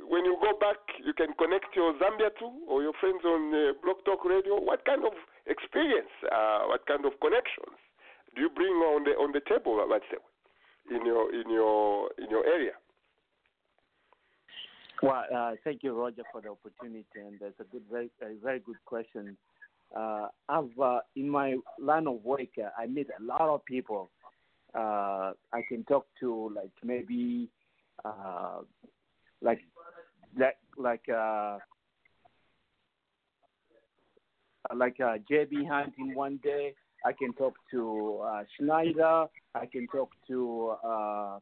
[0.08, 3.74] when you go back you can connect your Zambia to or your friends on uh,
[3.84, 4.60] Blog Talk Radio?
[4.60, 5.14] What kind of
[5.48, 6.12] experience?
[6.32, 7.76] Uh, what kind of connections
[8.36, 9.80] do you bring on the on the table?
[9.90, 10.18] Let's say
[10.96, 12.74] in your in your in your area.
[15.02, 18.60] Well, uh, thank you, Roger, for the opportunity, and that's a good, very, a very
[18.60, 19.38] good question.
[19.96, 24.10] Uh, I've uh, in my line of work, uh, I meet a lot of people.
[24.76, 27.50] Uh, I can talk to like maybe
[28.06, 28.60] uh,
[29.42, 29.62] like
[30.38, 31.58] like like uh,
[34.76, 36.74] like uh, JB Hunt in one day.
[37.06, 39.26] I can talk to uh, Schneider.
[39.56, 41.40] I can talk to uh,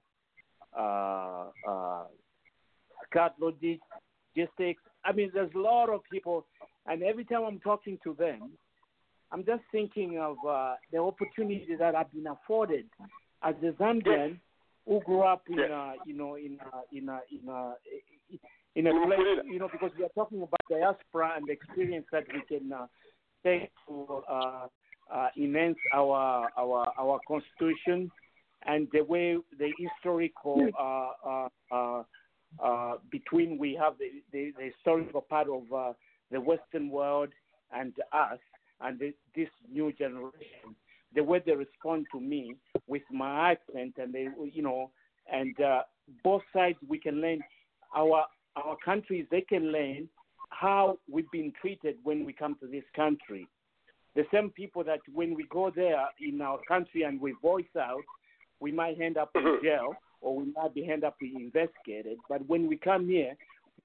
[0.78, 2.04] uh, uh,
[3.10, 4.82] Scott Logistics.
[5.04, 6.46] I mean, there's a lot of people,
[6.86, 8.52] and every time I'm talking to them,
[9.32, 12.86] I'm just thinking of uh, the opportunity that I've been afforded
[13.44, 14.40] as a Zambian
[14.86, 17.74] who grew up in, uh, you know, in uh, in a in a
[18.76, 22.24] in a place, you know, because we are talking about diaspora and the experience that
[22.34, 22.88] we can uh,
[23.44, 24.68] take to uh,
[25.14, 28.10] uh, enhance our our our constitution
[28.66, 32.04] and the way the historical uh, uh, uh,
[32.64, 35.94] uh, between we have the, the, the historical part of uh,
[36.32, 37.30] the Western world
[37.74, 38.40] and us
[38.82, 40.76] and the, this new generation,
[41.16, 42.56] the way they respond to me
[42.88, 44.92] with my accent and they, you know,
[45.32, 45.82] and uh,
[46.24, 47.40] both sides we can learn
[47.96, 48.26] our
[48.56, 50.10] our countries they can learn
[50.50, 53.48] how we've been treated when we come to this country.
[54.16, 58.02] The same people that when we go there in our country and we voice out,
[58.60, 62.18] we might end up in jail or we might be end up being investigated.
[62.28, 63.36] But when we come here,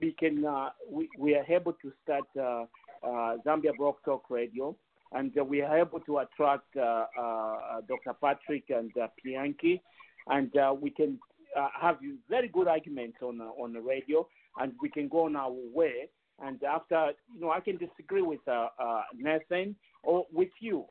[0.01, 2.67] we can uh, we, we are able to start uh, uh,
[3.05, 4.77] Zambia Blog Talk Radio,
[5.13, 8.15] and uh, we are able to attract uh, uh, Dr.
[8.21, 9.81] Patrick and uh, Pianki,
[10.29, 11.19] and uh, we can
[11.59, 11.97] uh, have
[12.29, 14.27] very good arguments on uh, on the radio,
[14.61, 16.09] and we can go on our way.
[16.43, 20.87] And after, you know, I can disagree with uh, uh, Nathan or with you,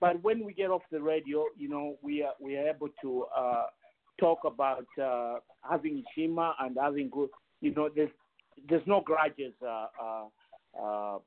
[0.00, 3.24] but when we get off the radio, you know, we are we are able to
[3.36, 3.64] uh,
[4.20, 5.36] talk about uh,
[5.68, 7.30] having nshima and having good,
[7.60, 8.10] you know, there's
[8.68, 10.24] there's no grudges uh, uh,
[10.80, 11.18] uh,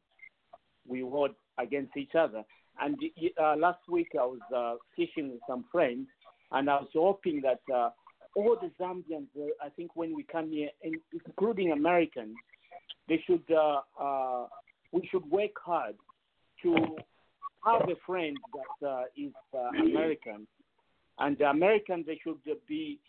[0.88, 2.44] we hold against each other.
[2.80, 2.98] And
[3.42, 6.08] uh, last week I was uh, fishing with some friends,
[6.52, 7.90] and I was hoping that uh,
[8.36, 10.70] all the Zambians, uh, I think when we come here,
[11.14, 12.36] including Americans,
[13.08, 14.48] they should uh, uh,
[14.92, 15.96] we should work hard
[16.64, 16.76] to
[17.64, 18.38] have a friend
[18.82, 19.32] that is
[19.80, 20.46] American,
[21.20, 23.00] and the Americans they should be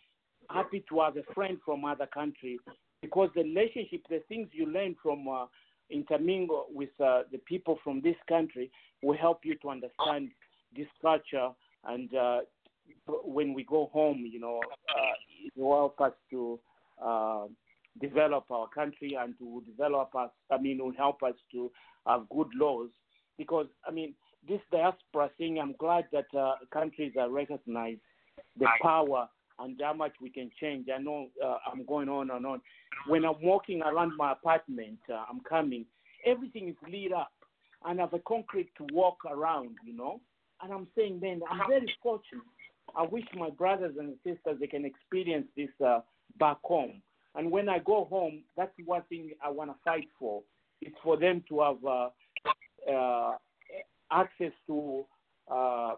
[0.49, 2.57] happy to have a friend from other country
[3.01, 5.27] because the relationship, the things you learn from
[5.89, 10.29] intermingle with uh, the people from this country will help you to understand
[10.75, 11.49] this culture
[11.85, 12.39] and uh,
[13.23, 15.13] when we go home, you know, uh,
[15.45, 16.59] it will help us to
[17.03, 17.45] uh,
[18.01, 20.29] develop our country and to develop us.
[20.51, 21.71] I mean, will help us to
[22.05, 22.89] have good laws
[23.37, 24.13] because I mean,
[24.47, 25.59] this diaspora thing.
[25.59, 27.97] I'm glad that uh, countries are recognize
[28.57, 29.27] the power
[29.59, 30.87] and how much we can change.
[30.93, 32.61] I know uh, I'm going on and on.
[33.07, 35.85] When I'm walking around my apartment, uh, I'm coming.
[36.25, 37.31] Everything is lit up,
[37.85, 39.75] and I have a concrete to walk around.
[39.85, 40.21] You know,
[40.61, 42.43] and I'm saying, man, I'm very fortunate.
[42.95, 45.99] I wish my brothers and sisters they can experience this uh,
[46.39, 47.01] back home.
[47.35, 50.41] And when I go home, that's one thing I want to fight for.
[50.81, 53.33] It's for them to have uh, uh,
[54.11, 55.05] access to
[55.51, 55.93] uh,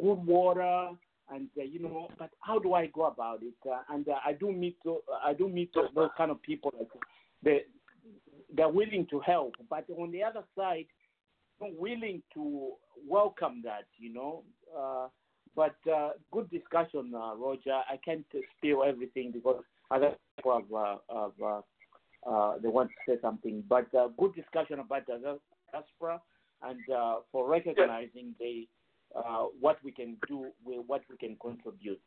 [0.00, 0.90] good water
[1.32, 2.08] and uh, you know.
[2.18, 3.54] But how do I go about it?
[3.68, 4.94] Uh, and uh, I do meet uh,
[5.24, 6.88] I do meet those, those kind of people that
[7.42, 7.62] they
[8.54, 10.86] they're willing to help, but on the other side,
[11.60, 12.72] not willing to
[13.06, 13.86] welcome that.
[13.98, 14.42] You know.
[14.76, 15.08] Uh,
[15.56, 17.72] but uh, good discussion, uh, Roger.
[17.72, 18.24] I can't
[18.56, 21.60] spill everything because other people have, uh, have uh,
[22.30, 23.64] uh, they want to say something.
[23.68, 25.38] But uh, good discussion about the
[25.72, 26.20] diaspora
[26.62, 28.68] and uh, for recognizing the
[29.16, 32.00] uh, what we can do, what we can contribute,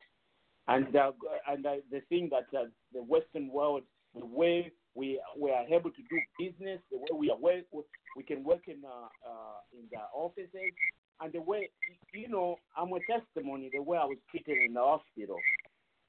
[0.68, 1.12] and uh,
[1.48, 3.84] and uh, the thing that uh, the Western world,
[4.18, 7.64] the way we we are able to do business, the way we are work,
[8.16, 10.74] we can work in uh, uh, in the offices,
[11.22, 11.70] and the way
[12.14, 15.38] you know I'm a testimony the way I was treated in the hospital.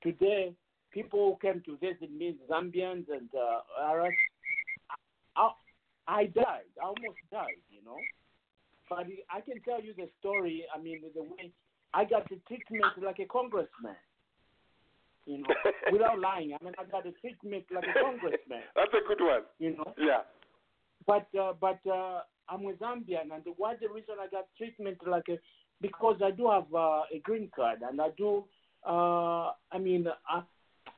[0.02, 0.52] Today,
[0.92, 4.14] people who came to visit me, Zambians and uh, Arabs,
[5.36, 5.50] I,
[6.06, 6.70] I died.
[6.80, 7.58] I almost died.
[7.70, 7.96] You know,
[8.96, 10.64] but I can tell you the story.
[10.74, 11.50] I mean, the way
[11.92, 13.96] I got the treatment like a congressman.
[15.26, 15.54] You know,
[15.92, 16.52] without lying.
[16.52, 18.62] I mean, I got the treatment like a congressman.
[18.76, 19.42] That's a good one.
[19.58, 19.94] You know.
[19.98, 20.20] Yeah.
[21.06, 25.28] But uh, but uh, I'm a Zambian, and why the reason I got treatment like
[25.28, 25.38] a
[25.80, 28.44] because I do have uh, a green card, and I do.
[28.86, 30.42] Uh, I mean, I,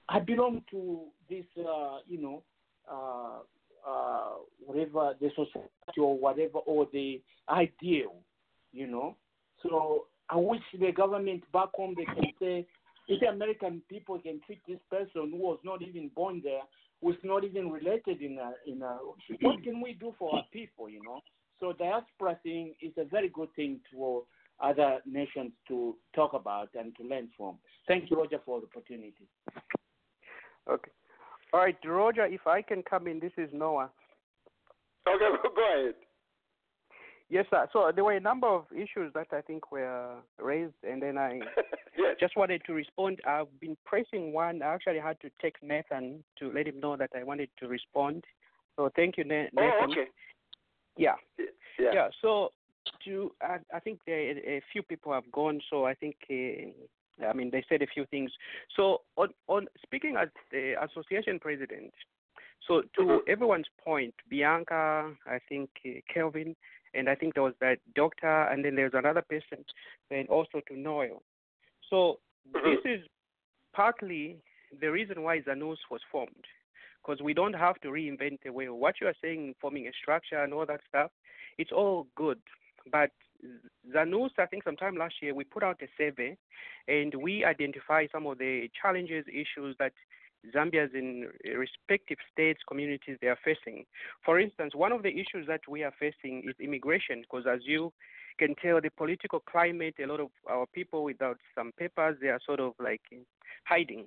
[0.09, 1.45] I belong to this.
[1.59, 2.43] Uh, you know,
[2.91, 3.39] uh,
[3.87, 4.35] uh,
[4.65, 8.15] whatever the society or whatever or the ideal.
[8.73, 9.17] You know,
[9.63, 12.67] so I wish the government back home they can say
[13.09, 16.63] if the American people can treat this person who was not even born there,
[17.01, 18.99] who's not even related in a, in a,
[19.41, 21.21] what can we do for our people, you know?
[21.61, 24.25] So diaspora thing is a very good thing for
[24.61, 27.57] other nations to talk about and to learn from.
[27.87, 29.29] Thank you, Roger, for the opportunity.
[30.69, 30.91] Okay.
[31.57, 33.91] All right, Roger, if I can come in, this is Noah.
[35.09, 35.25] Okay,
[35.57, 35.95] go ahead.
[37.31, 37.67] Yes, sir.
[37.73, 41.41] So there were a number of issues that I think were raised, and then I
[41.99, 42.17] yes.
[42.21, 43.21] just wanted to respond.
[43.27, 44.61] I've been pressing one.
[44.61, 48.25] I actually had to text Nathan to let him know that I wanted to respond.
[48.77, 49.59] So thank you, Nathan.
[49.59, 50.09] Oh, okay.
[50.99, 51.15] Yeah.
[51.79, 51.91] Yeah.
[51.95, 52.09] Yeah.
[52.21, 52.51] So
[53.07, 56.17] to, I, I think there, a few people have gone, so I think.
[56.31, 56.73] Uh,
[57.27, 58.31] I mean, they said a few things.
[58.77, 61.93] So, on, on speaking as the association president,
[62.67, 66.57] so to everyone's point, Bianca, I think uh, Kelvin,
[66.95, 69.65] and I think there was that doctor, and then there's another person,
[70.11, 71.23] and also to Noel.
[71.91, 72.19] So
[72.53, 73.01] this is
[73.75, 74.37] partly
[74.81, 76.45] the reason why Zanus was formed,
[77.03, 78.75] because we don't have to reinvent the wheel.
[78.75, 81.11] What you are saying, forming a structure and all that stuff,
[81.59, 82.39] it's all good,
[82.91, 83.11] but
[83.95, 86.37] Zanus, I think sometime last year, we put out a survey
[86.89, 89.93] and we identify some of the challenges, issues that
[90.55, 93.85] Zambians in respective states, communities they are facing.
[94.25, 97.93] For instance, one of the issues that we are facing is immigration, because as you
[98.39, 102.41] can tell, the political climate, a lot of our people without some papers, they are
[102.45, 103.01] sort of like
[103.65, 104.05] hiding.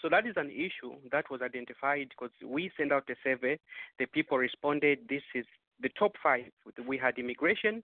[0.00, 3.58] So that is an issue that was identified because we sent out a survey.
[3.98, 4.98] The people responded.
[5.08, 5.46] This is
[5.80, 6.44] the top five.
[6.86, 7.82] We had immigration.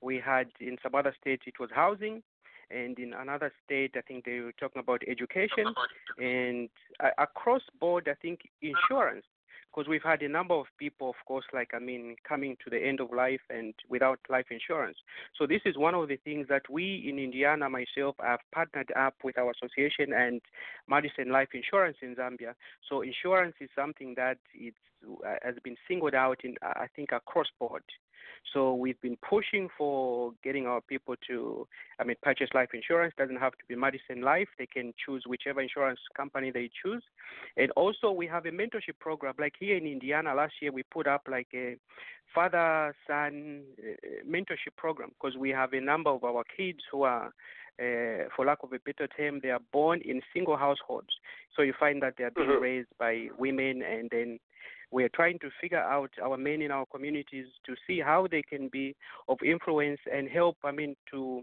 [0.00, 2.22] We had in some other states it was housing,
[2.70, 5.66] and in another state I think they were talking about education,
[6.18, 6.68] and
[7.00, 9.24] uh, across board I think insurance.
[9.70, 12.78] Because we've had a number of people, of course, like I mean, coming to the
[12.82, 14.96] end of life and without life insurance.
[15.36, 19.16] So this is one of the things that we in Indiana, myself, have partnered up
[19.22, 20.40] with our association and
[20.88, 22.54] Madison Life Insurance in Zambia.
[22.88, 27.48] So insurance is something that it's, uh, has been singled out in, I think, across
[27.60, 27.84] board.
[28.52, 31.66] So we've been pushing for getting our people to,
[31.98, 33.14] I mean, purchase life insurance.
[33.18, 34.48] Doesn't have to be Madison Life.
[34.58, 37.02] They can choose whichever insurance company they choose.
[37.56, 39.34] And also we have a mentorship program.
[39.38, 41.76] Like here in Indiana, last year we put up like a
[42.34, 47.32] father-son uh, mentorship program because we have a number of our kids who are
[47.80, 51.08] uh, for lack of a better term, they are born in single households.
[51.54, 52.60] So you find that they are being Mhm.
[52.60, 54.40] raised by women, and then
[54.90, 58.42] we are trying to figure out our men in our communities to see how they
[58.42, 58.94] can be
[59.28, 60.56] of influence and help.
[60.64, 61.42] I mean, to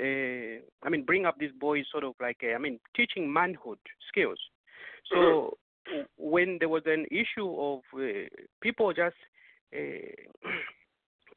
[0.00, 3.78] uh, I mean, bring up these boys sort of like uh, I mean, teaching manhood
[4.08, 4.38] skills.
[5.12, 5.56] So
[5.86, 8.28] w- when there was an issue of uh,
[8.60, 9.16] people just
[9.74, 10.48] uh,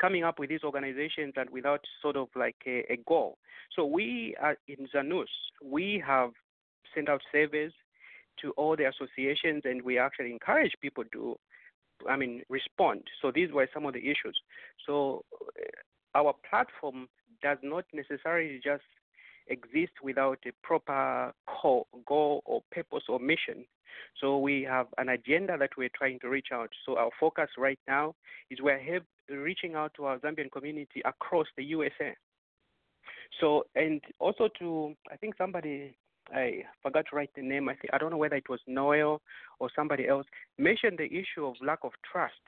[0.02, 3.38] coming up with these organizations and without sort of like a, a goal.
[3.76, 5.28] So we are in Zanus,
[5.64, 6.32] we have
[6.96, 7.72] sent out surveys
[8.42, 11.38] to all the associations and we actually encourage people to,
[12.08, 13.04] I mean, respond.
[13.22, 14.38] So these were some of the issues.
[14.86, 17.08] So uh, our platform
[17.42, 18.84] does not necessarily just
[19.48, 23.66] exist without a proper call, goal or purpose or mission.
[24.22, 26.70] So we have an agenda that we're trying to reach out.
[26.86, 28.16] So our focus right now
[28.50, 32.16] is we're help, reaching out to our Zambian community across the USA.
[33.40, 35.96] So and also to I think somebody
[36.34, 37.70] I forgot to write the name.
[37.70, 39.22] I think I don't know whether it was Noel
[39.60, 40.26] or somebody else
[40.58, 42.42] mentioned the issue of lack of trust.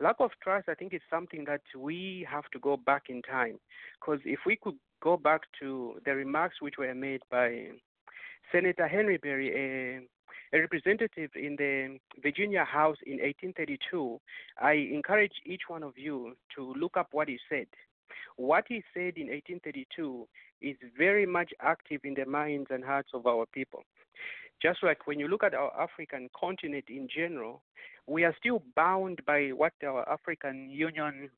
[0.00, 3.58] Lack of trust, I think, is something that we have to go back in time.
[4.00, 7.66] Because if we could go back to the remarks which were made by
[8.50, 14.18] Senator Henry Berry, a, a representative in the Virginia House in 1832,
[14.60, 17.66] I encourage each one of you to look up what he said.
[18.36, 20.26] What he said in 1832
[20.62, 23.82] is very much active in the minds and hearts of our people.
[24.62, 27.62] Just like when you look at our African continent in general,
[28.06, 31.30] we are still bound by what our African Union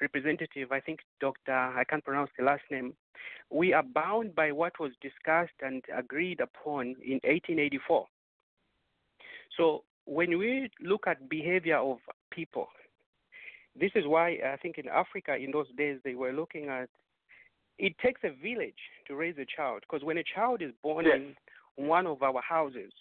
[0.00, 1.52] representative, I think Dr.
[1.52, 2.94] I can't pronounce the last name,
[3.50, 8.06] we are bound by what was discussed and agreed upon in 1884.
[9.56, 11.98] So when we look at behavior of
[12.30, 12.68] people,
[13.78, 16.88] this is why I think in Africa in those days they were looking at
[17.78, 18.74] it takes a village
[19.06, 21.16] to raise a child because when a child is born Yes.
[21.16, 21.36] in
[21.76, 22.92] one of our houses,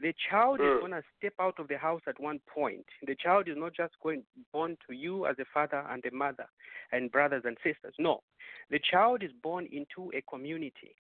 [0.00, 0.80] the child is Mm.
[0.80, 2.86] going to step out of the house at one point.
[3.02, 6.48] The child is not just going born to you as a father and a mother
[6.92, 7.94] and brothers and sisters.
[7.98, 8.22] No,
[8.70, 10.96] the child is born into a community.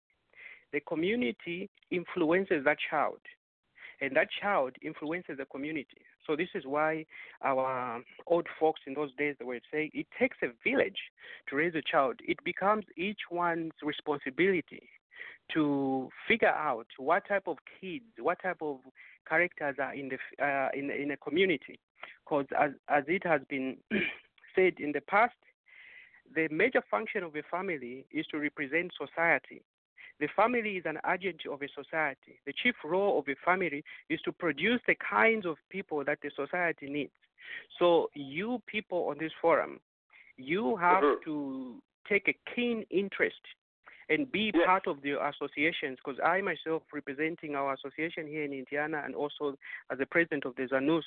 [0.72, 3.20] The community influences that child,
[4.02, 6.02] and that child influences the community.
[6.26, 7.06] So this is why
[7.42, 10.98] our old folks in those days they would say it takes a village
[11.48, 12.16] to raise a child.
[12.26, 14.88] It becomes each one's responsibility
[15.54, 18.78] to figure out what type of kids, what type of
[19.28, 21.78] characters are in the uh, in in a community.
[22.24, 23.76] Because as as it has been
[24.56, 25.34] said in the past,
[26.34, 29.62] the major function of a family is to represent society.
[30.20, 32.38] The family is an agent of a society.
[32.46, 36.30] The chief role of a family is to produce the kinds of people that the
[36.34, 37.12] society needs.
[37.78, 39.80] So, you people on this forum,
[40.36, 41.22] you have Mhm.
[41.24, 43.40] to take a keen interest
[44.08, 45.98] and be part of the associations.
[45.98, 49.56] Because I myself, representing our association here in Indiana, and also
[49.90, 51.04] as the president of the Zanus,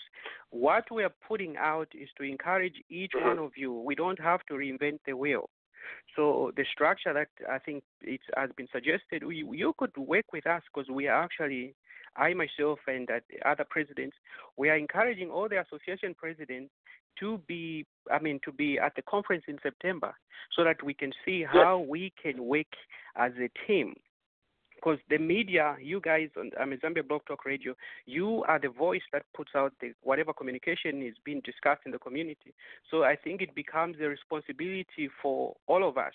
[0.49, 3.73] what we are putting out is to encourage each one of you.
[3.73, 5.49] We don't have to reinvent the wheel.
[6.15, 10.47] So the structure that I think it has been suggested, you, you could work with
[10.47, 11.75] us because we are actually,
[12.15, 14.15] I myself and uh, the other presidents,
[14.57, 16.71] we are encouraging all the association presidents
[17.19, 20.13] to be, I mean, to be at the conference in September,
[20.55, 22.67] so that we can see how we can work
[23.15, 23.95] as a team.
[24.85, 27.73] Because the media, you guys on I mean, Zambia Blog Talk Radio,
[28.05, 31.97] you are the voice that puts out the whatever communication is being discussed in the
[31.97, 32.53] community.
[32.91, 36.13] So I think it becomes a responsibility for all of us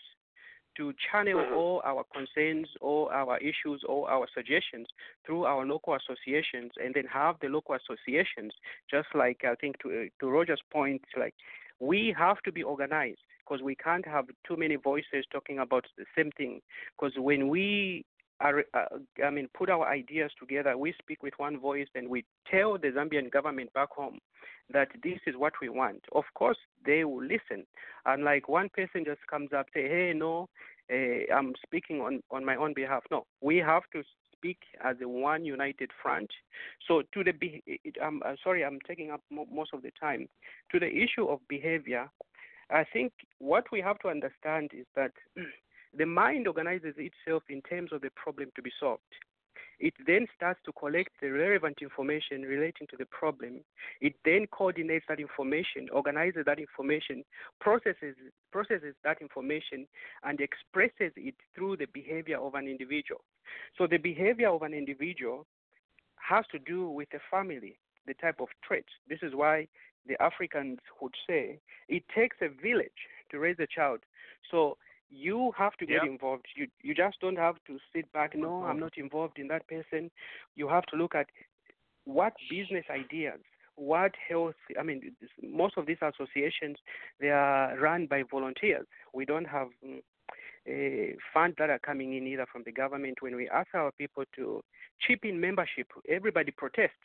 [0.76, 1.54] to channel mm-hmm.
[1.56, 4.86] all our concerns, all our issues, all our suggestions
[5.26, 8.52] through our local associations, and then have the local associations,
[8.88, 11.34] just like I think to uh, to Roger's point, like
[11.80, 16.04] we have to be organized because we can't have too many voices talking about the
[16.16, 16.60] same thing.
[16.96, 18.04] Because when we
[18.40, 22.24] are, uh, I mean, put our ideas together, we speak with one voice, and we
[22.50, 24.18] tell the Zambian government back home
[24.72, 26.04] that this is what we want.
[26.12, 27.66] Of course, they will listen.
[28.06, 30.48] Unlike one person just comes up say, "Hey, no,
[30.92, 34.02] uh, I'm speaking on on my own behalf." No, we have to
[34.32, 36.30] speak as a one united front.
[36.88, 37.62] So to the, be-
[38.02, 40.28] uh, sorry, I'm taking up mo- most of the time.
[40.72, 42.08] To the issue of behavior,
[42.70, 45.12] I think what we have to understand is that
[45.96, 49.02] the mind organizes itself in terms of the problem to be solved.
[49.80, 53.60] It then starts to collect the relevant information relating to the problem.
[54.02, 57.24] It then coordinates that information, organizes that information,
[57.60, 58.14] processes
[58.52, 59.86] processes that information,
[60.22, 63.22] and expresses it through the behavior of an individual.
[63.78, 65.46] So the behavior of an individual
[66.16, 68.92] has to do with the family, the type of traits.
[69.08, 69.66] This is why
[70.06, 71.58] the Africans would say
[71.88, 74.00] it takes a village to raise a child.
[74.50, 74.76] So
[75.10, 76.10] you have to get Yeah.
[76.10, 76.46] involved.
[76.54, 78.34] You you just don't have to sit back.
[78.34, 80.10] No, I'm not involved in that person.
[80.54, 81.28] You have to look at
[82.04, 83.40] what business ideas,
[83.76, 84.54] what health.
[84.78, 86.76] I mean, most of these associations
[87.18, 88.86] they are run by volunteers.
[89.12, 90.02] We don't have mm,
[90.68, 93.20] uh, funds that are coming in either from the government.
[93.20, 94.62] When we ask our people to
[95.00, 97.04] chip in membership, everybody protests.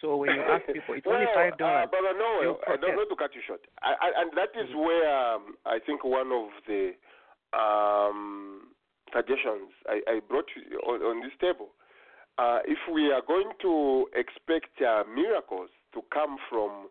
[0.00, 1.88] So when you ask people, it's only Well, five Uh, dollars.
[1.90, 3.60] Brother Noel, They'll I don't want to cut you short.
[3.82, 6.92] I, I, and that is where um, I think one of the
[7.52, 8.72] um,
[9.12, 10.48] suggestions I, I brought
[10.86, 11.70] on, on this table.
[12.38, 16.88] Uh, if we are going to expect uh, miracles to come from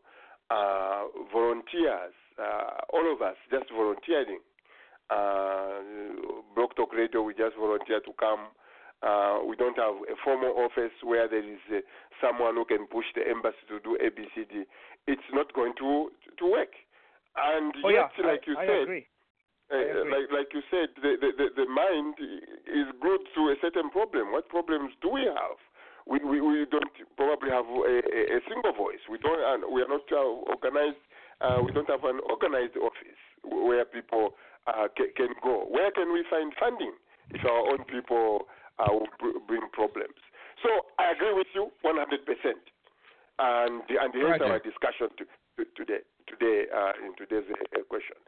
[0.51, 4.39] uh, volunteers, uh, all of us just volunteering,
[5.09, 5.81] uh,
[6.55, 8.53] Blog Talk Radio, we just volunteer to come.
[9.01, 11.79] Uh, we don't have a formal office where there is uh,
[12.19, 14.65] someone who can push the embassy to do ABCD.
[15.07, 16.73] It's not going to to work.
[17.37, 19.07] And Oh yet, yeah, like I, you I said, agree.
[19.71, 22.15] uh, like like you said, the, the the the mind
[22.67, 24.31] is glued to a certain problem.
[24.31, 25.57] What problems do we have?
[26.05, 28.99] We we, we don't probably have a, a, a single voice.
[29.09, 29.39] We don't.
[29.71, 30.99] We are not uh, organized.
[31.39, 34.35] Uh, we don't have an organized office where people
[34.67, 35.63] uh, can, can go.
[35.71, 36.91] Where can we find funding
[37.31, 38.47] if our own people
[38.79, 40.17] uh, will br- bring problems?
[40.63, 42.63] So I agree with you 100 percent.
[43.39, 44.51] And and here's Roger.
[44.51, 48.19] our discussion to, to, today today uh, in today's uh, question.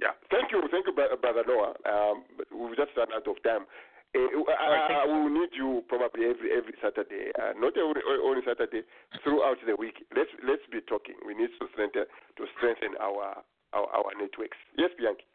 [0.00, 1.76] Yeah, thank you, thank you, Bro- brother Noah.
[1.86, 3.68] Um, we've just run out of time.
[4.14, 8.42] Uh, I, I, I will need you probably every every Saturday, uh, not every only
[8.46, 8.82] Saturday,
[9.22, 10.02] throughout the week.
[10.16, 11.14] Let's let's be talking.
[11.26, 14.58] We need to strengthen to strengthen our our, our networks.
[14.78, 15.26] Yes, Bianchi.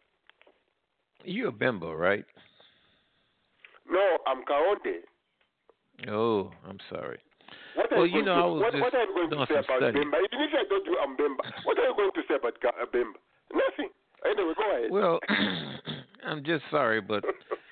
[1.24, 2.26] You're a Bemba, right?
[3.90, 5.04] No, I'm Kaonde.
[6.10, 7.20] Oh, I'm sorry.
[7.76, 9.30] What Well, are you going know, to, I was what, just what are you going
[9.30, 10.06] to say about studying.
[10.06, 10.18] Bemba?
[10.32, 12.86] Even if I don't I'm Bemba, what are you going to say about Ka- uh,
[12.86, 13.18] Bemba?
[13.54, 13.90] Nothing.
[14.26, 14.92] Anyway, go ahead.
[14.92, 15.20] Well,
[16.26, 17.24] I'm just sorry, but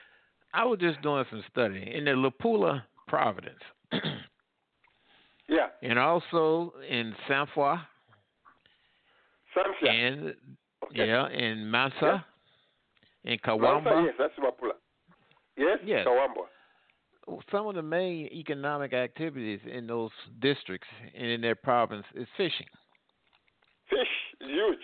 [0.53, 3.59] I was just doing some studying in the Luapula Providence,
[5.47, 7.81] yeah, and also in Sanfua,
[9.55, 9.89] Samfya.
[9.89, 10.35] and
[10.85, 11.07] Okay.
[11.07, 12.23] yeah, in Mansa,
[13.25, 14.05] in Mansa, Kawambwa.
[14.05, 14.71] yes, that's Mapula.
[15.57, 16.05] Yes, Yes.
[17.51, 22.67] Some of the main economic activities in those districts and in their province is fishing,
[23.89, 24.07] Fish
[24.39, 24.79] is huge.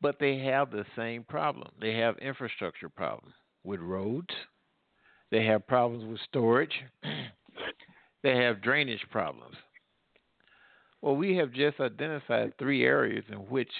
[0.00, 1.68] but they have the same problem.
[1.80, 3.34] They have infrastructure problem
[3.64, 4.30] with roads.
[5.30, 6.72] They have problems with storage.
[8.22, 9.56] they have drainage problems.
[11.02, 13.70] Well, we have just identified three areas in which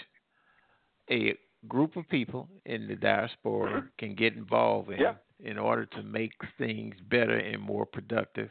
[1.10, 1.34] a
[1.66, 3.86] group of people in the diaspora mm-hmm.
[3.98, 5.14] can get involved in Yeah.
[5.40, 8.50] in order to make things better and more productive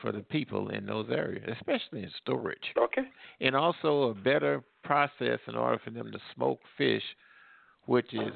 [0.00, 2.72] for the people in those areas, especially in storage.
[2.76, 3.02] Okay.
[3.40, 7.04] And also a better process in order for them to smoke fish,
[7.86, 8.32] which is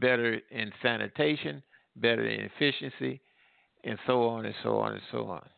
[0.00, 1.62] better in sanitation,
[1.96, 3.20] better in efficiency,
[3.84, 5.48] and so on and so on and so on.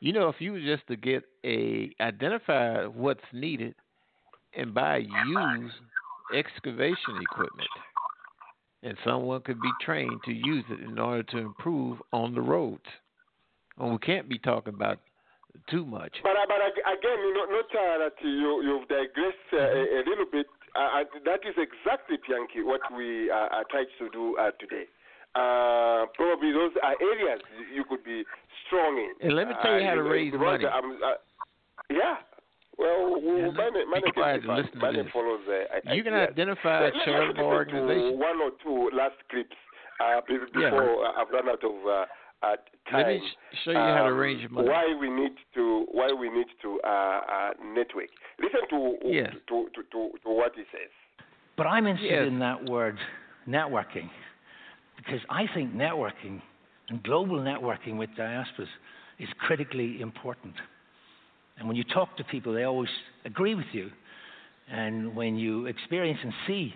[0.00, 3.76] You know, if you were just to get a identify what's needed
[4.56, 5.74] and buy used
[6.34, 7.68] excavation equipment,
[8.82, 12.84] and someone could be trained to use it in order to improve on the roads.
[13.78, 14.98] And we can't be talking about
[15.70, 16.14] too much.
[16.22, 20.02] But uh, but again, you know, not uh, that you you've digressed uh, a, a
[20.08, 20.46] little bit.
[20.74, 24.84] Uh, uh, that is exactly, Pianki, what we uh, are trying to do uh, today.
[25.34, 27.40] Uh, probably those are areas
[27.74, 28.24] you could be
[28.66, 29.26] strong in.
[29.26, 30.64] And let me tell you how to Uh, raise money.
[30.64, 31.14] um, uh,
[31.90, 32.16] yeah.
[32.78, 34.94] Well, we'll Mane, Mane be quiet and listen fine.
[34.94, 35.12] to this.
[35.12, 36.30] follows the You can ideas.
[36.32, 38.12] identify Let- let- let's charitable listen organizations.
[38.12, 39.56] To one or two last clips
[40.00, 40.70] uh, be- Yeah.
[40.70, 42.06] before uh, I've run out of uh,
[42.42, 42.56] uh,
[42.90, 43.06] time.
[43.06, 44.68] Let me sh- show you how to arrange raise money.
[44.68, 48.08] Why we need to why we need to uh, uh, network.
[48.40, 49.32] Listen to, Yes.
[49.48, 50.90] to, to, to to what he says.
[51.56, 52.26] But I'm interested Yes.
[52.28, 52.98] in that word,
[53.46, 54.08] networking,
[54.96, 56.40] because I think networking
[56.88, 58.66] and global networking with diasporas
[59.18, 60.54] is critically important.
[61.62, 62.90] And when you talk to people, they always
[63.24, 63.88] agree with you.
[64.68, 66.74] And when you experience and see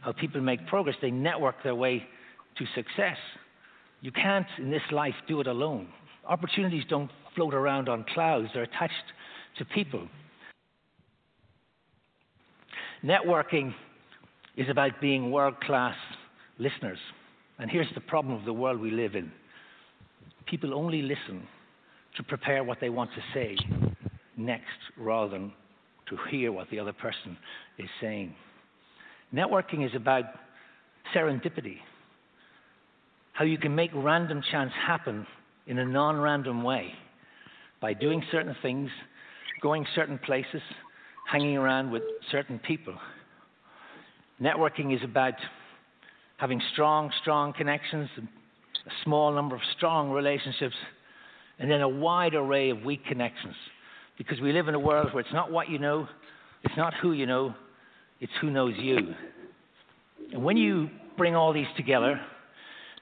[0.00, 2.06] how people make progress, they network their way
[2.56, 3.16] to success.
[4.00, 5.88] You can't, in this life, do it alone.
[6.24, 8.94] Opportunities don't float around on clouds, they're attached
[9.58, 10.06] to people.
[13.02, 13.74] Networking
[14.56, 15.96] is about being world class
[16.60, 16.98] listeners.
[17.58, 19.32] And here's the problem of the world we live in
[20.46, 21.42] people only listen
[22.16, 23.56] to prepare what they want to say
[24.38, 25.52] next rather than
[26.08, 27.36] to hear what the other person
[27.78, 28.34] is saying.
[29.34, 30.24] Networking is about
[31.14, 31.78] serendipity,
[33.32, 35.26] how you can make random chance happen
[35.66, 36.92] in a non random way
[37.80, 38.90] by doing certain things,
[39.62, 40.62] going certain places,
[41.30, 42.94] hanging around with certain people.
[44.40, 45.34] Networking is about
[46.38, 50.74] having strong, strong connections, a small number of strong relationships,
[51.58, 53.54] and then a wide array of weak connections.
[54.18, 56.08] Because we live in a world where it's not what you know,
[56.64, 57.54] it's not who you know,
[58.20, 59.14] it's who knows you.
[60.32, 62.20] And when you bring all these together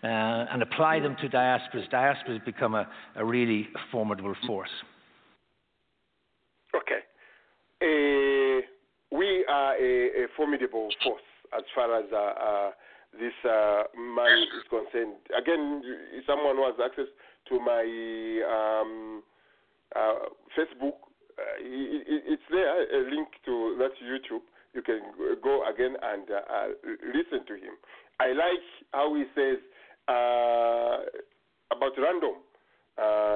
[0.05, 2.87] uh, and apply them to diasporas, diasporas become a,
[3.17, 4.71] a really formidable force.
[6.75, 7.01] Okay.
[7.81, 8.61] Uh,
[9.17, 11.23] we are a, a formidable force
[11.57, 12.71] as far as uh, uh,
[13.19, 15.17] this uh, man is concerned.
[15.37, 15.83] Again,
[16.27, 17.07] someone who has access
[17.49, 17.83] to my
[18.51, 19.23] um,
[19.95, 21.06] uh, Facebook,
[21.39, 24.45] uh, it, it, it's there, a link to that YouTube.
[24.73, 25.01] You can
[25.43, 26.69] go again and uh, uh,
[27.13, 27.77] listen to him.
[28.21, 29.57] I like how he says
[30.09, 31.05] uh,
[31.73, 32.41] about random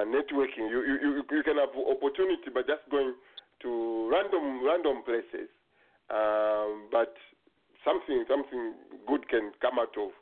[0.09, 0.69] networking.
[0.69, 3.13] You, you, you, can have opportunity by just going
[3.61, 5.49] to random random places,
[6.09, 7.13] um, but
[7.85, 8.73] something something
[9.07, 10.13] good can come out of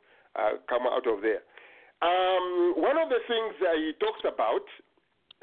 [0.68, 1.44] come out of there.
[2.00, 4.64] Um, one of the things he talks about,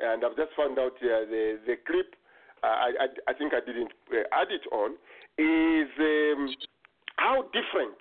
[0.01, 2.16] and I've just found out uh, the the clip.
[2.63, 4.91] I, I think I didn't uh, add it on.
[5.37, 6.49] Is um,
[7.17, 7.97] how different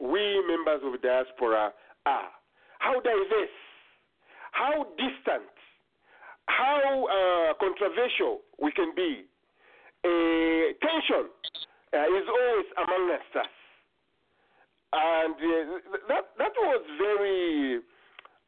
[0.00, 1.72] we members of diaspora
[2.06, 2.30] are.
[2.78, 3.58] How diverse,
[4.52, 5.52] how distant,
[6.46, 9.24] how uh, controversial we can be.
[10.02, 11.28] Uh, tension
[11.92, 13.46] uh, is always among us.
[14.92, 17.80] And uh, that, that was very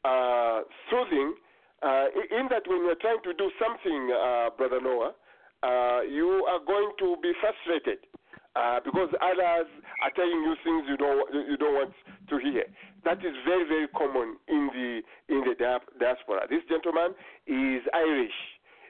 [0.05, 1.35] uh, soothing
[2.31, 4.09] in that when you're trying to do something,
[4.57, 5.13] Brother Noah,
[5.63, 7.99] uh, you are going to be frustrated
[8.55, 9.69] uh, because others
[10.03, 11.95] are telling you things you don't you don't want
[12.29, 12.65] to hear.
[13.05, 14.91] That is very very common in the
[15.33, 15.55] in the
[15.99, 16.47] diaspora.
[16.51, 17.15] This gentleman
[17.47, 18.39] is Irish.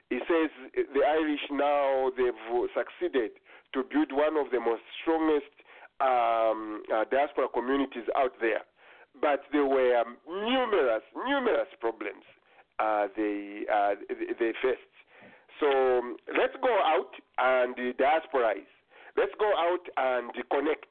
[0.09, 2.43] He says the Irish now they've
[2.75, 3.31] succeeded
[3.73, 5.53] to build one of the most strongest
[6.01, 8.61] um, uh, diaspora communities out there,
[9.21, 12.25] but there were numerous numerous problems
[12.79, 14.89] uh, they uh, they faced.
[15.59, 15.67] So
[15.99, 18.69] um, let's go out and diasporize.
[19.15, 20.89] Let's go out and connect.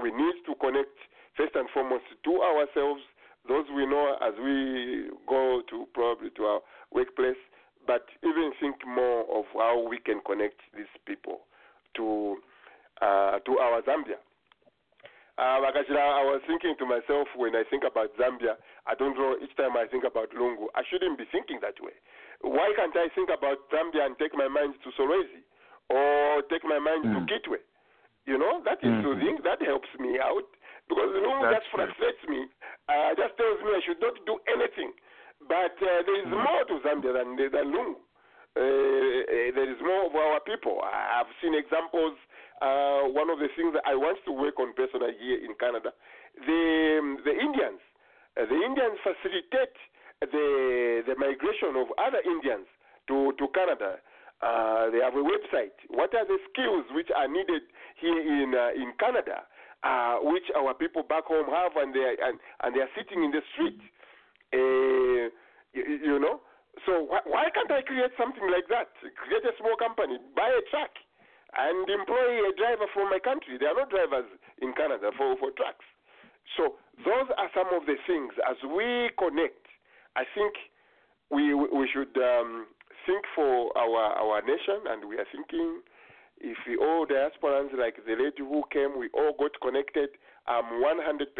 [0.00, 0.94] We need to connect
[1.36, 3.02] first and foremost to ourselves,
[3.48, 6.60] those we know as we go to probably to our
[6.92, 7.38] workplace,
[7.86, 11.40] but even think more of how we can connect these people
[11.96, 12.36] to
[13.02, 14.22] uh, to our Zambia.
[15.36, 18.54] Uh, I was thinking to myself when I think about Zambia,
[18.86, 21.92] I don't know, each time I think about Lungu, I shouldn't be thinking that way.
[22.44, 25.40] Why can't I think about Zambia and take my mind to Solwezi
[25.88, 27.56] or take my mind to Kitwe?
[28.26, 29.02] You know, that is Mhm.
[29.02, 30.44] soothing, that helps me out
[30.88, 32.48] because Lungu That's just frustrates me,
[32.88, 34.92] uh, just tells me I should not do anything.
[35.48, 37.96] But uh, there is more to Zambia than, than Lungu.
[38.56, 38.60] uh,
[39.56, 40.80] there is more of our people.
[40.82, 42.16] I- I've seen examples.
[42.62, 45.92] Uh, one of the things that I want to work on personally here in Canada,
[46.46, 47.80] the the Indians,
[48.36, 49.76] uh, the Indians facilitate
[50.20, 52.66] the the migration of other Indians
[53.08, 53.98] to to Canada.
[54.42, 55.72] Uh, they have a website.
[55.88, 57.62] What are the skills which are needed
[58.00, 59.46] here in uh, in Canada,
[59.82, 63.24] uh, which our people back home have, and they are, and, and they are sitting
[63.24, 63.80] in the street.
[64.52, 65.30] Uh,
[65.72, 66.40] you, you know,
[66.86, 68.90] so why, why can't I create something like that?
[69.16, 70.90] Create a small company, buy a truck,
[71.54, 73.56] and employ a driver from my country.
[73.58, 74.26] There are no drivers
[74.60, 75.86] in Canada for, for trucks.
[76.58, 76.76] So
[77.06, 78.34] those are some of the things.
[78.44, 79.63] As we connect,
[80.16, 80.54] I think
[81.30, 82.66] we we should um,
[83.06, 85.80] think for our our nation, and we are thinking
[86.40, 90.10] if we all diasporans like the lady who came, we all got connected.
[90.46, 91.30] I'm 100%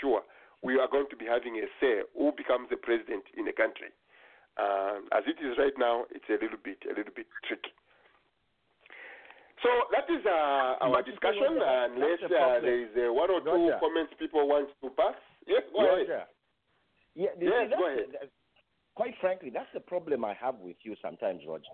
[0.00, 0.22] sure
[0.62, 3.92] we are going to be having a say who becomes the president in a country.
[4.56, 7.74] Um, as it is right now, it's a little bit a little bit tricky.
[9.62, 13.40] So that is uh, our But discussion, Roger, unless uh, there is uh, one or
[13.40, 13.78] two Roger.
[13.80, 15.16] comments people want to pass.
[15.46, 16.26] Yes, go ahead.
[17.14, 18.30] Yeah, Yes, see, that's go ahead.
[18.94, 21.64] quite frankly, that's the problem I have with you sometimes, Roger.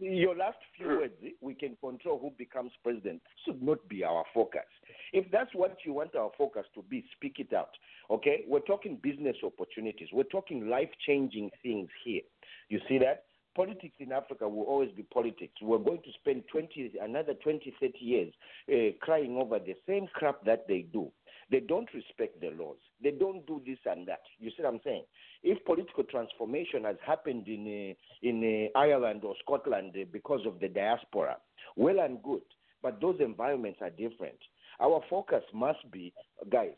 [0.00, 4.24] Your last few words, eh, we can control who becomes president, should not be our
[4.34, 4.66] focus.
[5.12, 7.70] If that's what you want our focus to be, speak it out.
[8.10, 8.44] Okay?
[8.46, 10.08] We're talking business opportunities.
[10.12, 12.20] We're talking life changing things here.
[12.68, 13.24] You see that?
[13.56, 15.54] Politics in Africa will always be politics.
[15.62, 18.32] We're going to spend 20, another 20, 30 years
[18.70, 21.10] uh, crying over the same crap that they do.
[21.50, 22.76] They don't respect the laws.
[23.02, 24.20] They don't do this and that.
[24.38, 25.04] You see what I'm saying?
[25.42, 30.60] If political transformation has happened in uh, in uh, Ireland or Scotland uh, because of
[30.60, 31.36] the diaspora,
[31.76, 32.42] well and good.
[32.82, 34.38] But those environments are different.
[34.80, 36.12] Our focus must be,
[36.50, 36.76] guys.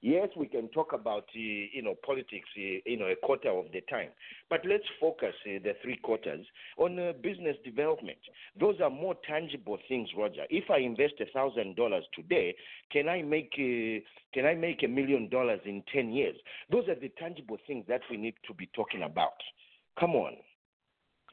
[0.00, 1.38] Yes, we can talk about uh,
[1.72, 4.10] you know politics, uh, you know, a quarter of the time,
[4.48, 6.46] but let's focus uh, the three quarters
[6.76, 8.18] on uh, business development.
[8.60, 10.44] Those are more tangible things, Roger.
[10.50, 12.54] If I invest a thousand dollars today,
[12.92, 13.98] can I make uh,
[14.32, 16.36] can I make a million dollars in ten years?
[16.70, 19.34] Those are the tangible things that we need to be talking about.
[19.98, 20.34] Come on.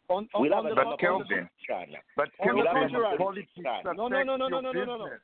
[0.09, 1.27] On, We'll on, have the, a on, Kelvin.
[1.29, 1.97] the, China.
[2.17, 4.71] But On the Kelvin, contrary- politics no, no, affect no, no, no, your no, no,
[4.71, 5.05] no, no.
[5.05, 5.21] business.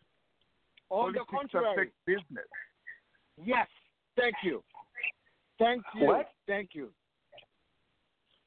[0.89, 2.49] On the Politics contrary, affect business.
[3.37, 3.67] Yes.
[4.17, 4.63] Thank you.
[5.59, 6.07] Thank you.
[6.07, 6.27] What?
[6.47, 6.89] Thank you.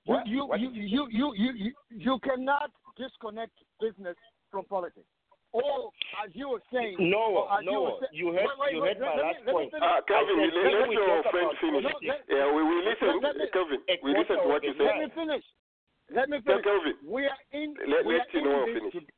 [0.06, 0.27] What?
[0.27, 4.16] You, What you, you, you, you, you, you cannot disconnect business
[4.51, 5.06] from politics.
[5.55, 5.89] Or,
[6.19, 7.82] as you were saying, No, or as you, no.
[7.82, 9.52] were say- You heard, wait, wait, you wait, heard my let last me, let me
[9.55, 9.70] point.
[9.70, 9.86] finish.
[9.86, 11.85] Uh, Calvin, I let, said, let when we your talk friend about finish.
[11.86, 13.09] politics, Yeah, we will listen.
[13.23, 14.90] let me- Calvin, a we listen to quarter what of you the say.
[14.90, 15.44] Let me finish.
[16.11, 16.66] Let me Tell finish.
[16.66, 16.97] Calvin.
[17.06, 17.69] We are in.
[17.86, 18.94] Let, we let are you know in this finish.
[19.06, 19.15] to-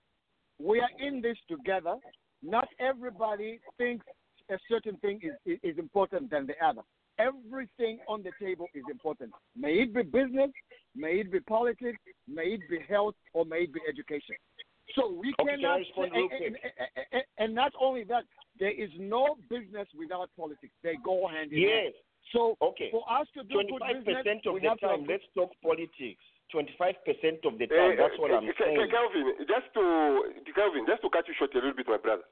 [0.60, 1.96] we are in this together.
[2.44, 4.04] Not everybody thinks
[4.50, 6.82] a certain thing is, is, is important than the other.
[7.18, 9.32] Everything on the table is important.
[9.56, 10.50] May it be business,
[10.94, 11.98] may it be politics,
[12.28, 14.36] may it be health, or may it be education.
[14.94, 15.76] So we Okay, can cannot.
[15.78, 16.72] respond and, real and, quick?
[16.96, 18.24] and, and, and not only that,
[18.58, 20.72] there is no business without politics.
[20.82, 21.92] They go hand in hand.
[21.92, 21.92] Yes.
[22.32, 22.90] So Okay.
[22.90, 25.24] for us to do good Twenty-five business, percent of we the have time, have let's
[25.34, 26.22] talk politics.
[26.52, 27.96] Twenty-five percent of the Uh, time.
[27.98, 28.90] That's what uh, I'm Ca- Ca- saying.
[28.90, 29.82] Calvin, just to
[30.54, 32.22] Calvin, just to cut you short a little bit, my brother.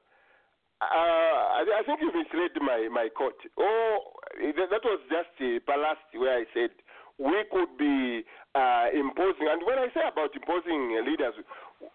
[0.81, 3.39] Uh, I, I think you've misled my my court.
[3.57, 6.75] Oh, that, that was just a ballast where I said
[7.15, 11.35] we could be uh, imposing, and when I say about imposing uh, leaders,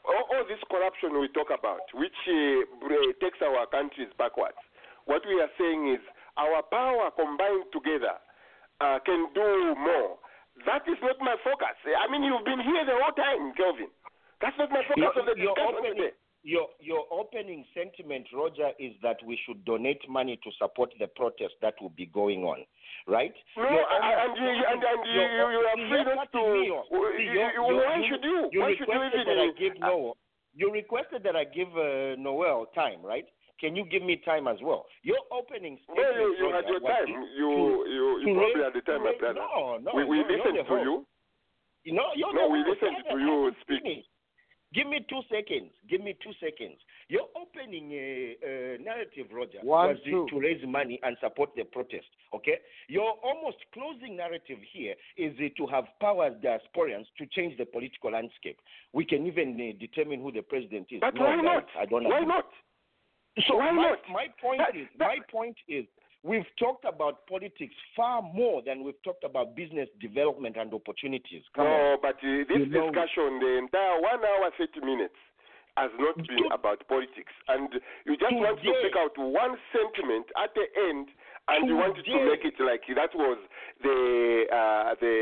[0.09, 2.65] all, all this corruption we talk about, which uh,
[3.21, 4.57] takes our countries backwards.
[5.05, 6.01] What we are saying is
[6.41, 8.17] our power combined together
[8.81, 10.17] uh, can do more.
[10.65, 11.77] That is not my focus.
[11.85, 13.93] I mean, you've been here the whole time, Kelvin.
[14.41, 16.13] That's not my focus Your, on the discussion today.
[16.43, 21.55] Your your opening sentiment, Roger, is that we should donate money to support the protest
[21.63, 22.65] that will be going on,
[23.07, 23.35] right?
[23.57, 26.39] No, Your I- I- and you, and, and you, you, are free not to.
[26.53, 26.87] me off.
[26.91, 28.49] You- you're- you- why should you?
[28.53, 29.37] You Why should you requested even?
[29.37, 30.17] that I give Noel.
[30.55, 33.25] You requested that I give uh, Noel time, right?
[33.61, 34.87] Can you give me time as well?
[35.03, 37.07] Your opening No, statement, you, you Roger, had your time.
[37.37, 37.51] You,
[37.87, 39.41] you, you probably had the time, my brother.
[39.45, 41.05] No, no, we we listened to you.
[41.93, 44.05] No, you're No, we listened to you speak.
[44.73, 44.75] Finished.
[44.75, 45.71] Give me two seconds.
[45.89, 46.79] Give me two seconds.
[47.09, 50.27] Your opening uh, uh, narrative, Roger, One, was two.
[50.31, 52.07] to raise money and support the protest.
[52.35, 52.59] Okay.
[52.89, 57.65] Your almost closing narrative here is uh, to have power as diasporians to change the
[57.67, 58.59] political landscape.
[58.93, 61.01] We can even uh, determine who the president is.
[61.01, 61.67] But no, why not?
[61.79, 62.29] I don't Why agree.
[62.29, 62.47] not?
[63.49, 63.99] So Why my, not?
[64.13, 65.85] my point That- is that- my point is
[66.23, 71.43] we've talked about politics far more than we've talked about business development and opportunities.
[71.55, 71.73] Come on.
[71.73, 75.17] No, but uh, this You know- discussion, the entire one hour thirty minutes,
[75.77, 77.73] has not been about politics, and
[78.05, 81.09] you just want to pick out one sentiment at the end,
[81.57, 83.39] and you wanted to make it like that was
[83.83, 85.15] the uh, uh, the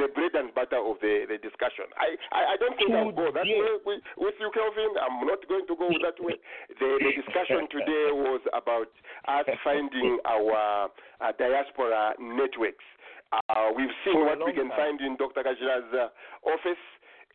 [0.00, 1.86] the bread and butter of the, the discussion.
[1.96, 4.92] I, I, I don't think I'll go that way with, with you, Kelvin.
[5.00, 6.36] I'm not going to go that way.
[6.68, 8.90] The, the discussion today was about
[9.28, 10.90] us finding our
[11.20, 12.84] uh, diaspora networks.
[13.32, 15.44] Uh, we've seen what we can find in Dr.
[15.44, 16.80] Kajira's uh, office.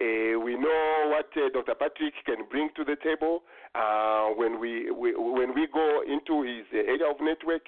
[0.01, 1.75] Uh, we know what uh, Dr.
[1.75, 3.43] Patrick can bring to the table
[3.75, 7.61] uh, when we, we when we go into his area of network.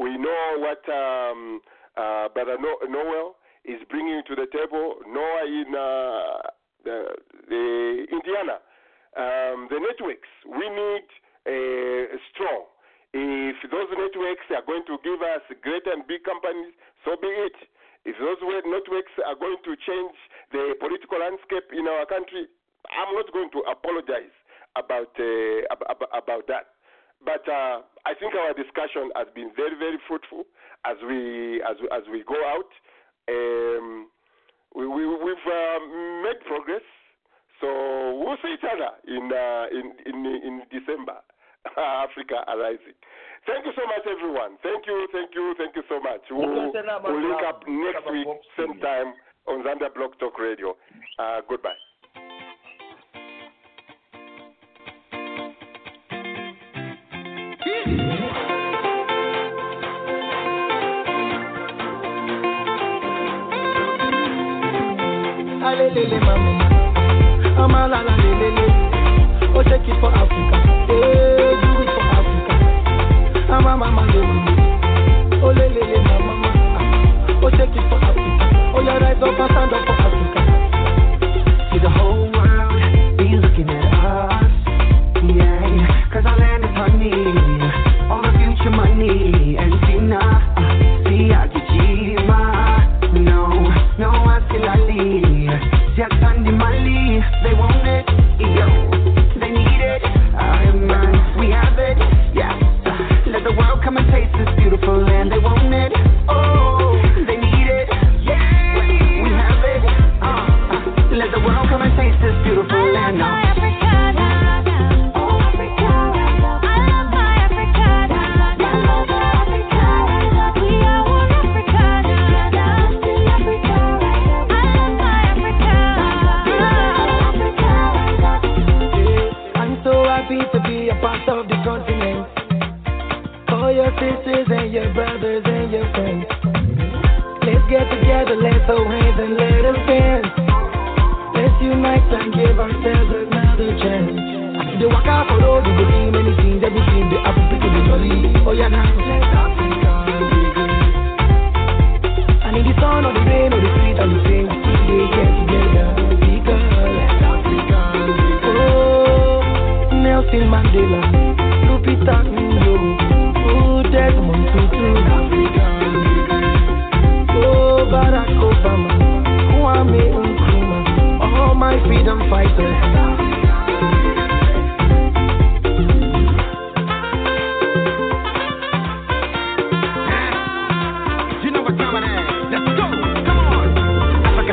[0.00, 1.60] We know what um,
[1.96, 3.36] uh, Brother Noel
[3.68, 4.96] is bringing to the table.
[5.04, 6.40] Noah in uh,
[6.84, 6.96] the,
[7.44, 7.64] the
[8.08, 8.64] Indiana,
[9.20, 10.32] um, the networks.
[10.48, 11.04] We need
[11.44, 12.64] uh, strong.
[13.12, 16.72] If those networks are going to give us great and big companies,
[17.04, 17.58] so be it.
[18.08, 20.16] If those networks are going to change
[20.56, 22.48] the political landscape in our country,
[22.88, 24.32] I'm not going to apologize
[24.80, 26.79] about uh, ab- about that.
[27.24, 30.44] But uh, I think our discussion has been very, very fruitful
[30.84, 32.70] as we as as we go out.
[33.28, 34.08] Um,
[34.74, 35.78] we, we, we've uh,
[36.24, 36.84] made progress,
[37.60, 37.68] so
[38.16, 41.20] we'll see each other in uh, in, in in December.
[41.76, 42.96] Africa Arising.
[43.46, 44.56] Thank you so much, everyone.
[44.62, 46.20] Thank you, thank you, thank you so much.
[46.30, 48.26] We'll, we'll link up next week,
[48.56, 49.12] same time
[49.46, 50.76] on Zambia Blog Talk Radio.
[51.18, 51.76] Uh, goodbye.
[65.90, 66.52] Alelele mama,
[67.56, 68.66] mama la la lelele.
[69.56, 70.56] Oh, take it for Africa,
[70.86, 72.54] hey, do it for Africa.
[73.48, 74.36] Mama, mama, lele.
[75.42, 76.80] Oh, lelele mama, mama.
[77.42, 78.72] Oh, take it for Africa.
[78.76, 79.99] Oh, you rise up and stand up for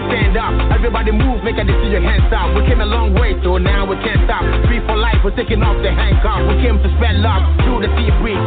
[0.08, 0.54] stand up.
[0.72, 2.56] Everybody move, make a see your hands up.
[2.56, 4.44] We came a long way, so now we can't stop.
[4.68, 6.48] Free for life, we're taking off the handcuff.
[6.48, 8.47] We came to spread love through the sea breeze.